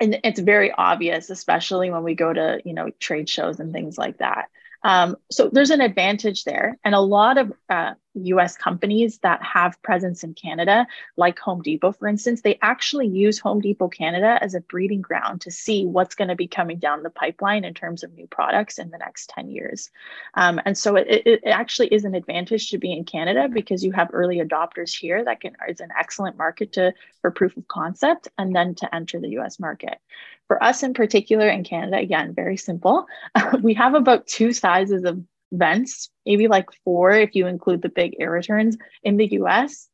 and 0.00 0.18
it's 0.24 0.40
very 0.40 0.72
obvious 0.72 1.30
especially 1.30 1.88
when 1.88 2.02
we 2.02 2.16
go 2.16 2.32
to 2.32 2.60
you 2.64 2.74
know 2.74 2.90
trade 2.98 3.28
shows 3.28 3.60
and 3.60 3.72
things 3.72 3.96
like 3.96 4.18
that 4.18 4.48
um, 4.84 5.16
so 5.30 5.48
there's 5.50 5.70
an 5.70 5.80
advantage 5.80 6.44
there. 6.44 6.78
And 6.84 6.94
a 6.94 7.00
lot 7.00 7.38
of 7.38 7.52
uh, 7.68 7.94
US 8.14 8.56
companies 8.56 9.18
that 9.18 9.42
have 9.42 9.80
presence 9.82 10.22
in 10.22 10.34
Canada, 10.34 10.86
like 11.16 11.38
Home 11.40 11.62
Depot, 11.62 11.92
for 11.92 12.08
instance, 12.08 12.42
they 12.42 12.58
actually 12.62 13.08
use 13.08 13.38
Home 13.40 13.60
Depot 13.60 13.88
Canada 13.88 14.38
as 14.40 14.54
a 14.54 14.60
breeding 14.60 15.02
ground 15.02 15.40
to 15.42 15.50
see 15.50 15.84
what's 15.84 16.14
going 16.14 16.28
to 16.28 16.34
be 16.34 16.46
coming 16.46 16.78
down 16.78 17.02
the 17.02 17.10
pipeline 17.10 17.64
in 17.64 17.74
terms 17.74 18.02
of 18.02 18.12
new 18.14 18.26
products 18.26 18.78
in 18.78 18.90
the 18.90 18.98
next 18.98 19.30
10 19.30 19.48
years. 19.48 19.90
Um, 20.34 20.60
and 20.64 20.76
so 20.76 20.96
it, 20.96 21.06
it, 21.26 21.40
actually 21.44 21.88
is 21.88 22.04
an 22.04 22.14
advantage 22.14 22.70
to 22.70 22.78
be 22.78 22.92
in 22.92 23.04
Canada 23.04 23.48
because 23.48 23.84
you 23.84 23.92
have 23.92 24.10
early 24.12 24.38
adopters 24.38 24.96
here 24.96 25.24
that 25.24 25.40
can 25.40 25.54
is 25.68 25.80
an 25.80 25.90
excellent 25.98 26.36
market 26.36 26.72
to 26.72 26.92
for 27.20 27.30
proof 27.30 27.56
of 27.56 27.66
concept 27.68 28.28
and 28.38 28.54
then 28.54 28.74
to 28.74 28.94
enter 28.94 29.20
the 29.20 29.38
US 29.38 29.58
market. 29.58 29.98
For 30.46 30.62
us 30.62 30.82
in 30.82 30.94
particular 30.94 31.48
in 31.48 31.64
Canada, 31.64 31.96
again, 31.96 32.34
very 32.34 32.56
simple. 32.56 33.06
we 33.62 33.74
have 33.74 33.94
about 33.94 34.26
two 34.26 34.52
sizes 34.52 35.04
of 35.04 35.22
vents, 35.58 36.10
maybe 36.26 36.48
like 36.48 36.68
four 36.84 37.12
if 37.12 37.34
you 37.34 37.46
include 37.46 37.82
the 37.82 37.88
big 37.88 38.16
air 38.18 38.30
returns 38.30 38.76
in 39.02 39.16
the 39.16 39.32
US. 39.40 39.88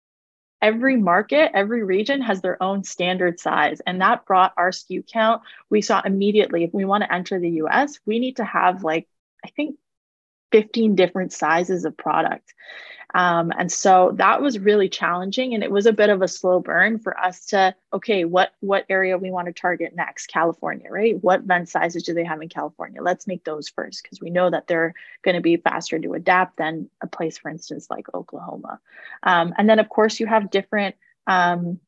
Every 0.62 0.96
market, 0.96 1.52
every 1.54 1.84
region 1.84 2.20
has 2.20 2.42
their 2.42 2.62
own 2.62 2.84
standard 2.84 3.40
size. 3.40 3.80
And 3.86 4.00
that 4.00 4.26
brought 4.26 4.52
our 4.56 4.70
SKU 4.70 5.06
count. 5.10 5.42
We 5.70 5.80
saw 5.80 6.02
immediately 6.04 6.64
if 6.64 6.74
we 6.74 6.84
want 6.84 7.02
to 7.02 7.12
enter 7.12 7.40
the 7.40 7.62
US, 7.62 7.98
we 8.04 8.18
need 8.18 8.36
to 8.36 8.44
have 8.44 8.84
like, 8.84 9.08
I 9.44 9.48
think 9.48 9.76
15 10.52 10.94
different 10.94 11.32
sizes 11.32 11.84
of 11.84 11.96
product. 11.96 12.54
Um, 13.14 13.52
and 13.58 13.72
so 13.72 14.12
that 14.16 14.40
was 14.40 14.58
really 14.58 14.88
challenging 14.88 15.54
and 15.54 15.64
it 15.64 15.70
was 15.70 15.86
a 15.86 15.92
bit 15.92 16.10
of 16.10 16.22
a 16.22 16.28
slow 16.28 16.60
burn 16.60 16.98
for 16.98 17.18
us 17.18 17.46
to 17.46 17.74
okay 17.92 18.24
what 18.24 18.52
what 18.60 18.86
area 18.88 19.18
we 19.18 19.32
want 19.32 19.46
to 19.46 19.52
target 19.52 19.96
next? 19.96 20.28
California 20.28 20.86
right? 20.90 21.20
What 21.20 21.42
vent 21.42 21.68
sizes 21.68 22.04
do 22.04 22.14
they 22.14 22.24
have 22.24 22.40
in 22.40 22.48
california? 22.48 23.02
Let's 23.02 23.26
make 23.26 23.42
those 23.42 23.68
first 23.68 24.02
because 24.02 24.20
we 24.20 24.30
know 24.30 24.48
that 24.48 24.68
they're 24.68 24.94
going 25.22 25.34
to 25.34 25.40
be 25.40 25.56
faster 25.56 25.98
to 25.98 26.14
adapt 26.14 26.56
than 26.56 26.88
a 27.00 27.08
place 27.08 27.36
for 27.36 27.50
instance 27.50 27.88
like 27.90 28.06
oklahoma. 28.14 28.78
Um, 29.24 29.54
and 29.58 29.68
then 29.68 29.80
of 29.80 29.88
course 29.88 30.20
you 30.20 30.26
have 30.26 30.50
different 30.50 30.94
um, 31.26 31.80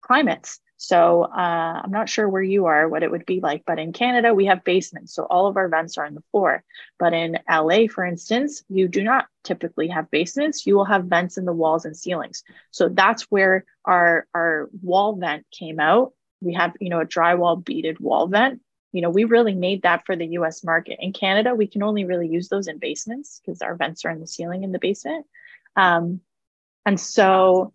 climates 0.00 0.60
so 0.82 1.24
uh, 1.24 1.82
I'm 1.84 1.90
not 1.90 2.08
sure 2.08 2.26
where 2.26 2.40
you 2.40 2.64
are, 2.64 2.88
what 2.88 3.02
it 3.02 3.10
would 3.10 3.26
be 3.26 3.40
like, 3.40 3.64
but 3.66 3.78
in 3.78 3.92
Canada, 3.92 4.32
we 4.32 4.46
have 4.46 4.64
basements. 4.64 5.12
So 5.12 5.24
all 5.24 5.46
of 5.46 5.58
our 5.58 5.68
vents 5.68 5.98
are 5.98 6.06
on 6.06 6.14
the 6.14 6.24
floor. 6.30 6.64
But 6.98 7.12
in 7.12 7.38
LA, 7.50 7.80
for 7.86 8.02
instance, 8.02 8.62
you 8.70 8.88
do 8.88 9.04
not 9.04 9.26
typically 9.44 9.88
have 9.88 10.10
basements. 10.10 10.66
You 10.66 10.76
will 10.76 10.86
have 10.86 11.04
vents 11.04 11.36
in 11.36 11.44
the 11.44 11.52
walls 11.52 11.84
and 11.84 11.94
ceilings. 11.94 12.44
So 12.70 12.88
that's 12.88 13.24
where 13.24 13.66
our, 13.84 14.26
our 14.34 14.70
wall 14.82 15.16
vent 15.16 15.44
came 15.50 15.80
out. 15.80 16.14
We 16.40 16.54
have, 16.54 16.74
you 16.80 16.88
know, 16.88 17.00
a 17.00 17.06
drywall 17.06 17.62
beaded 17.62 18.00
wall 18.00 18.26
vent. 18.28 18.62
You 18.92 19.02
know, 19.02 19.10
we 19.10 19.24
really 19.24 19.54
made 19.54 19.82
that 19.82 20.06
for 20.06 20.16
the 20.16 20.28
US 20.28 20.64
market. 20.64 20.96
In 20.98 21.12
Canada, 21.12 21.54
we 21.54 21.66
can 21.66 21.82
only 21.82 22.06
really 22.06 22.28
use 22.28 22.48
those 22.48 22.68
in 22.68 22.78
basements 22.78 23.42
because 23.44 23.60
our 23.60 23.74
vents 23.74 24.06
are 24.06 24.10
in 24.10 24.20
the 24.20 24.26
ceiling 24.26 24.64
in 24.64 24.72
the 24.72 24.78
basement. 24.78 25.26
Um, 25.76 26.22
and 26.86 26.98
so 26.98 27.74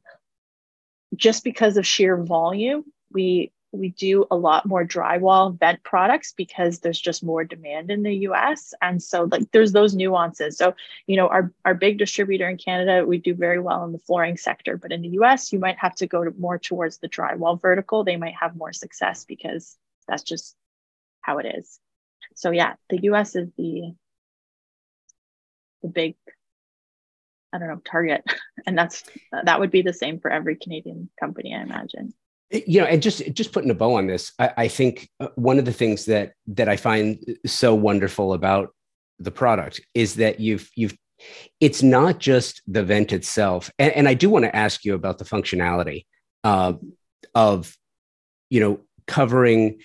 just 1.16 1.44
because 1.44 1.78
of 1.78 1.86
sheer 1.86 2.18
volume, 2.18 2.84
we 3.16 3.52
we 3.76 3.90
do 3.90 4.26
a 4.32 4.36
lot 4.36 4.66
more 4.66 4.86
drywall 4.86 5.58
vent 5.60 5.84
products 5.84 6.34
because 6.36 6.80
there's 6.80 7.00
just 7.00 7.24
more 7.24 7.44
demand 7.44 7.92
in 7.92 8.04
the 8.04 8.16
US. 8.30 8.74
And 8.82 9.02
so 9.02 9.28
like 9.32 9.52
there's 9.52 9.72
those 9.72 9.94
nuances. 9.96 10.58
So, 10.58 10.74
you 11.08 11.18
know, 11.18 11.28
our, 11.28 11.52
our 11.66 11.74
big 11.74 11.98
distributor 11.98 12.50
in 12.50 12.58
Canada, 12.58 13.06
we 13.06 13.18
do 13.18 13.34
very 13.34 13.60
well 13.60 13.84
in 13.86 13.92
the 13.92 14.00
flooring 14.00 14.38
sector, 14.38 14.78
but 14.78 14.92
in 14.92 15.02
the 15.02 15.10
US, 15.20 15.52
you 15.52 15.60
might 15.60 15.78
have 15.80 15.96
to 15.96 16.08
go 16.08 16.24
to 16.24 16.32
more 16.40 16.58
towards 16.58 16.98
the 16.98 17.10
drywall 17.10 17.62
vertical. 17.62 18.04
They 18.04 18.18
might 18.18 18.36
have 18.40 18.56
more 18.56 18.74
success 18.74 19.26
because 19.26 19.78
that's 20.08 20.24
just 20.24 20.56
how 21.22 21.40
it 21.40 21.46
is. 21.58 21.80
So 22.36 22.52
yeah, 22.52 22.76
the 22.90 23.04
US 23.04 23.36
is 23.36 23.50
the 23.58 23.94
the 25.82 25.90
big 25.90 26.16
I 27.54 27.58
don't 27.60 27.70
know, 27.70 27.82
target. 27.86 28.24
And 28.68 28.76
that's 28.76 29.04
that 29.32 29.60
would 29.60 29.70
be 29.70 29.84
the 29.84 29.94
same 29.94 30.20
for 30.20 30.32
every 30.32 30.56
Canadian 30.56 31.08
company, 31.20 31.54
I 31.54 31.62
imagine 31.62 32.16
you 32.52 32.80
know 32.80 32.88
and 32.88 33.02
just 33.02 33.22
just 33.34 33.52
putting 33.52 33.72
a 33.72 33.76
bow 33.76 33.96
on 33.96 34.08
this 34.08 34.32
I, 34.40 34.52
I, 34.58 34.68
think 34.68 35.10
uh, 35.20 35.30
one 35.36 35.58
of 35.58 35.66
the 35.66 35.74
things 35.74 36.06
that 36.06 36.34
that 36.48 36.70
i 36.70 36.78
find 36.78 37.18
so 37.46 37.74
wonderful 37.74 38.34
about 38.34 38.74
the 39.20 39.32
product 39.32 39.82
is 39.94 40.16
that 40.16 40.40
you've 40.40 40.70
you've 40.76 40.96
it's 41.60 41.82
not 41.82 42.20
just 42.20 42.62
the 42.68 42.84
vent 42.84 43.14
itself. 43.14 43.72
And, 43.80 43.92
and 43.94 44.08
I 44.08 44.14
do 44.14 44.30
want 44.30 44.46
to 44.46 44.56
ask 44.56 44.84
you 44.86 44.94
about 44.94 45.18
the 45.18 45.26
functionality 45.26 46.06
uh, 46.44 46.74
of, 47.34 47.76
you 48.50 48.60
know, 48.60 48.80
covering 49.08 49.80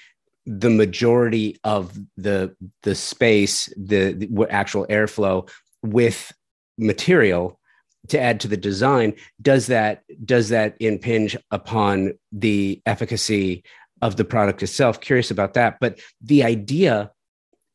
the 0.47 0.71
majority 0.71 1.59
of 1.65 1.97
the 2.17 2.57
the 2.83 2.95
space, 2.95 3.73
the, 3.77 4.13
the 4.13 4.47
actual 4.51 4.87
airflow 4.87 5.49
with 5.83 6.33
material 6.79 7.60
to 8.09 8.21
add 8.21 8.41
to 8.41 8.49
the 8.49 8.57
design. 8.57 9.15
Does 9.43 9.67
that 9.67 10.03
does 10.25 10.49
that 10.49 10.77
impinge 10.81 11.37
upon 11.51 12.15
the 12.33 12.81
efficacy 12.87 13.63
of 14.03 14.17
the 14.17 14.25
product 14.25 14.63
itself? 14.63 15.01
Curious 15.01 15.31
about 15.31 15.55
that. 15.55 15.79
But 15.81 16.01
the 16.21 16.43
idea, 16.45 17.11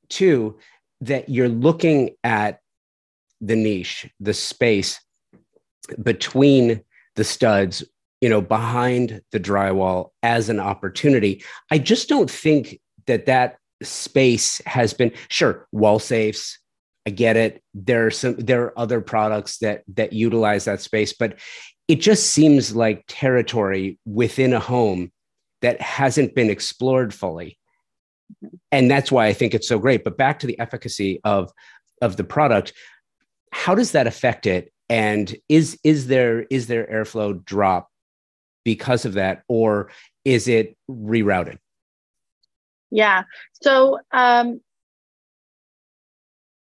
too, 0.10 0.58
that 1.02 1.30
you're 1.30 1.50
looking 1.50 2.12
at 2.24 2.60
the 3.42 3.56
niche, 3.56 4.10
the 4.20 4.34
space 4.34 5.00
between 6.02 6.82
the 7.16 7.24
studs, 7.24 7.84
you 8.22 8.30
know, 8.30 8.42
behind 8.42 9.22
the 9.32 9.40
drywall 9.40 10.10
as 10.24 10.50
an 10.50 10.60
opportunity. 10.60 11.44
I 11.70 11.78
just 11.78 12.10
don't 12.10 12.32
think 12.32 12.80
that 13.06 13.26
that 13.28 13.58
space 13.84 14.62
has 14.66 14.94
been 14.94 15.12
sure 15.30 15.68
wall 15.72 16.00
safes. 16.00 16.58
I 17.06 17.12
get 17.12 17.38
it. 17.38 17.62
There 17.74 18.08
are 18.08 18.12
some 18.12 18.36
there 18.38 18.64
are 18.64 18.80
other 18.80 19.02
products 19.02 19.60
that 19.60 19.84
that 19.94 20.14
utilize 20.14 20.66
that 20.66 20.82
space, 20.82 21.14
but 21.14 21.40
it 21.88 22.02
just 22.02 22.32
seems 22.32 22.76
like 22.76 23.06
territory 23.08 24.00
within 24.06 24.54
a 24.54 24.60
home 24.60 25.12
that 25.62 25.80
hasn't 25.82 26.34
been 26.34 26.50
explored 26.50 27.14
fully. 27.14 27.60
And 28.72 28.90
that's 28.90 29.12
why 29.12 29.28
I 29.28 29.34
think 29.34 29.54
it's 29.54 29.68
so 29.68 29.78
great. 29.78 30.04
But 30.04 30.18
back 30.18 30.40
to 30.40 30.48
the 30.48 30.60
efficacy 30.60 31.22
of 31.24 31.52
of 32.02 32.18
the 32.18 32.24
product, 32.24 32.74
how 33.52 33.74
does 33.76 33.92
that 33.92 34.08
affect 34.08 34.46
it 34.46 34.72
and 34.90 35.36
is 35.50 35.80
is 35.84 36.08
there 36.08 36.42
is 36.44 36.68
there 36.68 36.86
airflow 36.88 37.44
drop 37.46 37.90
because 38.64 39.06
of 39.06 39.14
that 39.14 39.44
or 39.48 39.90
is 40.24 40.48
it 40.48 40.78
rerouted 40.90 41.58
yeah 42.92 43.24
so 43.54 44.00
um, 44.12 44.60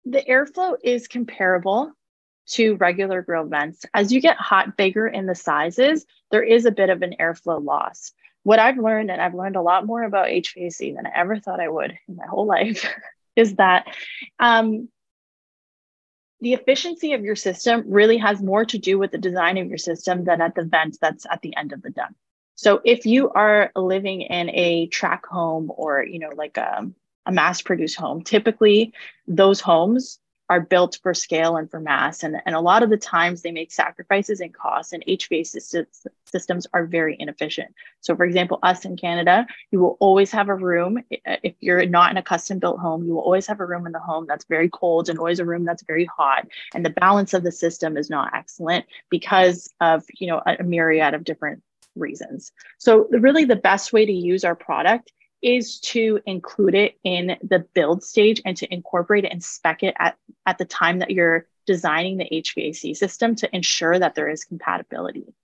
the 0.06 0.22
airflow 0.22 0.76
is 0.84 1.08
comparable 1.08 1.91
to 2.47 2.76
regular 2.76 3.22
grill 3.22 3.45
vents 3.45 3.86
as 3.93 4.12
you 4.12 4.22
get 4.22 4.38
hot 4.38 4.78
bigger 4.78 5.08
in 5.08 5.26
the 5.26 5.36
sizes 5.36 6.06
there 6.32 6.43
is 6.43 6.66
a 6.66 6.72
bit 6.72 6.89
of 6.89 7.01
an 7.01 7.16
airflow 7.20 7.64
loss 7.64 8.12
what 8.43 8.60
i've 8.60 8.78
learned 8.78 9.10
and 9.10 9.22
i've 9.22 9.34
learned 9.34 9.56
a 9.56 9.62
lot 9.62 9.86
more 9.86 10.03
about 10.03 10.28
hvac 10.28 10.95
than 10.95 11.08
i 11.08 11.12
ever 11.16 11.39
thought 11.39 11.60
i 11.60 11.68
would 11.68 11.97
in 12.08 12.16
my 12.16 12.28
whole 12.28 12.45
life 12.45 12.86
is 13.36 13.56
that 13.56 13.86
um, 14.39 14.88
the 16.41 16.53
efficiency 16.53 17.14
of 17.14 17.24
your 17.24 17.36
system 17.36 17.84
really 17.88 18.18
has 18.18 18.41
more 18.41 18.66
to 18.66 18.78
do 18.78 18.99
with 18.99 19.12
the 19.12 19.18
design 19.18 19.58
of 19.58 19.68
your 19.68 19.78
system 19.78 20.24
than 20.26 20.41
at 20.41 20.56
the 20.56 20.64
vent 20.64 20.97
that's 21.01 21.26
at 21.30 21.41
the 21.41 21.56
end 21.56 21.74
of 21.74 21.82
the 21.82 21.89
done. 21.89 22.14
So 22.56 22.82
if 22.84 23.06
you 23.06 23.30
are 23.32 23.72
living 23.76 24.22
in 24.22 24.49
a 24.49 24.88
tract 24.88 25.26
home 25.28 25.72
or 25.76 26.03
you 26.03 26.20
know 26.20 26.32
like 26.36 26.58
a, 26.58 26.88
a 27.26 27.32
mass 27.32 27.61
produced 27.61 27.97
home, 27.97 28.21
typically 28.21 28.93
those 29.28 29.61
homes 29.61 30.19
are 30.49 30.61
built 30.61 30.99
for 31.01 31.13
scale 31.13 31.57
and 31.57 31.69
for 31.71 31.80
mass. 31.80 32.23
And, 32.23 32.38
and 32.45 32.55
a 32.55 32.59
lot 32.59 32.84
of 32.84 32.89
the 32.89 32.97
times 32.97 33.41
they 33.41 33.51
make 33.51 33.71
sacrifices 33.71 34.41
in 34.41 34.51
costs, 34.51 34.93
and 34.93 35.03
HVAC 35.05 35.47
systems, 35.47 36.05
systems 36.26 36.67
are 36.73 36.86
very 36.86 37.15
inefficient. 37.19 37.73
So, 38.01 38.15
for 38.15 38.26
example, 38.26 38.59
us 38.61 38.86
in 38.86 38.95
Canada, 38.95 39.47
you 39.71 39.80
will 39.80 39.97
always 39.99 40.32
have 40.32 40.49
a 40.49 40.55
room. 40.55 40.99
Uh, 41.26 41.38
if 41.41 41.55
you're 41.61 41.86
not 41.88 42.11
in 42.11 42.17
a 42.17 42.23
custom 42.23 42.59
built 42.59 42.80
home, 42.80 43.03
you 43.03 43.13
will 43.13 43.21
always 43.21 43.47
have 43.47 43.59
a 43.59 43.65
room 43.65 43.88
in 43.88 43.91
the 43.91 43.99
home 43.99 44.26
that's 44.28 44.45
very 44.45 44.69
cold 44.69 45.09
and 45.09 45.17
always 45.17 45.39
a 45.39 45.45
room 45.45 45.65
that's 45.65 45.84
very 45.84 46.05
hot. 46.05 46.47
And 46.76 46.86
the 46.86 46.91
balance 46.91 47.34
of 47.34 47.43
the 47.43 47.51
system 47.51 47.97
is 47.97 48.09
not 48.09 48.32
excellent 48.34 48.86
because 49.09 49.69
of 49.82 50.03
you 50.19 50.28
know 50.28 50.41
a 50.45 50.63
myriad 50.63 51.15
of 51.15 51.23
different 51.23 51.63
reasons. 51.95 52.51
So, 52.78 53.07
really, 53.09 53.45
the 53.45 53.55
best 53.55 53.93
way 53.93 54.05
to 54.05 54.11
use 54.11 54.43
our 54.43 54.55
product 54.55 55.11
is 55.46 55.80
to 55.80 56.20
include 56.26 56.74
it 56.74 56.98
in 57.04 57.38
the 57.43 57.60
build 57.76 58.04
stage 58.04 58.41
and 58.46 58.58
to 58.58 58.74
incorporate 58.74 59.26
it 59.26 59.32
and 59.32 59.43
spec 59.43 59.84
it 59.84 59.93
at, 60.00 60.18
at 60.48 60.58
the 60.58 60.66
time 60.66 60.98
that 60.98 61.12
you're 61.12 61.46
designing 61.68 62.18
the 62.18 62.28
HVAC 62.32 62.98
system 62.98 63.36
to 63.36 63.56
ensure 63.56 64.00
that 64.00 64.16
there 64.16 64.28
is 64.28 64.43
compatibility. 64.43 65.36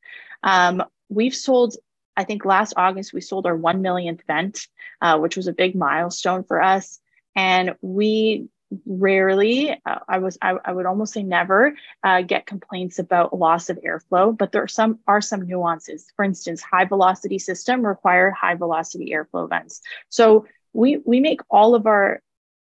Um, 0.42 0.84
we've 1.10 1.36
sold, 1.36 1.76
I 2.18 2.24
think 2.24 2.46
last 2.46 2.74
August, 2.78 3.14
we 3.14 3.22
sold 3.22 3.46
our 3.46 3.56
1 3.56 3.84
millionth 3.84 4.24
vent, 4.26 4.68
uh, 5.02 5.20
which 5.20 5.38
was 5.38 5.48
a 5.48 5.54
big 5.54 5.76
milestone 5.76 6.46
for 6.46 6.64
us. 6.64 7.00
And 7.36 7.76
we 7.82 8.50
rarely 8.86 9.72
uh, 9.86 10.00
i 10.08 10.18
was 10.18 10.38
I, 10.42 10.56
I, 10.64 10.72
would 10.72 10.86
almost 10.86 11.14
say 11.14 11.24
never 11.24 11.76
uh, 12.04 12.22
get 12.22 12.46
complaints 12.46 13.00
about 13.00 13.38
loss 13.38 13.70
of 13.70 13.78
airflow 13.78 14.38
but 14.38 14.52
there 14.52 14.64
are 14.64 14.68
some 14.68 15.00
are 15.08 15.22
some 15.22 15.48
nuances. 15.48 16.08
For 16.16 16.26
instance 16.26 16.62
high 16.62 16.86
velocity 16.86 17.40
system 17.40 17.86
require 17.86 18.32
high 18.32 18.56
velocity 18.56 19.12
airflow 19.14 19.50
vents. 19.50 19.82
So 20.10 20.46
we 20.74 20.98
we 21.06 21.20
make 21.20 21.42
all 21.50 21.76
of 21.76 21.86
our 21.86 22.22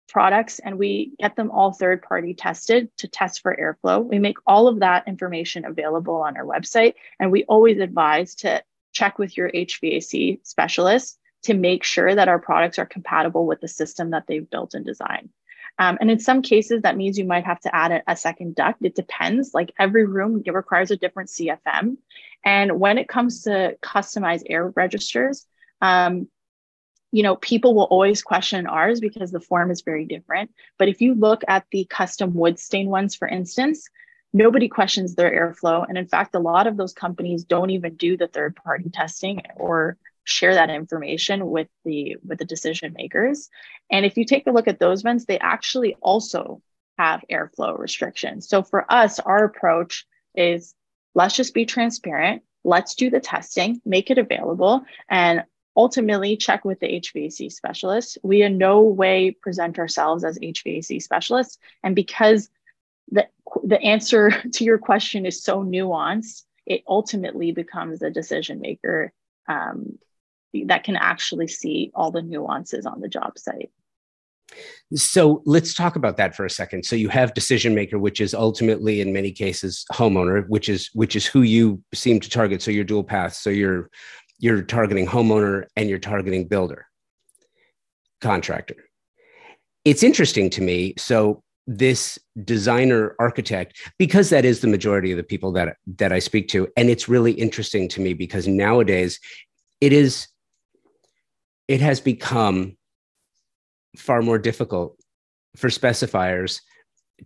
products 0.07 0.59
and 0.59 0.77
we 0.77 1.13
get 1.19 1.35
them 1.35 1.49
all 1.51 1.73
third 1.73 2.03
party 2.03 2.33
tested 2.33 2.95
to 2.97 3.07
test 3.07 3.41
for 3.41 3.55
airflow. 3.55 4.05
We 4.05 4.19
make 4.19 4.37
all 4.45 4.67
of 4.67 4.79
that 4.79 5.07
information 5.07 5.65
available 5.65 6.17
on 6.17 6.37
our 6.37 6.45
website 6.45 6.93
and 7.19 7.31
we 7.31 7.43
always 7.45 7.79
advise 7.79 8.35
to 8.35 8.63
check 8.93 9.17
with 9.19 9.35
your 9.35 9.49
hvac 9.49 10.39
specialist 10.43 11.19
to 11.43 11.53
make 11.53 11.83
sure 11.83 12.15
that 12.15 12.27
our 12.27 12.39
products 12.39 12.79
are 12.79 12.85
compatible 12.85 13.45
with 13.45 13.61
the 13.61 13.67
system 13.67 14.11
that 14.11 14.25
they've 14.27 14.49
built 14.49 14.73
and 14.73 14.85
designed 14.85 15.29
um, 15.77 15.97
and 15.99 16.09
in 16.09 16.19
some 16.19 16.41
cases, 16.41 16.83
that 16.83 16.95
means 16.95 17.17
you 17.17 17.25
might 17.25 17.45
have 17.45 17.59
to 17.61 17.75
add 17.75 17.91
a, 17.91 18.01
a, 18.07 18.15
second 18.15 18.55
duct. 18.55 18.83
It 18.83 18.95
depends. 18.95 19.53
Like 19.53 19.73
every 19.77 20.05
room 20.05 20.41
requires 20.45 20.89
a 20.89 20.95
different 20.95 21.29
CFM. 21.29 21.97
And 22.45 22.79
when 22.79 22.97
it 22.97 23.09
comes 23.09 23.43
to 23.43 23.77
customized 23.81 24.43
air 24.49 24.69
registers, 24.69 25.45
um, 25.81 26.29
you 27.11 27.23
know, 27.23 27.35
people 27.35 27.75
will 27.75 27.83
always 27.83 28.21
question 28.21 28.67
ours 28.67 28.99
because 28.99 29.31
the 29.31 29.39
form 29.39 29.69
is 29.69 29.81
very 29.81 30.05
different. 30.05 30.51
But 30.77 30.89
if 30.89 31.01
you 31.01 31.13
look 31.13 31.43
at 31.47 31.65
the 31.71 31.85
custom 31.85 32.33
wood 32.33 32.57
stain 32.59 32.89
ones, 32.89 33.15
for 33.15 33.27
instance, 33.27 33.87
nobody 34.33 34.67
questions 34.67 35.15
their 35.15 35.31
airflow. 35.31 35.85
And 35.87 35.97
in 35.97 36.07
fact, 36.07 36.35
a 36.35 36.39
lot 36.39 36.67
of 36.67 36.77
those 36.77 36.93
companies 36.93 37.43
don't 37.43 37.69
even 37.69 37.95
do 37.95 38.17
the 38.17 38.27
third 38.27 38.55
party 38.55 38.89
testing 38.89 39.41
or 39.55 39.97
share 40.25 40.55
that 40.55 40.69
information 40.69 41.47
with 41.49 41.67
the 41.85 42.17
with 42.25 42.39
the 42.39 42.45
decision 42.45 42.93
makers. 42.97 43.49
And 43.89 44.05
if 44.05 44.17
you 44.17 44.25
take 44.25 44.47
a 44.47 44.51
look 44.51 44.67
at 44.67 44.79
those 44.79 45.01
vents 45.01 45.25
they 45.25 45.39
actually 45.39 45.95
also 46.01 46.61
have 46.97 47.23
airflow 47.31 47.77
restrictions. 47.77 48.49
So 48.49 48.63
for 48.63 48.91
us 48.91 49.19
our 49.19 49.45
approach 49.45 50.05
is 50.35 50.73
let's 51.13 51.35
just 51.35 51.53
be 51.53 51.65
transparent. 51.65 52.43
Let's 52.63 52.95
do 52.95 53.09
the 53.09 53.19
testing 53.19 53.81
make 53.85 54.11
it 54.11 54.17
available 54.17 54.83
and 55.09 55.43
ultimately 55.77 56.37
check 56.37 56.65
with 56.65 56.79
the 56.79 56.87
hvac 56.87 57.51
specialist 57.51 58.17
we 58.23 58.41
in 58.41 58.57
no 58.57 58.81
way 58.81 59.31
present 59.31 59.77
ourselves 59.77 60.23
as 60.23 60.39
hvac 60.39 61.01
specialists. 61.01 61.57
And 61.83 61.95
because 61.95 62.49
the, 63.11 63.27
the 63.63 63.81
answer 63.81 64.31
to 64.53 64.63
your 64.63 64.79
question 64.79 65.25
is 65.25 65.43
so 65.43 65.63
nuanced 65.63 66.43
it 66.65 66.83
ultimately 66.87 67.51
becomes 67.51 68.01
a 68.01 68.09
decision 68.09 68.59
maker 68.59 69.13
um, 69.47 69.99
that 70.63 70.83
can 70.83 70.95
actually 70.95 71.47
see 71.47 71.91
all 71.93 72.11
the 72.11 72.21
nuances 72.21 72.85
on 72.85 73.01
the 73.01 73.09
job 73.09 73.37
site. 73.37 73.71
So 74.93 75.41
let's 75.45 75.73
talk 75.73 75.95
about 75.95 76.17
that 76.17 76.35
for 76.35 76.45
a 76.45 76.49
second. 76.49 76.85
So 76.85 76.95
you 76.95 77.09
have 77.09 77.33
decision 77.33 77.73
maker, 77.73 77.97
which 77.97 78.21
is 78.21 78.33
ultimately 78.33 79.01
in 79.01 79.11
many 79.11 79.31
cases 79.31 79.85
homeowner, 79.91 80.47
which 80.47 80.69
is 80.69 80.89
which 80.93 81.15
is 81.15 81.25
who 81.25 81.41
you 81.41 81.81
seem 81.93 82.19
to 82.19 82.29
target. 82.29 82.61
So 82.61 82.71
you're 82.71 82.83
dual 82.83 83.03
path. 83.03 83.33
So 83.33 83.49
you're 83.49 83.89
you're 84.37 84.61
targeting 84.61 85.07
homeowner 85.07 85.65
and 85.75 85.89
you're 85.89 85.99
targeting 85.99 86.47
builder, 86.47 86.85
contractor. 88.21 88.75
It's 89.83 90.03
interesting 90.03 90.49
to 90.51 90.61
me. 90.61 90.93
So 90.97 91.41
this 91.67 92.19
designer 92.43 93.15
architect, 93.19 93.79
because 93.97 94.29
that 94.29 94.45
is 94.45 94.59
the 94.59 94.67
majority 94.67 95.11
of 95.11 95.17
the 95.17 95.23
people 95.23 95.51
that 95.53 95.77
that 95.97 96.11
I 96.11 96.19
speak 96.19 96.47
to, 96.49 96.67
and 96.77 96.89
it's 96.89 97.09
really 97.09 97.31
interesting 97.31 97.87
to 97.89 98.01
me 98.01 98.13
because 98.13 98.47
nowadays 98.47 99.19
it 99.81 99.91
is 99.91 100.27
it 101.67 101.81
has 101.81 101.99
become 101.99 102.77
far 103.97 104.21
more 104.21 104.37
difficult 104.37 104.97
for 105.55 105.69
specifiers 105.69 106.61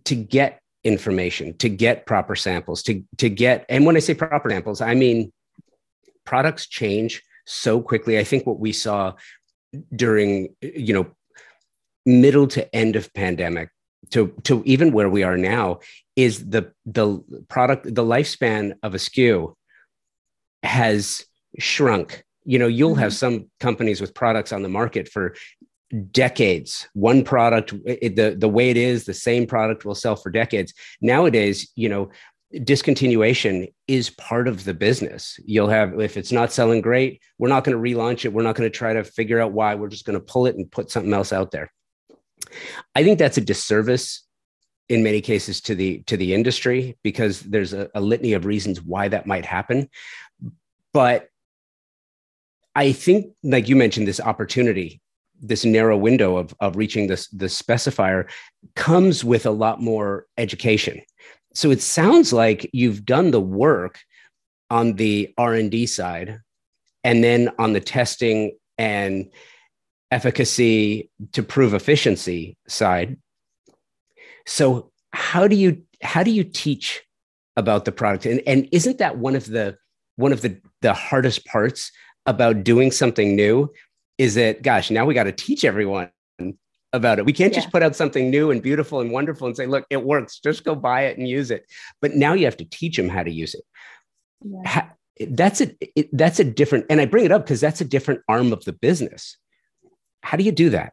to 0.04 0.14
get 0.14 0.60
information, 0.84 1.56
to 1.58 1.68
get 1.68 2.06
proper 2.06 2.36
samples, 2.36 2.82
to, 2.84 3.02
to 3.18 3.28
get, 3.28 3.66
and 3.68 3.84
when 3.84 3.96
I 3.96 4.00
say 4.00 4.14
proper 4.14 4.50
samples, 4.50 4.80
I 4.80 4.94
mean 4.94 5.32
products 6.24 6.66
change 6.66 7.22
so 7.46 7.82
quickly. 7.82 8.18
I 8.18 8.24
think 8.24 8.46
what 8.46 8.60
we 8.60 8.72
saw 8.72 9.14
during, 9.94 10.54
you 10.62 10.94
know, 10.94 11.06
middle 12.06 12.46
to 12.48 12.74
end 12.74 12.96
of 12.96 13.12
pandemic 13.12 13.70
to, 14.10 14.34
to 14.44 14.62
even 14.64 14.92
where 14.92 15.08
we 15.08 15.22
are 15.22 15.36
now 15.36 15.80
is 16.16 16.48
the, 16.48 16.72
the 16.86 17.22
product, 17.48 17.84
the 17.84 18.04
lifespan 18.04 18.74
of 18.82 18.94
a 18.94 18.98
SKU 18.98 19.54
has 20.62 21.24
shrunk 21.58 22.24
you 22.44 22.58
know 22.58 22.66
you'll 22.66 22.94
have 22.94 23.12
mm-hmm. 23.12 23.38
some 23.38 23.50
companies 23.60 24.00
with 24.00 24.14
products 24.14 24.52
on 24.52 24.62
the 24.62 24.68
market 24.68 25.08
for 25.08 25.34
decades. 26.12 26.88
One 26.94 27.24
product 27.24 27.74
it, 27.84 28.16
the 28.16 28.36
the 28.38 28.48
way 28.48 28.70
it 28.70 28.76
is 28.76 29.04
the 29.04 29.14
same 29.14 29.46
product 29.46 29.84
will 29.84 29.94
sell 29.94 30.16
for 30.16 30.30
decades. 30.30 30.74
Nowadays 31.00 31.70
you 31.74 31.88
know 31.88 32.10
discontinuation 32.54 33.72
is 33.86 34.10
part 34.10 34.48
of 34.48 34.64
the 34.64 34.74
business. 34.74 35.38
You'll 35.44 35.68
have 35.68 36.00
if 36.00 36.16
it's 36.16 36.32
not 36.32 36.52
selling 36.52 36.80
great 36.80 37.20
we're 37.38 37.48
not 37.48 37.64
going 37.64 37.76
to 37.76 37.82
relaunch 37.82 38.24
it. 38.24 38.32
We're 38.32 38.42
not 38.42 38.54
going 38.54 38.70
to 38.70 38.76
try 38.76 38.92
to 38.92 39.02
figure 39.02 39.40
out 39.40 39.52
why. 39.52 39.74
We're 39.74 39.88
just 39.88 40.04
going 40.04 40.18
to 40.18 40.24
pull 40.24 40.46
it 40.46 40.56
and 40.56 40.70
put 40.70 40.90
something 40.90 41.12
else 41.12 41.32
out 41.32 41.50
there. 41.50 41.72
I 42.94 43.02
think 43.02 43.18
that's 43.18 43.38
a 43.38 43.40
disservice 43.40 44.22
in 44.90 45.02
many 45.02 45.22
cases 45.22 45.62
to 45.62 45.74
the 45.74 46.02
to 46.02 46.18
the 46.18 46.34
industry 46.34 46.98
because 47.02 47.40
there's 47.40 47.72
a, 47.72 47.88
a 47.94 48.00
litany 48.00 48.34
of 48.34 48.44
reasons 48.44 48.82
why 48.82 49.08
that 49.08 49.26
might 49.26 49.46
happen. 49.46 49.88
But 50.92 51.29
i 52.74 52.92
think 52.92 53.26
like 53.42 53.68
you 53.68 53.76
mentioned 53.76 54.06
this 54.06 54.20
opportunity 54.20 55.00
this 55.40 55.64
narrow 55.64 55.96
window 55.96 56.36
of, 56.36 56.54
of 56.60 56.76
reaching 56.76 57.06
this 57.06 57.28
the 57.28 57.46
specifier 57.46 58.28
comes 58.74 59.24
with 59.24 59.46
a 59.46 59.50
lot 59.50 59.80
more 59.80 60.26
education. 60.36 61.00
So 61.54 61.70
it 61.70 61.82
sounds 61.82 62.32
like 62.32 62.68
you've 62.72 63.04
done 63.04 63.30
the 63.30 63.40
work 63.40 63.98
on 64.68 64.94
the 64.94 65.32
r&d 65.36 65.86
side 65.86 66.38
and 67.02 67.24
then 67.24 67.50
on 67.58 67.72
the 67.72 67.80
testing 67.80 68.56
and 68.78 69.30
efficacy 70.10 71.10
to 71.32 71.42
prove 71.42 71.74
efficiency 71.74 72.56
side. 72.68 73.16
So 74.46 74.92
how 75.12 75.48
do 75.48 75.56
you 75.56 75.82
how 76.02 76.22
do 76.22 76.30
you 76.30 76.44
teach 76.44 77.02
about 77.56 77.84
the 77.84 77.92
product? 77.92 78.26
And, 78.26 78.42
and 78.46 78.68
isn't 78.72 78.98
that 78.98 79.18
one 79.18 79.34
of 79.34 79.46
the 79.46 79.76
one 80.16 80.32
of 80.32 80.42
the 80.42 80.60
the 80.82 80.94
hardest 80.94 81.46
parts 81.46 81.90
about 82.26 82.64
doing 82.64 82.90
something 82.90 83.34
new 83.34 83.70
is 84.18 84.34
that 84.34 84.62
gosh 84.62 84.90
now 84.90 85.04
we 85.04 85.14
got 85.14 85.24
to 85.24 85.32
teach 85.32 85.64
everyone 85.64 86.10
about 86.92 87.18
it. 87.18 87.24
We 87.24 87.32
can't 87.32 87.52
yeah. 87.52 87.60
just 87.60 87.72
put 87.72 87.82
out 87.82 87.94
something 87.94 88.30
new 88.30 88.50
and 88.50 88.62
beautiful 88.62 89.00
and 89.00 89.10
wonderful 89.10 89.46
and 89.46 89.56
say 89.56 89.66
look 89.66 89.86
it 89.90 90.04
works. 90.04 90.38
Just 90.40 90.64
go 90.64 90.74
buy 90.74 91.02
it 91.02 91.18
and 91.18 91.28
use 91.28 91.50
it. 91.50 91.64
But 92.00 92.14
now 92.14 92.32
you 92.34 92.44
have 92.44 92.56
to 92.58 92.64
teach 92.64 92.96
them 92.96 93.08
how 93.08 93.22
to 93.22 93.30
use 93.30 93.54
it. 93.54 93.64
Yeah. 94.42 94.88
that's 95.32 95.60
a 95.60 95.76
it, 95.98 96.08
that's 96.16 96.40
a 96.40 96.44
different 96.44 96.86
and 96.88 96.98
i 96.98 97.04
bring 97.04 97.26
it 97.26 97.30
up 97.30 97.44
because 97.44 97.60
that's 97.60 97.82
a 97.82 97.84
different 97.84 98.22
arm 98.28 98.52
of 98.52 98.64
the 98.64 98.72
business. 98.72 99.36
How 100.22 100.36
do 100.36 100.44
you 100.44 100.52
do 100.52 100.70
that 100.70 100.92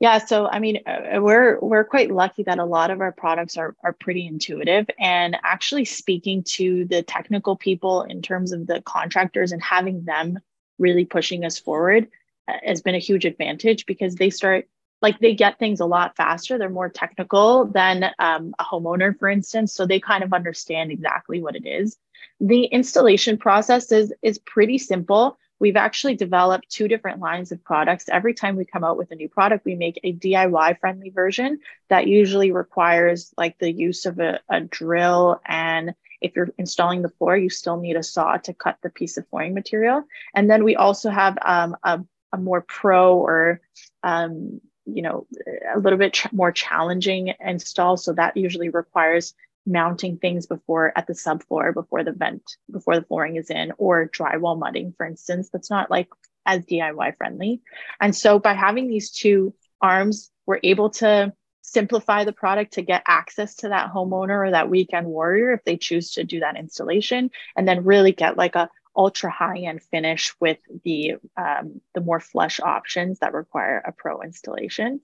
yeah, 0.00 0.18
so 0.18 0.46
I 0.46 0.58
mean, 0.58 0.80
uh, 0.86 1.20
we're 1.20 1.58
we're 1.60 1.84
quite 1.84 2.10
lucky 2.10 2.42
that 2.42 2.58
a 2.58 2.64
lot 2.64 2.90
of 2.90 3.00
our 3.00 3.12
products 3.12 3.56
are 3.56 3.76
are 3.84 3.92
pretty 3.92 4.26
intuitive, 4.26 4.86
and 4.98 5.36
actually 5.44 5.84
speaking 5.84 6.42
to 6.54 6.84
the 6.86 7.02
technical 7.02 7.56
people 7.56 8.02
in 8.02 8.20
terms 8.20 8.52
of 8.52 8.66
the 8.66 8.82
contractors 8.82 9.52
and 9.52 9.62
having 9.62 10.04
them 10.04 10.40
really 10.78 11.04
pushing 11.04 11.44
us 11.44 11.58
forward 11.58 12.08
uh, 12.48 12.54
has 12.64 12.82
been 12.82 12.96
a 12.96 12.98
huge 12.98 13.24
advantage 13.24 13.86
because 13.86 14.16
they 14.16 14.30
start 14.30 14.68
like 15.00 15.18
they 15.20 15.34
get 15.34 15.58
things 15.58 15.80
a 15.80 15.86
lot 15.86 16.16
faster. 16.16 16.58
They're 16.58 16.68
more 16.68 16.88
technical 16.88 17.66
than 17.66 18.10
um, 18.18 18.54
a 18.58 18.64
homeowner, 18.64 19.16
for 19.18 19.28
instance, 19.28 19.72
so 19.72 19.86
they 19.86 20.00
kind 20.00 20.24
of 20.24 20.32
understand 20.32 20.90
exactly 20.90 21.40
what 21.40 21.54
it 21.54 21.66
is. 21.66 21.96
The 22.40 22.64
installation 22.64 23.38
process 23.38 23.92
is 23.92 24.12
is 24.22 24.38
pretty 24.38 24.78
simple 24.78 25.38
we've 25.58 25.76
actually 25.76 26.16
developed 26.16 26.68
two 26.68 26.88
different 26.88 27.20
lines 27.20 27.52
of 27.52 27.62
products. 27.64 28.08
Every 28.08 28.34
time 28.34 28.56
we 28.56 28.64
come 28.64 28.84
out 28.84 28.96
with 28.96 29.10
a 29.10 29.14
new 29.14 29.28
product, 29.28 29.64
we 29.64 29.74
make 29.74 30.00
a 30.02 30.12
DIY 30.12 30.78
friendly 30.80 31.10
version 31.10 31.60
that 31.88 32.06
usually 32.06 32.52
requires 32.52 33.32
like 33.36 33.58
the 33.58 33.70
use 33.70 34.06
of 34.06 34.18
a, 34.18 34.40
a, 34.48 34.60
drill. 34.60 35.40
And 35.46 35.94
if 36.20 36.36
you're 36.36 36.50
installing 36.58 37.02
the 37.02 37.08
floor, 37.08 37.36
you 37.36 37.50
still 37.50 37.78
need 37.78 37.96
a 37.96 38.02
saw 38.02 38.36
to 38.38 38.54
cut 38.54 38.78
the 38.82 38.90
piece 38.90 39.16
of 39.16 39.28
flooring 39.28 39.54
material. 39.54 40.04
And 40.34 40.50
then 40.50 40.64
we 40.64 40.76
also 40.76 41.10
have 41.10 41.38
um, 41.42 41.76
a, 41.82 42.00
a, 42.32 42.36
more 42.36 42.60
pro 42.60 43.16
or 43.18 43.60
um, 44.02 44.60
you 44.86 45.02
know 45.02 45.26
a 45.74 45.78
little 45.78 45.98
bit 45.98 46.12
ch- 46.12 46.32
more 46.32 46.52
challenging 46.52 47.32
install 47.40 47.96
so 47.96 48.12
that 48.12 48.36
usually 48.36 48.68
requires 48.68 49.34
mounting 49.66 50.18
things 50.18 50.46
before 50.46 50.92
at 50.96 51.06
the 51.06 51.14
subfloor 51.14 51.72
before 51.72 52.04
the 52.04 52.12
vent 52.12 52.42
before 52.70 52.96
the 52.96 53.04
flooring 53.06 53.36
is 53.36 53.50
in 53.50 53.72
or 53.78 54.08
drywall 54.08 54.58
mudding 54.58 54.92
for 54.96 55.06
instance 55.06 55.48
that's 55.50 55.70
not 55.70 55.90
like 55.90 56.08
as 56.46 56.64
diy 56.66 57.16
friendly. 57.16 57.62
And 58.00 58.14
so 58.14 58.38
by 58.38 58.52
having 58.52 58.88
these 58.88 59.10
two 59.10 59.54
arms 59.80 60.30
we're 60.46 60.60
able 60.62 60.90
to 60.90 61.32
simplify 61.62 62.24
the 62.24 62.32
product 62.32 62.74
to 62.74 62.82
get 62.82 63.02
access 63.06 63.56
to 63.56 63.70
that 63.70 63.90
homeowner 63.90 64.48
or 64.48 64.50
that 64.50 64.68
weekend 64.68 65.06
warrior 65.06 65.52
if 65.52 65.64
they 65.64 65.78
choose 65.78 66.12
to 66.12 66.24
do 66.24 66.40
that 66.40 66.58
installation 66.58 67.30
and 67.56 67.66
then 67.66 67.84
really 67.84 68.12
get 68.12 68.36
like 68.36 68.54
a 68.54 68.68
ultra 68.96 69.30
high 69.30 69.58
end 69.58 69.82
finish 69.82 70.34
with 70.40 70.58
the 70.84 71.14
um, 71.36 71.80
the 71.94 72.00
more 72.00 72.20
flush 72.20 72.60
options 72.60 73.18
that 73.20 73.32
require 73.32 73.82
a 73.84 73.92
pro 73.92 74.20
installation. 74.22 75.00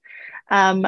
Um, 0.51 0.87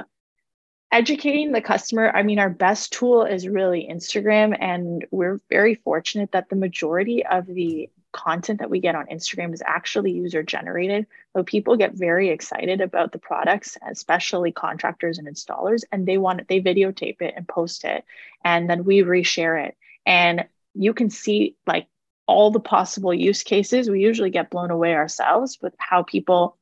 educating 0.93 1.53
the 1.53 1.61
customer. 1.61 2.11
I 2.15 2.23
mean 2.23 2.39
our 2.39 2.51
best 2.51 2.93
tool 2.93 3.25
is 3.25 3.49
really 3.49 3.89
instagram 3.91 4.57
and 4.61 5.05
we're 5.11 5.41
very 5.49 5.75
fortunate 5.75 6.33
that 6.33 6.49
the 6.49 6.57
majority 6.57 7.25
of 7.27 7.47
the 7.47 7.91
content 8.13 8.59
that 8.59 8.69
we 8.69 8.79
get 8.79 8.95
on 8.95 9.07
instagram 9.07 9.55
is 9.55 9.63
actually 9.65 10.13
user 10.13 10.43
generated 10.43 11.07
so 11.35 11.43
people 11.43 11.79
get 11.79 11.95
very 11.95 12.29
excited 12.29 12.83
about 12.83 13.11
the 13.11 13.19
products 13.19 13.79
especially 13.91 14.53
contractors 14.53 15.17
and 15.17 15.27
installers 15.27 15.81
and 15.91 16.05
they 16.05 16.19
want 16.19 16.39
it 16.39 16.47
they 16.47 16.61
videotape 16.61 17.23
it 17.23 17.33
and 17.35 17.49
post 17.49 17.85
it 17.85 18.05
and 18.45 18.69
then 18.69 18.85
we 18.85 19.03
reshare 19.03 19.67
it. 19.67 19.77
And 20.07 20.47
you 20.75 20.95
can 20.95 21.11
see 21.11 21.57
like 21.67 21.87
all 22.27 22.51
the 22.51 22.61
possible 22.61 23.13
use 23.13 23.43
cases. 23.43 23.91
We 23.91 24.01
usually 24.01 24.31
get 24.31 24.51
blown 24.51 24.71
away 24.71 24.95
ourselves 24.95 25.59
with 25.61 25.75
how 25.79 26.03
people 26.03 26.57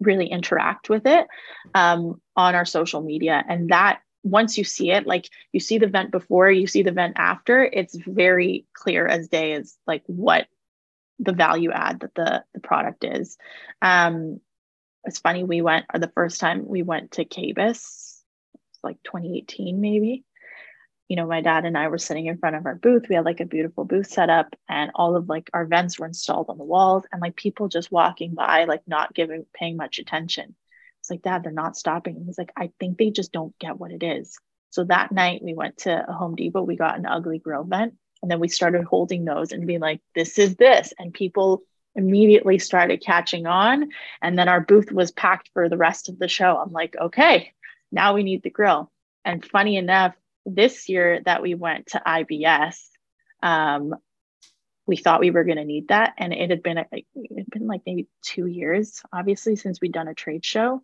really 0.00 0.26
interact 0.26 0.88
with 0.88 1.06
it 1.06 1.26
um, 1.74 2.20
on 2.36 2.54
our 2.54 2.64
social 2.64 3.02
media. 3.02 3.42
And 3.48 3.70
that 3.70 4.00
once 4.22 4.58
you 4.58 4.64
see 4.64 4.90
it, 4.90 5.06
like 5.06 5.28
you 5.52 5.60
see 5.60 5.78
the 5.78 5.86
vent 5.86 6.10
before, 6.10 6.50
you 6.50 6.66
see 6.66 6.82
the 6.82 6.92
vent 6.92 7.14
after, 7.18 7.64
it's 7.64 7.96
very 7.96 8.66
clear 8.72 9.06
as 9.06 9.28
day 9.28 9.52
as 9.52 9.76
like 9.86 10.02
what 10.06 10.46
the 11.18 11.32
value 11.32 11.72
add 11.72 12.00
that 12.00 12.14
the 12.14 12.44
the 12.54 12.60
product 12.60 13.04
is. 13.04 13.36
Um, 13.82 14.40
it's 15.04 15.18
funny 15.18 15.44
we 15.44 15.62
went 15.62 15.86
or 15.92 16.00
the 16.00 16.12
first 16.14 16.40
time 16.40 16.66
we 16.66 16.82
went 16.82 17.12
to 17.12 17.24
KBIS, 17.24 18.20
like 18.82 19.02
2018 19.04 19.80
maybe, 19.80 20.24
you 21.08 21.16
know, 21.16 21.26
my 21.26 21.40
dad 21.40 21.64
and 21.64 21.76
I 21.76 21.88
were 21.88 21.98
sitting 21.98 22.26
in 22.26 22.38
front 22.38 22.56
of 22.56 22.66
our 22.66 22.74
booth. 22.74 23.06
We 23.08 23.14
had 23.14 23.24
like 23.24 23.40
a 23.40 23.46
beautiful 23.46 23.84
booth 23.84 24.08
set 24.08 24.30
up, 24.30 24.54
and 24.68 24.90
all 24.94 25.16
of 25.16 25.28
like 25.28 25.50
our 25.54 25.64
vents 25.64 25.98
were 25.98 26.06
installed 26.06 26.50
on 26.50 26.58
the 26.58 26.64
walls, 26.64 27.04
and 27.10 27.20
like 27.20 27.36
people 27.36 27.68
just 27.68 27.90
walking 27.90 28.34
by, 28.34 28.64
like 28.64 28.82
not 28.86 29.14
giving, 29.14 29.46
paying 29.54 29.76
much 29.76 29.98
attention. 29.98 30.54
It's 31.00 31.10
like, 31.10 31.22
Dad, 31.22 31.42
they're 31.42 31.52
not 31.52 31.76
stopping. 31.76 32.22
he's 32.26 32.38
like, 32.38 32.52
I 32.56 32.70
think 32.78 32.98
they 32.98 33.10
just 33.10 33.32
don't 33.32 33.58
get 33.58 33.78
what 33.78 33.92
it 33.92 34.02
is. 34.02 34.36
So 34.70 34.84
that 34.84 35.12
night 35.12 35.42
we 35.42 35.54
went 35.54 35.78
to 35.78 36.04
a 36.06 36.12
Home 36.12 36.34
Depot, 36.34 36.62
we 36.62 36.76
got 36.76 36.98
an 36.98 37.06
ugly 37.06 37.38
grill 37.38 37.64
vent, 37.64 37.94
and 38.22 38.30
then 38.30 38.40
we 38.40 38.48
started 38.48 38.84
holding 38.84 39.24
those 39.24 39.52
and 39.52 39.66
being 39.66 39.80
like, 39.80 40.00
this 40.14 40.38
is 40.38 40.56
this. 40.56 40.92
And 40.98 41.14
people 41.14 41.62
immediately 41.94 42.58
started 42.58 43.02
catching 43.02 43.46
on. 43.46 43.88
And 44.22 44.38
then 44.38 44.48
our 44.48 44.60
booth 44.60 44.92
was 44.92 45.10
packed 45.10 45.50
for 45.52 45.68
the 45.68 45.76
rest 45.76 46.08
of 46.08 46.18
the 46.18 46.28
show. 46.28 46.56
I'm 46.56 46.72
like, 46.72 46.94
okay, 47.00 47.52
now 47.90 48.14
we 48.14 48.22
need 48.22 48.42
the 48.42 48.50
grill. 48.50 48.90
And 49.24 49.44
funny 49.44 49.76
enough, 49.76 50.14
this 50.54 50.88
year 50.88 51.20
that 51.24 51.42
we 51.42 51.54
went 51.54 51.88
to 51.88 52.02
IBS, 52.04 52.76
um, 53.42 53.94
we 54.86 54.96
thought 54.96 55.20
we 55.20 55.30
were 55.30 55.44
going 55.44 55.58
to 55.58 55.64
need 55.64 55.88
that, 55.88 56.14
and 56.16 56.32
it 56.32 56.50
had 56.50 56.62
been 56.62 56.78
it 56.78 57.06
had 57.36 57.50
been 57.50 57.66
like 57.66 57.82
maybe 57.84 58.08
two 58.22 58.46
years, 58.46 59.02
obviously, 59.12 59.56
since 59.56 59.80
we'd 59.80 59.92
done 59.92 60.08
a 60.08 60.14
trade 60.14 60.44
show. 60.44 60.82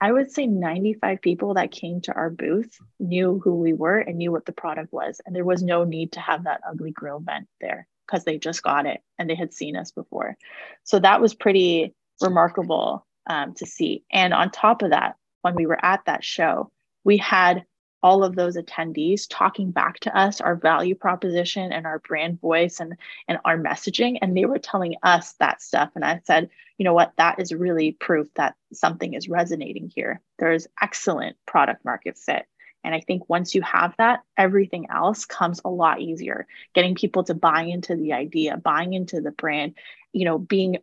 I 0.00 0.12
would 0.12 0.30
say 0.30 0.46
95 0.46 1.20
people 1.20 1.54
that 1.54 1.72
came 1.72 2.00
to 2.02 2.12
our 2.14 2.30
booth 2.30 2.74
knew 2.98 3.38
who 3.42 3.56
we 3.56 3.74
were 3.74 3.98
and 3.98 4.16
knew 4.16 4.32
what 4.32 4.46
the 4.46 4.52
product 4.52 4.92
was, 4.92 5.20
and 5.26 5.34
there 5.34 5.44
was 5.44 5.62
no 5.62 5.84
need 5.84 6.12
to 6.12 6.20
have 6.20 6.44
that 6.44 6.60
ugly 6.66 6.92
grill 6.92 7.18
vent 7.18 7.48
there 7.60 7.86
because 8.06 8.24
they 8.24 8.38
just 8.38 8.62
got 8.62 8.86
it 8.86 9.00
and 9.18 9.28
they 9.28 9.34
had 9.34 9.52
seen 9.52 9.76
us 9.76 9.90
before. 9.90 10.36
So 10.84 10.98
that 10.98 11.20
was 11.20 11.34
pretty 11.34 11.94
remarkable 12.20 13.06
um, 13.28 13.54
to 13.54 13.66
see. 13.66 14.04
And 14.12 14.34
on 14.34 14.50
top 14.50 14.82
of 14.82 14.90
that, 14.90 15.16
when 15.42 15.54
we 15.54 15.66
were 15.66 15.78
at 15.82 16.04
that 16.06 16.24
show, 16.24 16.70
we 17.04 17.16
had 17.16 17.64
all 18.02 18.24
of 18.24 18.34
those 18.34 18.56
attendees 18.56 19.26
talking 19.28 19.70
back 19.70 20.00
to 20.00 20.16
us 20.16 20.40
our 20.40 20.56
value 20.56 20.94
proposition 20.94 21.72
and 21.72 21.86
our 21.86 21.98
brand 22.00 22.40
voice 22.40 22.80
and 22.80 22.96
and 23.28 23.38
our 23.44 23.58
messaging. 23.58 24.18
And 24.20 24.36
they 24.36 24.44
were 24.44 24.58
telling 24.58 24.96
us 25.02 25.32
that 25.34 25.62
stuff. 25.62 25.90
And 25.94 26.04
i 26.04 26.20
said 26.24 26.50
you 26.78 26.84
know 26.84 26.94
what? 26.94 27.12
That 27.18 27.38
is 27.38 27.52
really 27.52 27.92
proof 27.92 28.32
that 28.36 28.54
something 28.72 29.12
is 29.12 29.28
resonating 29.28 29.92
here. 29.94 30.22
There's 30.38 30.66
excellent 30.80 31.36
product 31.46 31.84
market 31.84 32.16
fit. 32.16 32.46
And 32.82 32.94
i 32.94 33.00
think 33.00 33.28
once 33.28 33.54
you 33.54 33.62
have 33.62 33.94
that 33.98 34.20
everything 34.38 34.86
else 34.90 35.26
comes 35.26 35.60
a 35.64 35.70
lot 35.70 36.00
easier. 36.00 36.46
Getting 36.74 36.94
people 36.94 37.24
to 37.24 37.34
buy 37.34 37.62
into 37.64 37.96
the 37.96 38.14
idea 38.14 38.56
buying 38.56 38.94
into 38.94 39.20
the 39.20 39.32
brand 39.32 39.74
you 40.12 40.24
know 40.24 40.38
being 40.38 40.78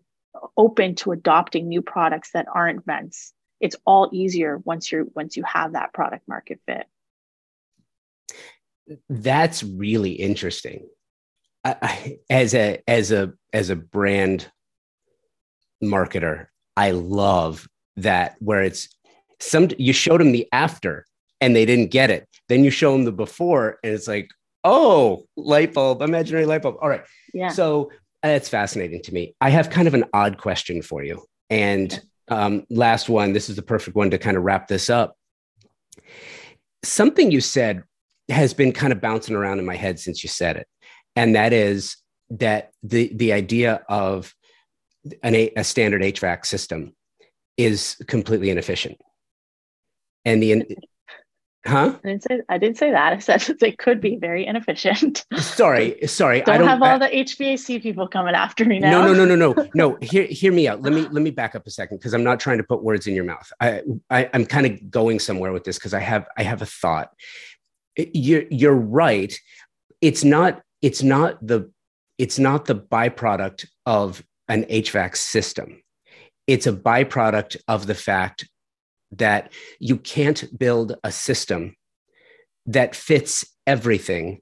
open 0.55 0.95
to 0.95 1.11
adopting 1.11 1.67
new 1.67 1.81
products 1.81 2.31
that 2.31 2.47
aren't 2.53 2.85
vents 2.85 3.33
it's 3.59 3.75
all 3.85 4.09
easier 4.11 4.57
once 4.59 4.91
you're 4.91 5.05
once 5.15 5.35
you 5.35 5.43
have 5.43 5.73
that 5.73 5.93
product 5.93 6.27
market 6.27 6.59
fit 6.65 6.85
that's 9.09 9.63
really 9.63 10.11
interesting. 10.11 10.87
I, 11.63 12.19
as 12.29 12.53
a 12.53 12.81
as 12.87 13.11
a 13.11 13.33
as 13.51 13.69
a 13.69 13.75
brand 13.75 14.49
marketer, 15.83 16.47
I 16.75 16.91
love 16.91 17.67
that 17.97 18.35
where 18.39 18.61
it's 18.61 18.89
some 19.39 19.69
you 19.77 19.93
showed 19.93 20.21
them 20.21 20.31
the 20.31 20.47
after 20.51 21.05
and 21.41 21.55
they 21.55 21.65
didn't 21.65 21.91
get 21.91 22.09
it. 22.09 22.27
Then 22.49 22.63
you 22.63 22.69
show 22.69 22.93
them 22.93 23.03
the 23.03 23.11
before 23.11 23.79
and 23.83 23.93
it's 23.93 24.07
like, 24.07 24.29
oh, 24.63 25.23
light 25.35 25.73
bulb, 25.73 26.01
imaginary 26.01 26.45
light 26.45 26.61
bulb. 26.61 26.77
All 26.81 26.89
right. 26.89 27.03
Yeah. 27.33 27.49
So 27.49 27.91
it's 28.23 28.49
fascinating 28.49 29.01
to 29.03 29.13
me. 29.13 29.35
I 29.41 29.49
have 29.49 29.69
kind 29.69 29.87
of 29.87 29.93
an 29.93 30.05
odd 30.13 30.37
question 30.37 30.81
for 30.81 31.03
you. 31.03 31.23
And 31.49 31.99
um, 32.29 32.65
last 32.69 33.09
one, 33.09 33.33
this 33.33 33.49
is 33.49 33.55
the 33.55 33.61
perfect 33.61 33.95
one 33.95 34.11
to 34.11 34.17
kind 34.17 34.37
of 34.37 34.43
wrap 34.43 34.67
this 34.67 34.89
up. 34.89 35.15
Something 36.83 37.31
you 37.31 37.41
said 37.41 37.83
has 38.29 38.53
been 38.53 38.71
kind 38.71 38.91
of 38.91 39.01
bouncing 39.01 39.35
around 39.35 39.59
in 39.59 39.65
my 39.65 39.75
head 39.75 39.99
since 39.99 40.23
you 40.23 40.29
said 40.29 40.57
it. 40.57 40.67
And 41.15 41.35
that 41.35 41.53
is 41.53 41.97
that 42.29 42.71
the, 42.83 43.11
the 43.13 43.33
idea 43.33 43.81
of 43.89 44.33
an, 45.23 45.35
a 45.55 45.63
standard 45.63 46.01
HVAC 46.01 46.45
system 46.45 46.95
is 47.55 47.95
completely 48.07 48.49
inefficient. 48.49 48.97
And 50.25 50.43
the 50.43 50.65
Huh? 51.67 51.97
I 52.03 52.07
didn't 52.07 52.23
say 52.23 52.41
I 52.47 52.57
didn't 52.57 52.77
say 52.77 52.91
that. 52.91 53.13
I 53.13 53.17
said 53.17 53.57
they 53.59 53.73
could 53.73 53.99
be 53.99 54.15
very 54.15 54.45
inefficient. 54.45 55.25
Sorry, 55.37 55.97
sorry. 56.07 56.41
don't, 56.41 56.55
I 56.55 56.57
don't 56.57 56.67
have 56.67 56.81
all 56.81 56.99
the 56.99 57.07
HVAC 57.07 57.81
people 57.81 58.07
coming 58.07 58.35
after 58.35 58.63
me 58.63 58.79
now. 58.79 58.91
No, 59.01 59.13
no, 59.13 59.25
no, 59.25 59.35
no, 59.35 59.53
no, 59.53 59.69
no. 59.73 59.97
Hear, 60.01 60.23
hear 60.23 60.53
me 60.53 60.67
out. 60.67 60.81
Let 60.81 60.93
me 60.93 61.01
let 61.01 61.21
me 61.21 61.29
back 61.29 61.55
up 61.55 61.67
a 61.67 61.71
second 61.71 61.97
because 61.97 62.13
I'm 62.13 62.23
not 62.23 62.39
trying 62.39 62.57
to 62.59 62.63
put 62.63 62.83
words 62.83 63.05
in 63.05 63.15
your 63.15 63.25
mouth. 63.25 63.51
I, 63.59 63.81
I 64.09 64.29
I'm 64.33 64.45
kind 64.45 64.65
of 64.65 64.89
going 64.89 65.19
somewhere 65.19 65.51
with 65.51 65.65
this 65.65 65.77
because 65.77 65.93
I 65.93 65.99
have 65.99 66.25
I 66.37 66.43
have 66.43 66.61
a 66.61 66.65
thought. 66.65 67.11
You're 67.97 68.43
you're 68.49 68.73
right. 68.73 69.33
It's 70.01 70.23
not 70.23 70.61
it's 70.81 71.03
not 71.03 71.45
the 71.45 71.71
it's 72.17 72.39
not 72.39 72.65
the 72.65 72.75
byproduct 72.75 73.65
of 73.85 74.23
an 74.47 74.63
HVAC 74.65 75.15
system. 75.15 75.81
It's 76.47 76.67
a 76.67 76.73
byproduct 76.73 77.57
of 77.67 77.87
the 77.87 77.95
fact 77.95 78.47
that 79.11 79.51
you 79.79 79.97
can't 79.97 80.57
build 80.57 80.95
a 81.03 81.11
system 81.11 81.75
that 82.65 82.95
fits 82.95 83.45
everything 83.65 84.41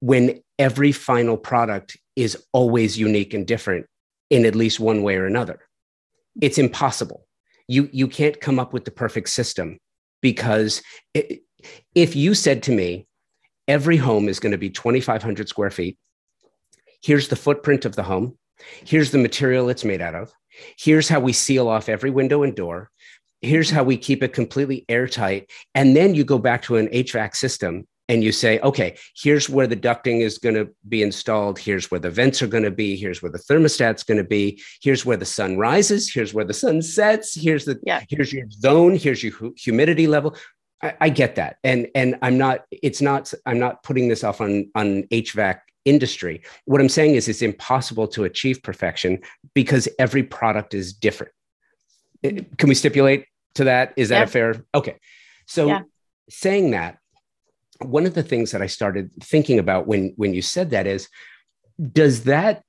when 0.00 0.42
every 0.58 0.92
final 0.92 1.36
product 1.36 1.96
is 2.16 2.36
always 2.52 2.98
unique 2.98 3.34
and 3.34 3.46
different 3.46 3.86
in 4.30 4.44
at 4.44 4.54
least 4.54 4.80
one 4.80 5.02
way 5.02 5.16
or 5.16 5.26
another. 5.26 5.60
It's 6.40 6.58
impossible. 6.58 7.26
You, 7.68 7.88
you 7.92 8.08
can't 8.08 8.40
come 8.40 8.58
up 8.58 8.72
with 8.72 8.84
the 8.84 8.90
perfect 8.90 9.28
system 9.28 9.78
because 10.20 10.82
it, 11.14 11.42
if 11.94 12.16
you 12.16 12.34
said 12.34 12.62
to 12.64 12.72
me, 12.72 13.06
every 13.68 13.96
home 13.96 14.28
is 14.28 14.40
going 14.40 14.52
to 14.52 14.58
be 14.58 14.70
2,500 14.70 15.48
square 15.48 15.70
feet, 15.70 15.98
here's 17.02 17.28
the 17.28 17.36
footprint 17.36 17.84
of 17.84 17.96
the 17.96 18.02
home, 18.02 18.36
here's 18.84 19.10
the 19.10 19.18
material 19.18 19.68
it's 19.68 19.84
made 19.84 20.00
out 20.00 20.14
of, 20.14 20.32
here's 20.78 21.08
how 21.08 21.20
we 21.20 21.32
seal 21.32 21.68
off 21.68 21.88
every 21.88 22.10
window 22.10 22.42
and 22.42 22.54
door, 22.54 22.90
here's 23.40 23.70
how 23.70 23.82
we 23.82 23.96
keep 23.96 24.22
it 24.22 24.32
completely 24.32 24.84
airtight. 24.88 25.50
And 25.74 25.96
then 25.96 26.14
you 26.14 26.24
go 26.24 26.38
back 26.38 26.62
to 26.62 26.76
an 26.76 26.88
HVAC 26.88 27.34
system 27.34 27.86
and 28.10 28.24
you 28.24 28.32
say, 28.32 28.58
okay, 28.60 28.96
here's 29.14 29.48
where 29.48 29.68
the 29.68 29.76
ducting 29.76 30.20
is 30.20 30.38
going 30.38 30.56
to 30.56 30.68
be 30.88 31.00
installed. 31.00 31.60
Here's 31.60 31.92
where 31.92 32.00
the 32.00 32.10
vents 32.10 32.42
are 32.42 32.48
going 32.48 32.64
to 32.64 32.70
be. 32.70 32.96
Here's 32.96 33.22
where 33.22 33.30
the 33.30 33.38
thermostat's 33.38 34.02
going 34.02 34.18
to 34.18 34.24
be. 34.24 34.60
Here's 34.82 35.06
where 35.06 35.16
the 35.16 35.24
sun 35.24 35.56
rises. 35.56 36.12
Here's 36.12 36.34
where 36.34 36.44
the 36.44 36.52
sun 36.52 36.82
sets. 36.82 37.40
Here's 37.40 37.66
the 37.66 37.78
yeah. 37.84 38.02
here's 38.08 38.32
your 38.32 38.50
zone. 38.50 38.96
Here's 38.96 39.22
your 39.22 39.32
humidity 39.56 40.08
level. 40.08 40.36
I, 40.82 40.94
I 41.00 41.08
get 41.08 41.36
that, 41.36 41.56
and 41.64 41.88
and 41.94 42.16
I'm 42.22 42.38
not. 42.38 42.64
It's 42.70 43.00
not. 43.00 43.32
I'm 43.46 43.58
not 43.58 43.82
putting 43.82 44.08
this 44.08 44.24
off 44.24 44.40
on 44.40 44.70
on 44.74 45.02
HVAC 45.04 45.60
industry. 45.84 46.42
What 46.64 46.80
I'm 46.80 46.88
saying 46.88 47.14
is, 47.14 47.28
it's 47.28 47.42
impossible 47.42 48.08
to 48.08 48.24
achieve 48.24 48.62
perfection 48.62 49.20
because 49.54 49.88
every 49.98 50.22
product 50.22 50.74
is 50.74 50.92
different. 50.92 51.32
Eh, 52.24 52.40
can 52.58 52.68
we 52.68 52.74
stipulate 52.74 53.26
to 53.54 53.64
that? 53.64 53.92
Is 53.96 54.08
that 54.10 54.18
yeah. 54.18 54.24
a 54.24 54.26
fair? 54.26 54.64
Okay. 54.74 54.96
So 55.46 55.68
yeah. 55.68 55.80
saying 56.28 56.70
that, 56.70 56.98
one 57.82 58.06
of 58.06 58.14
the 58.14 58.22
things 58.22 58.52
that 58.52 58.62
I 58.62 58.66
started 58.66 59.10
thinking 59.22 59.58
about 59.58 59.86
when 59.86 60.14
when 60.16 60.34
you 60.34 60.42
said 60.42 60.70
that 60.70 60.86
is, 60.86 61.08
does 61.92 62.24
that 62.24 62.62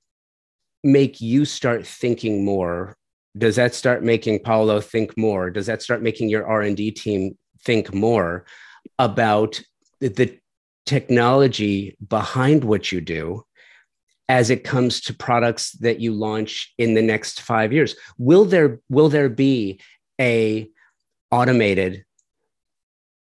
make 0.84 1.22
you 1.22 1.46
start 1.46 1.86
thinking 1.86 2.44
more? 2.44 2.98
Does 3.38 3.56
that 3.56 3.74
start 3.74 4.04
making 4.04 4.40
Paolo 4.40 4.82
think 4.82 5.18
more? 5.18 5.50
Does 5.50 5.68
that 5.68 5.82
start 5.82 6.02
making 6.02 6.28
your 6.28 6.46
R 6.46 6.62
and 6.62 6.76
D 6.76 6.92
team 6.92 7.38
think 7.64 7.94
more 7.94 8.46
about 8.98 9.62
the 10.00 10.38
technology 10.86 11.96
behind 12.08 12.64
what 12.64 12.92
you 12.92 13.02
do 13.02 13.44
as 14.30 14.50
it 14.50 14.64
comes 14.64 15.02
to 15.02 15.14
products 15.14 15.74
that 15.74 16.00
you 16.00 16.14
launch 16.14 16.74
in 16.78 16.94
the 16.94 17.02
next 17.02 17.42
five 17.42 17.74
years. 17.74 17.96
Will 18.18 18.46
there 18.46 18.80
will 18.90 19.10
there 19.10 19.30
be 19.30 19.82
a 20.20 20.70
automated 21.32 22.04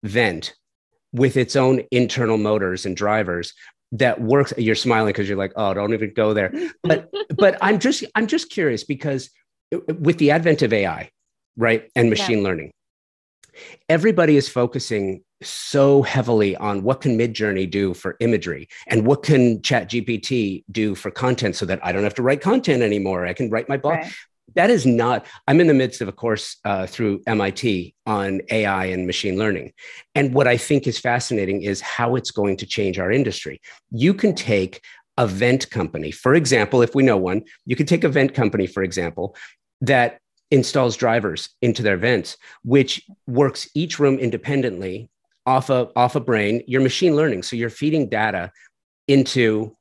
vent 0.04 0.54
with 1.12 1.36
its 1.36 1.56
own 1.56 1.82
internal 1.92 2.38
motors 2.38 2.86
and 2.86 2.96
drivers 2.96 3.54
that 3.92 4.22
works? 4.22 4.54
You're 4.58 4.76
smiling 4.76 5.10
because 5.10 5.28
you're 5.28 5.38
like 5.38 5.54
oh 5.56 5.74
don't 5.74 5.94
even 5.94 6.14
go 6.14 6.34
there. 6.34 6.54
But 6.84 7.12
but 7.40 7.58
i'm 7.62 7.80
just 7.80 8.04
i'm 8.16 8.28
just 8.28 8.50
curious 8.50 8.84
because 8.84 9.30
with 10.00 10.18
the 10.18 10.32
advent 10.32 10.62
of 10.62 10.74
ai 10.74 11.12
right 11.58 11.90
and 11.96 12.10
machine 12.10 12.40
yeah. 12.40 12.44
learning 12.44 12.72
everybody 13.88 14.38
is 14.38 14.50
focusing 14.50 15.24
so 15.42 16.02
heavily 16.02 16.56
on 16.58 16.84
what 16.84 17.02
can 17.02 17.18
midjourney 17.18 17.70
do 17.70 17.94
for 17.94 18.18
imagery 18.20 18.68
and 18.88 19.06
what 19.06 19.24
can 19.24 19.62
chat 19.62 19.90
gpt 19.90 20.64
do 20.72 20.96
for 20.96 21.10
content 21.12 21.56
so 21.56 21.66
that 21.66 21.80
i 21.86 21.92
don't 21.92 22.04
have 22.04 22.14
to 22.14 22.22
write 22.22 22.42
content 22.42 22.84
anymore. 22.84 23.26
I 23.26 23.34
can 23.34 23.50
write 23.50 23.70
my 23.70 23.78
blog. 23.78 24.00
Right. 24.00 24.14
That 24.56 24.70
is 24.70 24.86
not 24.86 25.26
i'm 25.48 25.62
in 25.62 25.68
the 25.68 25.74
midst 25.74 26.02
of 26.02 26.08
a 26.08 26.12
course 26.12 26.58
uh, 26.66 26.88
through 26.88 27.22
mit 27.28 27.94
on 28.06 28.42
ai 28.50 28.86
and 28.86 29.08
machine 29.08 29.38
learning. 29.38 29.72
And 30.16 30.34
what 30.34 30.48
i 30.48 30.58
think 30.58 30.88
is 30.88 31.00
fascinating 31.00 31.64
is 31.64 31.80
how 31.82 32.16
it's 32.16 32.32
going 32.32 32.58
to 32.58 32.66
change 32.66 33.00
our 33.00 33.12
industry. 33.12 33.62
You 33.92 34.14
can 34.14 34.36
take 34.36 34.82
a 35.18 35.28
vent 35.28 35.70
company 35.70 36.12
for 36.12 36.34
example 36.34 36.82
if 36.82 36.96
we 36.96 37.04
know 37.04 37.18
one 37.18 37.44
you 37.66 37.76
can 37.76 37.86
take 37.86 38.06
a 38.06 38.10
vent 38.10 38.34
company 38.34 38.66
for 38.66 38.84
example 38.84 39.36
that 39.82 40.20
installs 40.52 40.98
drivers 40.98 41.50
into 41.62 41.84
their 41.84 41.98
vents 41.98 42.38
which 42.64 43.06
works 43.28 43.70
each 43.76 44.00
room 44.00 44.18
independently 44.18 45.10
off 45.50 45.70
a 45.72 45.90
off 45.96 46.16
a 46.16 46.20
brain. 46.20 46.62
You're 46.68 46.82
machine 46.82 47.16
learning 47.16 47.44
so 47.44 47.56
you're 47.56 47.70
feeding 47.70 48.08
data 48.08 48.52
into 49.08 49.76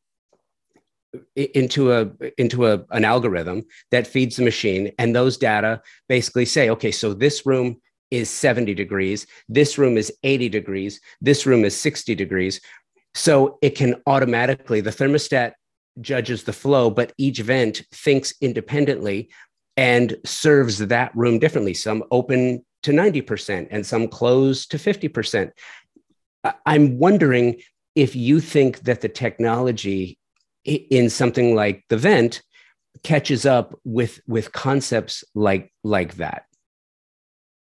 into 1.36 1.92
a 1.92 2.10
into 2.38 2.66
a, 2.66 2.84
an 2.90 3.04
algorithm 3.04 3.66
that 3.90 4.06
feeds 4.06 4.36
the 4.36 4.44
machine 4.44 4.92
and 4.98 5.14
those 5.14 5.36
data 5.36 5.80
basically 6.08 6.44
say 6.44 6.70
okay 6.70 6.90
so 6.90 7.14
this 7.14 7.46
room 7.46 7.80
is 8.10 8.30
70 8.30 8.74
degrees 8.74 9.26
this 9.48 9.78
room 9.78 9.96
is 9.98 10.12
80 10.22 10.48
degrees 10.48 11.00
this 11.20 11.46
room 11.46 11.64
is 11.64 11.78
60 11.78 12.14
degrees. 12.14 12.60
So 13.14 13.58
it 13.62 13.70
can 13.70 13.96
automatically 14.06 14.80
the 14.80 14.90
thermostat 14.90 15.52
judges 16.00 16.44
the 16.44 16.52
flow 16.52 16.88
but 16.90 17.12
each 17.18 17.40
vent 17.40 17.82
thinks 17.92 18.32
independently 18.40 19.30
and 19.78 20.16
serves 20.24 20.78
that 20.78 21.14
room 21.14 21.38
differently 21.38 21.72
some 21.72 22.02
open 22.10 22.64
to 22.82 22.90
90% 22.90 23.68
and 23.70 23.86
some 23.86 24.08
close 24.08 24.66
to 24.66 24.76
50% 24.76 25.50
i'm 26.66 26.98
wondering 26.98 27.60
if 27.94 28.14
you 28.14 28.40
think 28.40 28.80
that 28.80 29.00
the 29.00 29.08
technology 29.08 30.18
in 30.64 31.08
something 31.08 31.54
like 31.54 31.84
the 31.88 31.96
vent 31.96 32.42
catches 33.02 33.46
up 33.46 33.78
with 33.84 34.20
with 34.26 34.52
concepts 34.52 35.24
like 35.34 35.72
like 35.84 36.16
that. 36.16 36.44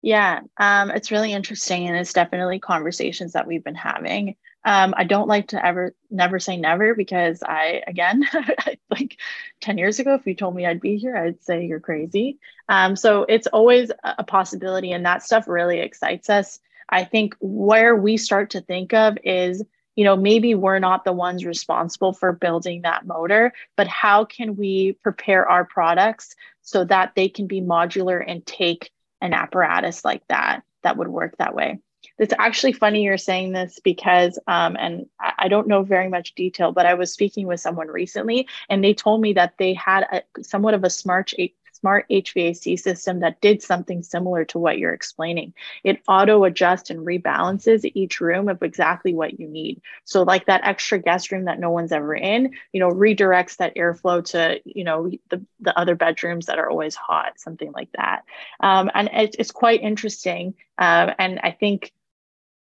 Yeah 0.02 0.42
um, 0.58 0.92
it's 0.92 1.12
really 1.12 1.34
interesting 1.34 1.88
and 1.88 1.96
it's 1.98 2.14
definitely 2.14 2.60
conversations 2.60 3.34
that 3.34 3.48
we've 3.48 3.64
been 3.64 3.76
having 3.76 4.36
um, 4.68 4.94
i 4.98 5.04
don't 5.04 5.28
like 5.28 5.48
to 5.48 5.66
ever 5.66 5.96
never 6.12 6.38
say 6.38 6.58
never 6.58 6.94
because 6.94 7.42
i 7.42 7.82
again 7.88 8.24
like 8.92 9.18
10 9.62 9.80
years 9.80 9.98
ago 9.98 10.14
if 10.14 10.28
you 10.28 10.36
told 10.36 10.56
me 10.56 10.66
i'd 10.68 10.82
be 10.82 10.98
here 10.98 11.18
i'd 11.18 11.44
say 11.44 11.66
you're 11.66 11.80
crazy. 11.80 12.38
Um, 12.70 12.96
so 12.96 13.26
it's 13.28 13.48
always 13.48 13.92
a 14.04 14.24
possibility 14.24 14.92
and 14.92 15.06
that 15.06 15.24
stuff 15.24 15.48
really 15.48 15.80
excites 15.80 16.30
us. 16.30 16.60
I 16.90 17.04
think 17.04 17.36
where 17.40 17.96
we 17.96 18.18
start 18.18 18.52
to 18.52 18.62
think 18.62 18.94
of 18.94 19.18
is 19.24 19.64
you 19.96 20.04
know 20.04 20.16
maybe 20.16 20.54
we're 20.54 20.80
not 20.80 21.04
the 21.04 21.14
ones 21.14 21.46
responsible 21.46 22.14
for 22.14 22.32
building 22.32 22.84
that 22.84 23.06
motor 23.06 23.52
but 23.76 23.88
how 23.88 24.26
can 24.26 24.56
we 24.56 24.94
prepare 25.04 25.48
our 25.50 25.66
products 25.66 26.36
so 26.62 26.86
that 26.86 27.14
they 27.16 27.28
can 27.30 27.48
be 27.48 27.62
modular 27.62 28.24
and 28.26 28.46
take 28.46 28.92
an 29.22 29.34
apparatus 29.34 30.06
like 30.06 30.22
that 30.28 30.62
that 30.84 30.98
would 30.98 31.08
work 31.08 31.36
that 31.38 31.56
way 31.56 31.80
it's 32.18 32.34
actually 32.40 32.74
funny 32.74 33.04
you're 33.04 33.18
saying 33.18 33.52
this 33.52 33.80
because 33.84 34.40
um, 34.48 34.76
and 34.80 35.08
i 35.20 35.48
don't 35.48 35.68
know 35.68 35.84
very 35.84 36.10
much 36.10 36.36
detail 36.36 36.72
but 36.72 36.86
i 36.86 36.94
was 36.94 37.12
speaking 37.12 37.48
with 37.48 37.60
someone 37.60 37.88
recently 37.88 38.48
and 38.70 38.84
they 38.84 38.94
told 38.94 39.22
me 39.22 39.34
that 39.34 39.54
they 39.58 39.74
had 39.74 40.04
a, 40.12 40.44
somewhat 40.44 40.74
of 40.74 40.84
a 40.84 40.90
smart 40.90 41.34
smart 41.80 42.06
HVAC 42.10 42.80
system 42.80 43.20
that 43.20 43.42
did 43.42 43.62
something 43.62 44.02
similar 44.02 44.46
to 44.46 44.58
what 44.58 44.78
you're 44.78 44.94
explaining. 44.94 45.54
It 45.84 46.02
auto 46.08 46.44
adjusts 46.44 46.90
and 46.90 47.06
rebalances 47.06 47.90
each 47.94 48.20
room 48.20 48.50
of 48.50 48.64
exactly 48.64 49.14
what 49.14 49.40
you 49.40 49.48
need. 49.48 49.82
So 50.04 50.24
like 50.24 50.46
that 50.48 50.66
extra 50.66 51.00
guest 51.00 51.32
room 51.32 51.46
that 51.46 51.60
no 51.60 51.70
one's 51.70 51.92
ever 51.92 52.16
in, 52.16 52.54
you 52.74 52.80
know, 52.80 52.90
redirects 52.90 53.58
that 53.58 53.76
airflow 53.76 54.24
to, 54.32 54.60
you 54.66 54.84
know, 54.84 55.10
the, 55.30 55.46
the 55.60 55.78
other 55.78 55.96
bedrooms 55.96 56.48
that 56.48 56.60
are 56.60 56.70
always 56.70 56.96
hot, 56.96 57.40
something 57.40 57.72
like 57.72 57.90
that. 57.96 58.24
Um, 58.60 58.90
and 58.94 59.10
it, 59.14 59.36
it's 59.40 59.52
quite 59.52 59.82
interesting. 59.82 60.56
Uh, 60.78 61.14
and 61.20 61.40
I 61.44 61.52
think, 61.52 61.92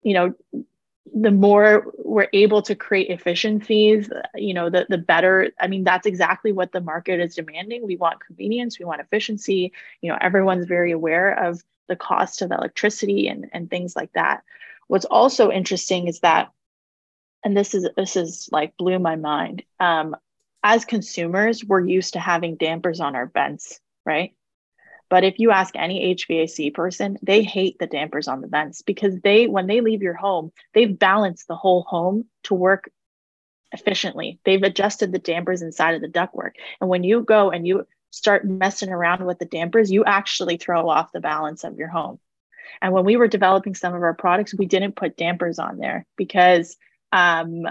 you 0.07 0.15
know, 0.15 0.35
the 1.13 1.33
more 1.33 1.93
we're 1.99 2.29
able 2.33 2.63
to 2.63 2.75
create 2.77 3.11
efficiencies 3.11 4.09
you 4.37 4.55
know 4.55 4.71
the 4.71 4.87
the 4.89 4.99
better. 4.99 5.51
I 5.61 5.67
mean 5.67 5.83
that's 5.83 6.07
exactly 6.07 6.53
what 6.53 6.71
the 6.71 6.81
market 6.81 7.21
is 7.21 7.35
demanding. 7.35 7.85
We 7.85 7.97
want 7.97 8.25
convenience 8.25 8.79
we 8.79 8.85
want 8.85 9.01
efficiency. 9.01 9.73
You 10.01 10.13
know 10.13 10.19
everyone's 10.21 10.67
very 10.67 10.93
aware 10.93 11.33
of 11.33 11.63
the 11.89 11.97
cost 11.97 12.41
of 12.43 12.53
electricity 12.53 13.27
and 13.27 13.47
and 13.53 13.69
things 13.69 13.97
like 13.97 14.13
that. 14.13 14.45
What's 14.87 15.05
also 15.07 15.51
interesting 15.51 16.07
is 16.07 16.21
that 16.21 16.53
and 17.45 17.57
this 17.57 17.75
is 17.75 17.89
this 17.97 18.15
is 18.15 18.49
like 18.53 18.77
blew 18.77 18.99
my 19.01 19.17
mind 19.17 19.65
um, 19.81 20.15
as 20.63 20.85
consumers 20.85 21.65
we're 21.65 21.85
used 21.85 22.13
to 22.13 22.21
having 22.21 22.57
dampers 22.57 23.01
on 23.01 23.17
our 23.17 23.27
vents 23.27 23.81
right 24.05 24.35
but 25.09 25.25
if 25.25 25.39
you 25.39 25.51
ask 25.51 25.75
any 25.77 26.15
HVAC 26.15 26.75
person, 26.75 27.19
they 27.23 27.43
hate 27.43 27.79
the 27.79 27.87
dampers 27.87 28.29
on 28.29 28.41
the 28.41 28.49
vents 28.49 28.83
because 28.83 29.21
they, 29.21 29.47
when 29.47 29.67
they 29.67 29.81
leave 29.81 30.03
your 30.03 30.15
home, 30.15 30.53
they've 30.75 30.99
balanced 30.99 31.49
the 31.49 31.57
whole 31.57 31.83
home 31.83 32.25
to 32.45 32.55
work 32.55 32.91
efficiently. 33.73 34.41
They've 34.45 34.63
adjusted 34.63 35.13
the 35.13 35.19
dampers 35.19 35.63
inside 35.63 35.95
of 35.95 36.03
the 36.03 36.09
ductwork. 36.09 36.53
And 36.81 36.91
when 36.91 37.05
you 37.05 37.23
go 37.23 37.51
and 37.51 37.67
you 37.67 37.87
start 38.11 38.45
messing 38.45 38.91
around 38.91 39.25
with 39.25 39.39
the 39.39 39.45
dampers, 39.45 39.91
you 39.91 40.05
actually 40.05 40.57
throw 40.57 40.89
off 40.89 41.13
the 41.13 41.21
balance 41.21 41.65
of 41.65 41.77
your 41.77 41.89
home. 41.89 42.19
And 42.83 42.93
when 42.93 43.05
we 43.05 43.17
were 43.17 43.29
developing 43.29 43.75
some 43.75 43.95
of 43.95 44.03
our 44.03 44.15
products, 44.15 44.55
we 44.55 44.67
didn't 44.67 44.97
put 44.97 45.17
dampers 45.17 45.59
on 45.59 45.79
there 45.79 46.05
because, 46.17 46.77
um, 47.13 47.67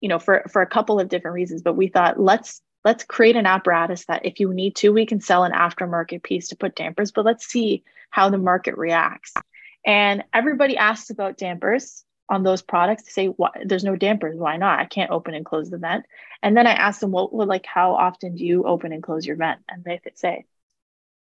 you 0.00 0.08
know, 0.08 0.18
for 0.18 0.44
for 0.50 0.62
a 0.62 0.66
couple 0.66 0.98
of 0.98 1.08
different 1.08 1.34
reasons. 1.34 1.62
But 1.62 1.76
we 1.76 1.88
thought 1.88 2.20
let's 2.20 2.60
let's 2.84 3.04
create 3.04 3.36
an 3.36 3.46
apparatus 3.46 4.06
that 4.06 4.24
if 4.24 4.40
you 4.40 4.52
need 4.52 4.76
to, 4.76 4.90
we 4.90 5.06
can 5.06 5.20
sell 5.20 5.44
an 5.44 5.52
aftermarket 5.52 6.22
piece 6.22 6.48
to 6.48 6.56
put 6.56 6.74
dampers, 6.74 7.12
but 7.12 7.24
let's 7.24 7.46
see 7.46 7.84
how 8.10 8.30
the 8.30 8.38
market 8.38 8.76
reacts. 8.76 9.32
And 9.84 10.24
everybody 10.32 10.76
asks 10.76 11.10
about 11.10 11.38
dampers 11.38 12.04
on 12.28 12.42
those 12.42 12.62
products 12.62 13.04
to 13.04 13.12
say, 13.12 13.26
what, 13.26 13.56
there's 13.64 13.84
no 13.84 13.96
dampers. 13.96 14.38
Why 14.38 14.56
not? 14.56 14.78
I 14.78 14.84
can't 14.84 15.10
open 15.10 15.34
and 15.34 15.44
close 15.44 15.68
the 15.68 15.78
vent. 15.78 16.04
And 16.42 16.56
then 16.56 16.66
I 16.66 16.72
ask 16.72 17.00
them, 17.00 17.12
well, 17.12 17.30
like, 17.32 17.66
how 17.66 17.94
often 17.94 18.36
do 18.36 18.44
you 18.44 18.64
open 18.64 18.92
and 18.92 19.02
close 19.02 19.26
your 19.26 19.36
vent? 19.36 19.60
And 19.68 19.84
they 19.84 20.00
say, 20.14 20.44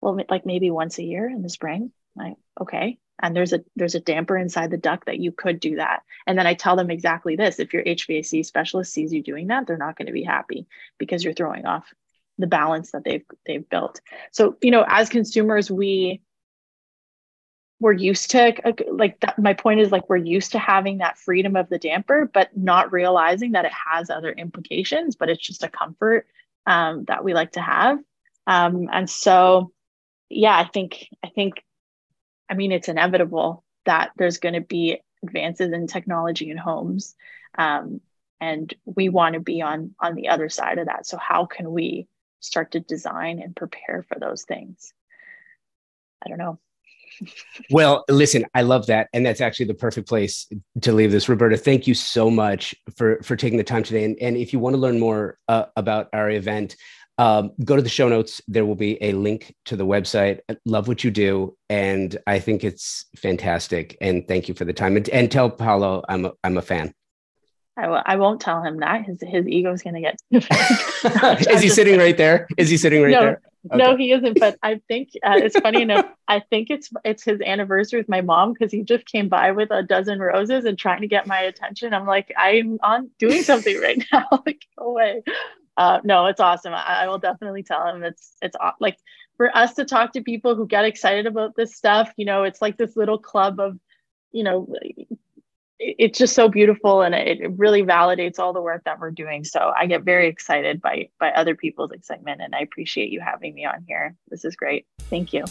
well, 0.01 0.17
like 0.29 0.45
maybe 0.45 0.71
once 0.71 0.97
a 0.97 1.03
year 1.03 1.29
in 1.29 1.41
the 1.41 1.49
spring. 1.49 1.91
Like, 2.15 2.35
okay 2.59 2.97
and 3.21 3.35
there's 3.35 3.53
a 3.53 3.63
there's 3.75 3.95
a 3.95 3.99
damper 3.99 4.37
inside 4.37 4.71
the 4.71 4.77
duct 4.77 5.05
that 5.05 5.19
you 5.19 5.31
could 5.31 5.59
do 5.59 5.75
that. 5.77 6.03
And 6.27 6.37
then 6.37 6.47
i 6.47 6.53
tell 6.53 6.75
them 6.75 6.91
exactly 6.91 7.35
this 7.35 7.59
if 7.59 7.73
your 7.73 7.83
hvac 7.83 8.45
specialist 8.45 8.93
sees 8.93 9.13
you 9.13 9.21
doing 9.21 9.47
that 9.47 9.67
they're 9.67 9.77
not 9.77 9.97
going 9.97 10.07
to 10.07 10.13
be 10.13 10.23
happy 10.23 10.67
because 10.97 11.23
you're 11.23 11.33
throwing 11.33 11.65
off 11.65 11.93
the 12.37 12.47
balance 12.47 12.91
that 12.91 13.03
they've 13.03 13.25
they've 13.45 13.67
built. 13.69 14.01
So 14.31 14.57
you 14.61 14.71
know 14.71 14.85
as 14.87 15.09
consumers 15.09 15.71
we 15.71 16.21
we're 17.79 17.93
used 17.93 18.31
to 18.31 18.53
like 18.89 19.19
that 19.19 19.37
my 19.37 19.53
point 19.53 19.81
is 19.81 19.91
like 19.91 20.09
we're 20.09 20.17
used 20.17 20.53
to 20.53 20.59
having 20.59 20.99
that 20.99 21.17
freedom 21.17 21.55
of 21.55 21.67
the 21.69 21.77
damper 21.77 22.29
but 22.33 22.55
not 22.55 22.93
realizing 22.93 23.51
that 23.51 23.65
it 23.65 23.71
has 23.71 24.09
other 24.09 24.31
implications 24.31 25.15
but 25.15 25.29
it's 25.29 25.45
just 25.45 25.63
a 25.63 25.69
comfort 25.69 26.25
um, 26.67 27.03
that 27.05 27.23
we 27.23 27.33
like 27.33 27.51
to 27.51 27.61
have. 27.61 27.99
Um, 28.47 28.89
and 28.91 29.09
so 29.09 29.71
yeah 30.29 30.57
i 30.57 30.65
think 30.65 31.07
i 31.23 31.29
think 31.29 31.63
I 32.49 32.53
mean, 32.53 32.71
it's 32.71 32.89
inevitable 32.89 33.63
that 33.85 34.11
there's 34.17 34.37
going 34.37 34.55
to 34.55 34.61
be 34.61 35.01
advances 35.23 35.71
in 35.71 35.87
technology 35.87 36.49
in 36.49 36.57
homes. 36.57 37.15
Um, 37.57 38.01
and 38.41 38.73
we 38.85 39.09
want 39.09 39.33
to 39.33 39.39
be 39.39 39.61
on 39.61 39.95
on 39.99 40.15
the 40.15 40.27
other 40.29 40.49
side 40.49 40.77
of 40.77 40.87
that. 40.87 41.07
So 41.07 41.17
how 41.17 41.45
can 41.45 41.71
we 41.71 42.07
start 42.39 42.71
to 42.71 42.79
design 42.79 43.39
and 43.39 43.55
prepare 43.55 44.05
for 44.07 44.19
those 44.19 44.43
things? 44.43 44.93
I 46.23 46.29
don't 46.29 46.37
know. 46.37 46.59
well, 47.71 48.03
listen, 48.09 48.45
I 48.53 48.61
love 48.63 48.87
that, 48.87 49.07
and 49.13 49.25
that's 49.25 49.41
actually 49.41 49.67
the 49.67 49.73
perfect 49.73 50.07
place 50.07 50.47
to 50.81 50.91
leave 50.91 51.11
this. 51.11 51.29
Roberta, 51.29 51.55
thank 51.55 51.87
you 51.87 51.93
so 51.93 52.29
much 52.29 52.75
for 52.97 53.21
for 53.23 53.35
taking 53.35 53.57
the 53.57 53.63
time 53.63 53.83
today. 53.83 54.03
And, 54.03 54.17
and 54.19 54.37
if 54.37 54.53
you 54.53 54.59
want 54.59 54.75
to 54.75 54.81
learn 54.81 54.99
more 54.99 55.37
uh, 55.47 55.65
about 55.75 56.09
Aria 56.13 56.41
Vent, 56.41 56.75
um, 57.17 57.51
go 57.63 57.75
to 57.75 57.81
the 57.81 57.89
show 57.89 58.09
notes. 58.09 58.41
There 58.47 58.65
will 58.65 58.75
be 58.75 59.01
a 59.01 59.13
link 59.13 59.55
to 59.65 59.75
the 59.75 59.85
website. 59.85 60.39
love 60.65 60.87
what 60.87 61.03
you 61.03 61.11
do, 61.11 61.55
and 61.69 62.17
I 62.27 62.39
think 62.39 62.63
it's 62.63 63.05
fantastic. 63.15 63.97
And 64.01 64.27
thank 64.27 64.47
you 64.47 64.53
for 64.53 64.65
the 64.65 64.73
time. 64.73 64.97
And, 64.97 65.07
and 65.09 65.31
tell 65.31 65.49
Paolo 65.49 66.03
I'm 66.09 66.25
a, 66.25 66.31
I'm 66.43 66.57
a 66.57 66.61
fan. 66.61 66.93
I 67.77 67.83
w- 67.83 68.03
I 68.05 68.15
won't 68.15 68.41
tell 68.41 68.63
him 68.63 68.77
that. 68.79 69.05
His 69.05 69.19
his 69.21 69.47
ego's 69.47 69.81
going 69.81 69.95
to 69.95 70.01
get. 70.01 70.19
Is 71.51 71.61
he 71.61 71.69
sitting 71.69 71.97
right 71.99 72.17
there? 72.17 72.47
Is 72.57 72.69
he 72.69 72.77
sitting 72.77 73.01
right 73.01 73.11
no, 73.11 73.19
there? 73.19 73.41
Okay. 73.67 73.77
No, 73.77 73.97
he 73.97 74.11
isn't. 74.11 74.39
But 74.39 74.57
I 74.63 74.79
think 74.87 75.09
uh, 75.25 75.33
it's 75.35 75.59
funny 75.59 75.81
enough. 75.81 76.05
I 76.27 76.39
think 76.39 76.69
it's 76.69 76.89
it's 77.03 77.23
his 77.23 77.41
anniversary 77.41 77.99
with 77.99 78.07
my 78.07 78.21
mom 78.21 78.53
because 78.53 78.71
he 78.71 78.83
just 78.83 79.05
came 79.05 79.27
by 79.27 79.51
with 79.51 79.71
a 79.71 79.83
dozen 79.83 80.19
roses 80.19 80.63
and 80.63 80.77
trying 80.77 81.01
to 81.01 81.07
get 81.07 81.27
my 81.27 81.39
attention. 81.39 81.93
I'm 81.93 82.05
like, 82.05 82.31
I'm 82.37 82.79
on 82.81 83.09
doing 83.19 83.41
something 83.41 83.79
right 83.81 84.01
now. 84.13 84.25
like, 84.45 84.61
go 84.77 84.85
away 84.85 85.23
uh, 85.77 85.99
no, 86.03 86.27
it's 86.27 86.39
awesome. 86.39 86.73
I, 86.73 87.03
I, 87.03 87.07
will 87.07 87.17
definitely 87.17 87.63
tell 87.63 87.85
him 87.87 88.03
it's 88.03 88.37
it's 88.41 88.55
like 88.79 88.97
for 89.35 89.55
us 89.55 89.73
to 89.73 89.85
talk 89.85 90.13
to 90.13 90.21
people 90.21 90.55
who 90.55 90.67
get 90.67 90.85
excited 90.85 91.25
about 91.25 91.55
this 91.55 91.75
stuff. 91.75 92.11
You 92.15 92.25
know, 92.25 92.43
it's 92.43 92.61
like 92.61 92.77
this 92.77 92.95
little 92.95 93.17
club 93.17 93.59
of, 93.59 93.77
you 94.31 94.43
know, 94.43 94.67
it, 94.81 95.07
it's 95.77 96.17
just 96.17 96.33
so 96.33 96.47
beautiful 96.47 97.01
and 97.01 97.13
it, 97.13 97.41
it 97.41 97.51
really 97.57 97.83
validates 97.83 98.39
all 98.39 98.53
the 98.53 98.61
work 98.61 98.83
that 98.85 98.99
we're 98.99 99.11
doing. 99.11 99.43
So 99.43 99.73
I 99.77 99.85
get 99.87 100.03
very 100.03 100.29
excited 100.29 100.81
by 100.81 101.09
by 101.19 101.31
other 101.31 101.55
people's 101.55 101.91
excitement, 101.91 102.41
and 102.41 102.55
I 102.55 102.59
appreciate 102.59 103.11
you 103.11 103.19
having 103.19 103.53
me 103.53 103.65
on 103.65 103.83
here. 103.85 104.15
This 104.29 104.45
is 104.45 104.55
great. 104.55 104.85
Thank 105.09 105.33
you. 105.33 105.43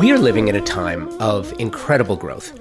We 0.00 0.12
are 0.12 0.18
living 0.18 0.48
in 0.48 0.56
a 0.56 0.60
time 0.60 1.08
of 1.20 1.52
incredible 1.60 2.16
growth 2.16 2.58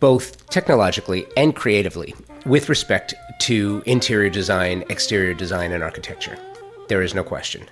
both 0.00 0.48
technologically 0.50 1.26
and 1.36 1.54
creatively 1.54 2.14
with 2.46 2.68
respect 2.68 3.14
to 3.40 3.82
interior 3.86 4.30
design, 4.30 4.84
exterior 4.88 5.34
design, 5.34 5.72
and 5.72 5.82
architecture. 5.82 6.38
There 6.88 7.02
is 7.02 7.14
no 7.14 7.22
question. 7.22 7.68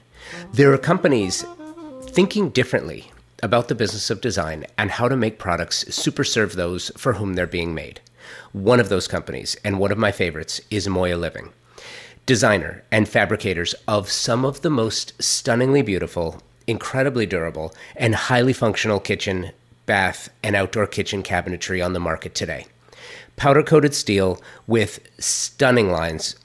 There 0.53 0.73
are 0.73 0.79
companies 0.79 1.45
thinking 2.03 2.51
differently 2.51 3.11
about 3.43 3.69
the 3.69 3.75
business 3.75 4.11
of 4.11 4.21
design 4.21 4.67
and 4.79 4.91
how 4.91 5.09
to 5.09 5.17
make 5.17 5.39
products 5.39 5.95
super 5.95 6.25
serve 6.25 6.55
those 6.55 6.91
for 6.97 7.15
whom 7.15 7.35
they're 7.35 7.47
being 7.47 7.75
made. 7.75 8.01
One 8.53 8.81
of 8.81 8.89
those 8.89 9.07
companies, 9.07 9.57
and 9.65 9.79
one 9.79 9.93
of 9.93 9.99
my 9.99 10.11
favorites, 10.11 10.61
is 10.71 10.89
Moya 10.89 11.17
Living. 11.17 11.51
Designer 12.25 12.83
and 12.91 13.09
fabricators 13.09 13.75
of 13.87 14.11
some 14.11 14.45
of 14.45 14.63
the 14.63 14.71
most 14.71 15.13
stunningly 15.23 15.83
beautiful, 15.83 16.43
incredibly 16.67 17.27
durable, 17.27 17.73
and 17.95 18.15
highly 18.15 18.53
functional 18.53 18.99
kitchen 18.99 19.53
bath, 19.87 20.29
and 20.43 20.55
outdoor 20.55 20.87
kitchen 20.87 21.23
cabinetry 21.23 21.85
on 21.85 21.93
the 21.93 22.01
market 22.01 22.35
today. 22.35 22.67
Powder 23.37 23.63
coated 23.63 23.95
steel 23.95 24.41
with 24.67 25.01
stunning 25.19 25.91
lines, 25.91 26.37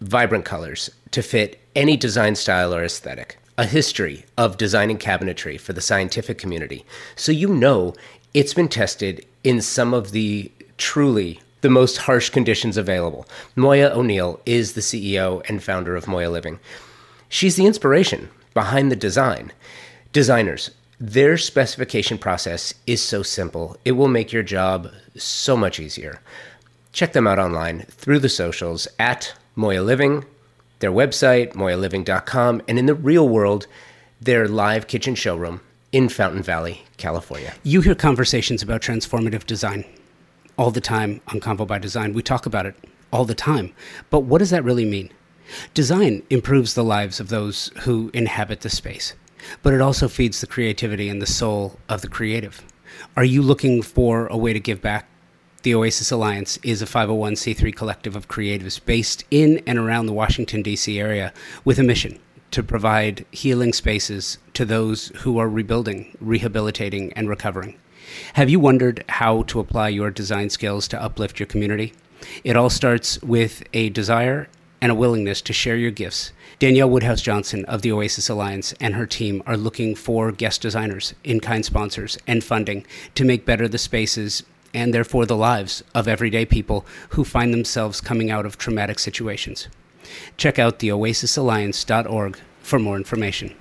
vibrant 0.00 0.44
colors 0.44 0.90
to 1.10 1.22
fit 1.22 1.60
any 1.74 1.96
design 1.96 2.34
style 2.34 2.74
or 2.74 2.84
aesthetic. 2.84 3.38
A 3.56 3.66
history 3.66 4.24
of 4.36 4.56
designing 4.56 4.98
cabinetry 4.98 5.60
for 5.60 5.72
the 5.72 5.80
scientific 5.80 6.38
community, 6.38 6.84
so 7.14 7.30
you 7.30 7.48
know 7.48 7.94
it's 8.32 8.54
been 8.54 8.68
tested 8.68 9.24
in 9.44 9.60
some 9.60 9.94
of 9.94 10.10
the 10.10 10.50
truly 10.76 11.40
the 11.60 11.70
most 11.70 11.96
harsh 11.96 12.28
conditions 12.28 12.76
available. 12.76 13.26
Moya 13.56 13.90
O'Neill 13.94 14.38
is 14.44 14.74
the 14.74 14.82
CEO 14.82 15.42
and 15.48 15.62
founder 15.62 15.96
of 15.96 16.06
Moya 16.06 16.28
Living. 16.30 16.58
She's 17.30 17.56
the 17.56 17.64
inspiration 17.64 18.28
behind 18.52 18.92
the 18.92 18.96
design. 18.96 19.50
Designers, 20.12 20.70
their 21.06 21.36
specification 21.36 22.16
process 22.16 22.72
is 22.86 23.02
so 23.02 23.22
simple, 23.22 23.76
it 23.84 23.92
will 23.92 24.08
make 24.08 24.32
your 24.32 24.42
job 24.42 24.90
so 25.14 25.54
much 25.54 25.78
easier. 25.78 26.22
Check 26.92 27.12
them 27.12 27.26
out 27.26 27.38
online 27.38 27.80
through 27.90 28.20
the 28.20 28.30
socials 28.30 28.88
at 28.98 29.34
Moya 29.54 29.82
Living, 29.82 30.24
their 30.78 30.90
website, 30.90 31.52
moyaliving.com, 31.52 32.62
and 32.66 32.78
in 32.78 32.86
the 32.86 32.94
real 32.94 33.28
world, 33.28 33.66
their 34.18 34.48
live 34.48 34.86
kitchen 34.86 35.14
showroom 35.14 35.60
in 35.92 36.08
Fountain 36.08 36.42
Valley, 36.42 36.82
California. 36.96 37.52
You 37.64 37.82
hear 37.82 37.94
conversations 37.94 38.62
about 38.62 38.80
transformative 38.80 39.44
design 39.44 39.84
all 40.56 40.70
the 40.70 40.80
time 40.80 41.20
on 41.28 41.38
Convo 41.38 41.66
by 41.66 41.78
Design. 41.78 42.14
We 42.14 42.22
talk 42.22 42.46
about 42.46 42.64
it 42.64 42.76
all 43.12 43.26
the 43.26 43.34
time. 43.34 43.74
But 44.08 44.20
what 44.20 44.38
does 44.38 44.50
that 44.50 44.64
really 44.64 44.86
mean? 44.86 45.12
Design 45.74 46.22
improves 46.30 46.72
the 46.72 46.84
lives 46.84 47.20
of 47.20 47.28
those 47.28 47.70
who 47.80 48.10
inhabit 48.14 48.62
the 48.62 48.70
space 48.70 49.12
but 49.62 49.72
it 49.72 49.80
also 49.80 50.08
feeds 50.08 50.40
the 50.40 50.46
creativity 50.46 51.08
and 51.08 51.20
the 51.20 51.26
soul 51.26 51.78
of 51.88 52.02
the 52.02 52.08
creative. 52.08 52.62
Are 53.16 53.24
you 53.24 53.42
looking 53.42 53.82
for 53.82 54.26
a 54.28 54.36
way 54.36 54.52
to 54.52 54.60
give 54.60 54.80
back 54.80 55.08
The 55.62 55.74
Oasis 55.74 56.10
Alliance 56.10 56.58
is 56.62 56.82
a 56.82 56.86
501c3 56.86 57.74
collective 57.74 58.14
of 58.16 58.28
creatives 58.28 58.84
based 58.84 59.24
in 59.30 59.62
and 59.66 59.78
around 59.78 60.06
the 60.06 60.12
Washington, 60.12 60.62
D.C. 60.62 60.98
area 60.98 61.32
with 61.64 61.78
a 61.78 61.82
mission 61.82 62.18
to 62.50 62.62
provide 62.62 63.26
healing 63.32 63.72
spaces 63.72 64.38
to 64.52 64.64
those 64.64 65.08
who 65.16 65.38
are 65.38 65.48
rebuilding, 65.48 66.16
rehabilitating, 66.20 67.12
and 67.14 67.28
recovering. 67.28 67.76
Have 68.34 68.50
you 68.50 68.60
wondered 68.60 69.04
how 69.08 69.42
to 69.44 69.58
apply 69.58 69.88
your 69.88 70.10
design 70.10 70.50
skills 70.50 70.86
to 70.88 71.02
uplift 71.02 71.40
your 71.40 71.46
community? 71.46 71.94
It 72.44 72.56
all 72.56 72.70
starts 72.70 73.20
with 73.22 73.64
a 73.72 73.88
desire 73.88 74.48
and 74.80 74.92
a 74.92 74.94
willingness 74.94 75.40
to 75.42 75.52
share 75.52 75.76
your 75.76 75.90
gifts. 75.90 76.32
Danielle 76.58 76.90
Woodhouse 76.90 77.20
Johnson 77.20 77.64
of 77.64 77.82
the 77.82 77.92
Oasis 77.92 78.28
Alliance 78.28 78.74
and 78.80 78.94
her 78.94 79.06
team 79.06 79.42
are 79.46 79.56
looking 79.56 79.94
for 79.94 80.30
guest 80.32 80.62
designers, 80.62 81.14
in 81.24 81.40
kind 81.40 81.64
sponsors, 81.64 82.16
and 82.26 82.44
funding 82.44 82.86
to 83.14 83.24
make 83.24 83.44
better 83.44 83.66
the 83.66 83.78
spaces 83.78 84.42
and 84.72 84.92
therefore 84.92 85.26
the 85.26 85.36
lives 85.36 85.82
of 85.94 86.08
everyday 86.08 86.44
people 86.44 86.84
who 87.10 87.24
find 87.24 87.52
themselves 87.52 88.00
coming 88.00 88.30
out 88.30 88.46
of 88.46 88.58
traumatic 88.58 88.98
situations. 88.98 89.68
Check 90.36 90.58
out 90.58 90.78
theoasisalliance.org 90.78 92.38
for 92.60 92.78
more 92.78 92.96
information. 92.96 93.54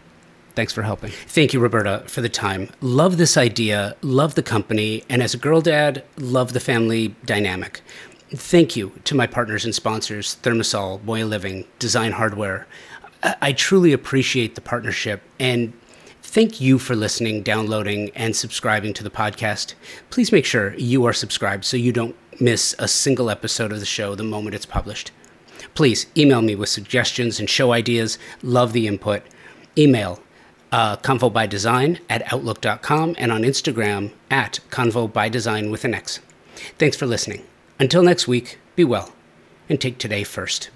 Thanks 0.56 0.74
for 0.74 0.84
helping. 0.84 1.10
Thank 1.10 1.54
you, 1.54 1.60
Roberta, 1.60 2.04
for 2.06 2.22
the 2.22 2.30
time. 2.30 2.70
Love 2.80 3.18
this 3.18 3.38
idea, 3.38 3.96
love 4.02 4.36
the 4.36 4.44
company, 4.44 5.04
and 5.10 5.24
as 5.24 5.34
a 5.34 5.38
girl 5.38 5.62
dad, 5.62 6.04
love 6.18 6.54
the 6.54 6.60
family 6.60 7.16
dynamic. 7.26 7.82
Thank 8.36 8.76
you 8.76 8.94
to 9.04 9.14
my 9.14 9.28
partners 9.28 9.64
and 9.64 9.76
sponsors, 9.76 10.38
ThermaSol, 10.42 11.04
Moya 11.04 11.28
Living, 11.28 11.66
Design 11.78 12.14
Hardware. 12.14 12.66
I 13.42 13.54
truly 13.54 13.94
appreciate 13.94 14.56
the 14.56 14.62
partnership 14.62 15.22
and 15.40 15.72
thank 16.24 16.60
you 16.60 16.80
for 16.80 16.96
listening, 16.96 17.44
downloading, 17.44 18.10
and 18.16 18.36
subscribing 18.36 18.94
to 18.96 19.04
the 19.04 19.12
podcast. 19.12 19.76
Please 20.10 20.32
make 20.32 20.46
sure 20.46 20.74
you 20.76 21.06
are 21.06 21.14
subscribed 21.14 21.64
so 21.64 21.78
you 21.78 21.92
don't 21.92 22.16
miss 22.42 22.76
a 22.80 22.88
single 22.88 23.30
episode 23.30 23.72
of 23.72 23.80
the 23.80 23.86
show 23.86 24.16
the 24.16 24.24
moment 24.24 24.56
it's 24.56 24.66
published. 24.66 25.12
Please 25.76 26.08
email 26.18 26.42
me 26.42 26.56
with 26.56 26.70
suggestions 26.70 27.40
and 27.40 27.48
show 27.48 27.72
ideas. 27.72 28.18
Love 28.42 28.74
the 28.74 28.88
input. 28.88 29.22
Email 29.78 30.20
uh, 30.72 30.98
Convo 30.98 31.32
by 31.32 31.46
Design 31.46 32.00
at 32.10 32.34
Outlook.com 32.34 33.16
and 33.20 33.32
on 33.32 33.44
Instagram 33.44 34.12
at 34.32 34.60
Convo 34.72 35.12
by 35.12 35.30
Design 35.30 35.70
with 35.70 35.86
an 35.86 35.94
X. 35.94 36.20
Thanks 36.80 36.98
for 36.98 37.06
listening. 37.06 37.44
Until 37.84 38.02
next 38.02 38.30
week, 38.30 38.60
be 38.78 38.86
well 38.86 39.12
and 39.68 39.82
take 39.82 39.98
today 39.98 40.24
first. 40.24 40.70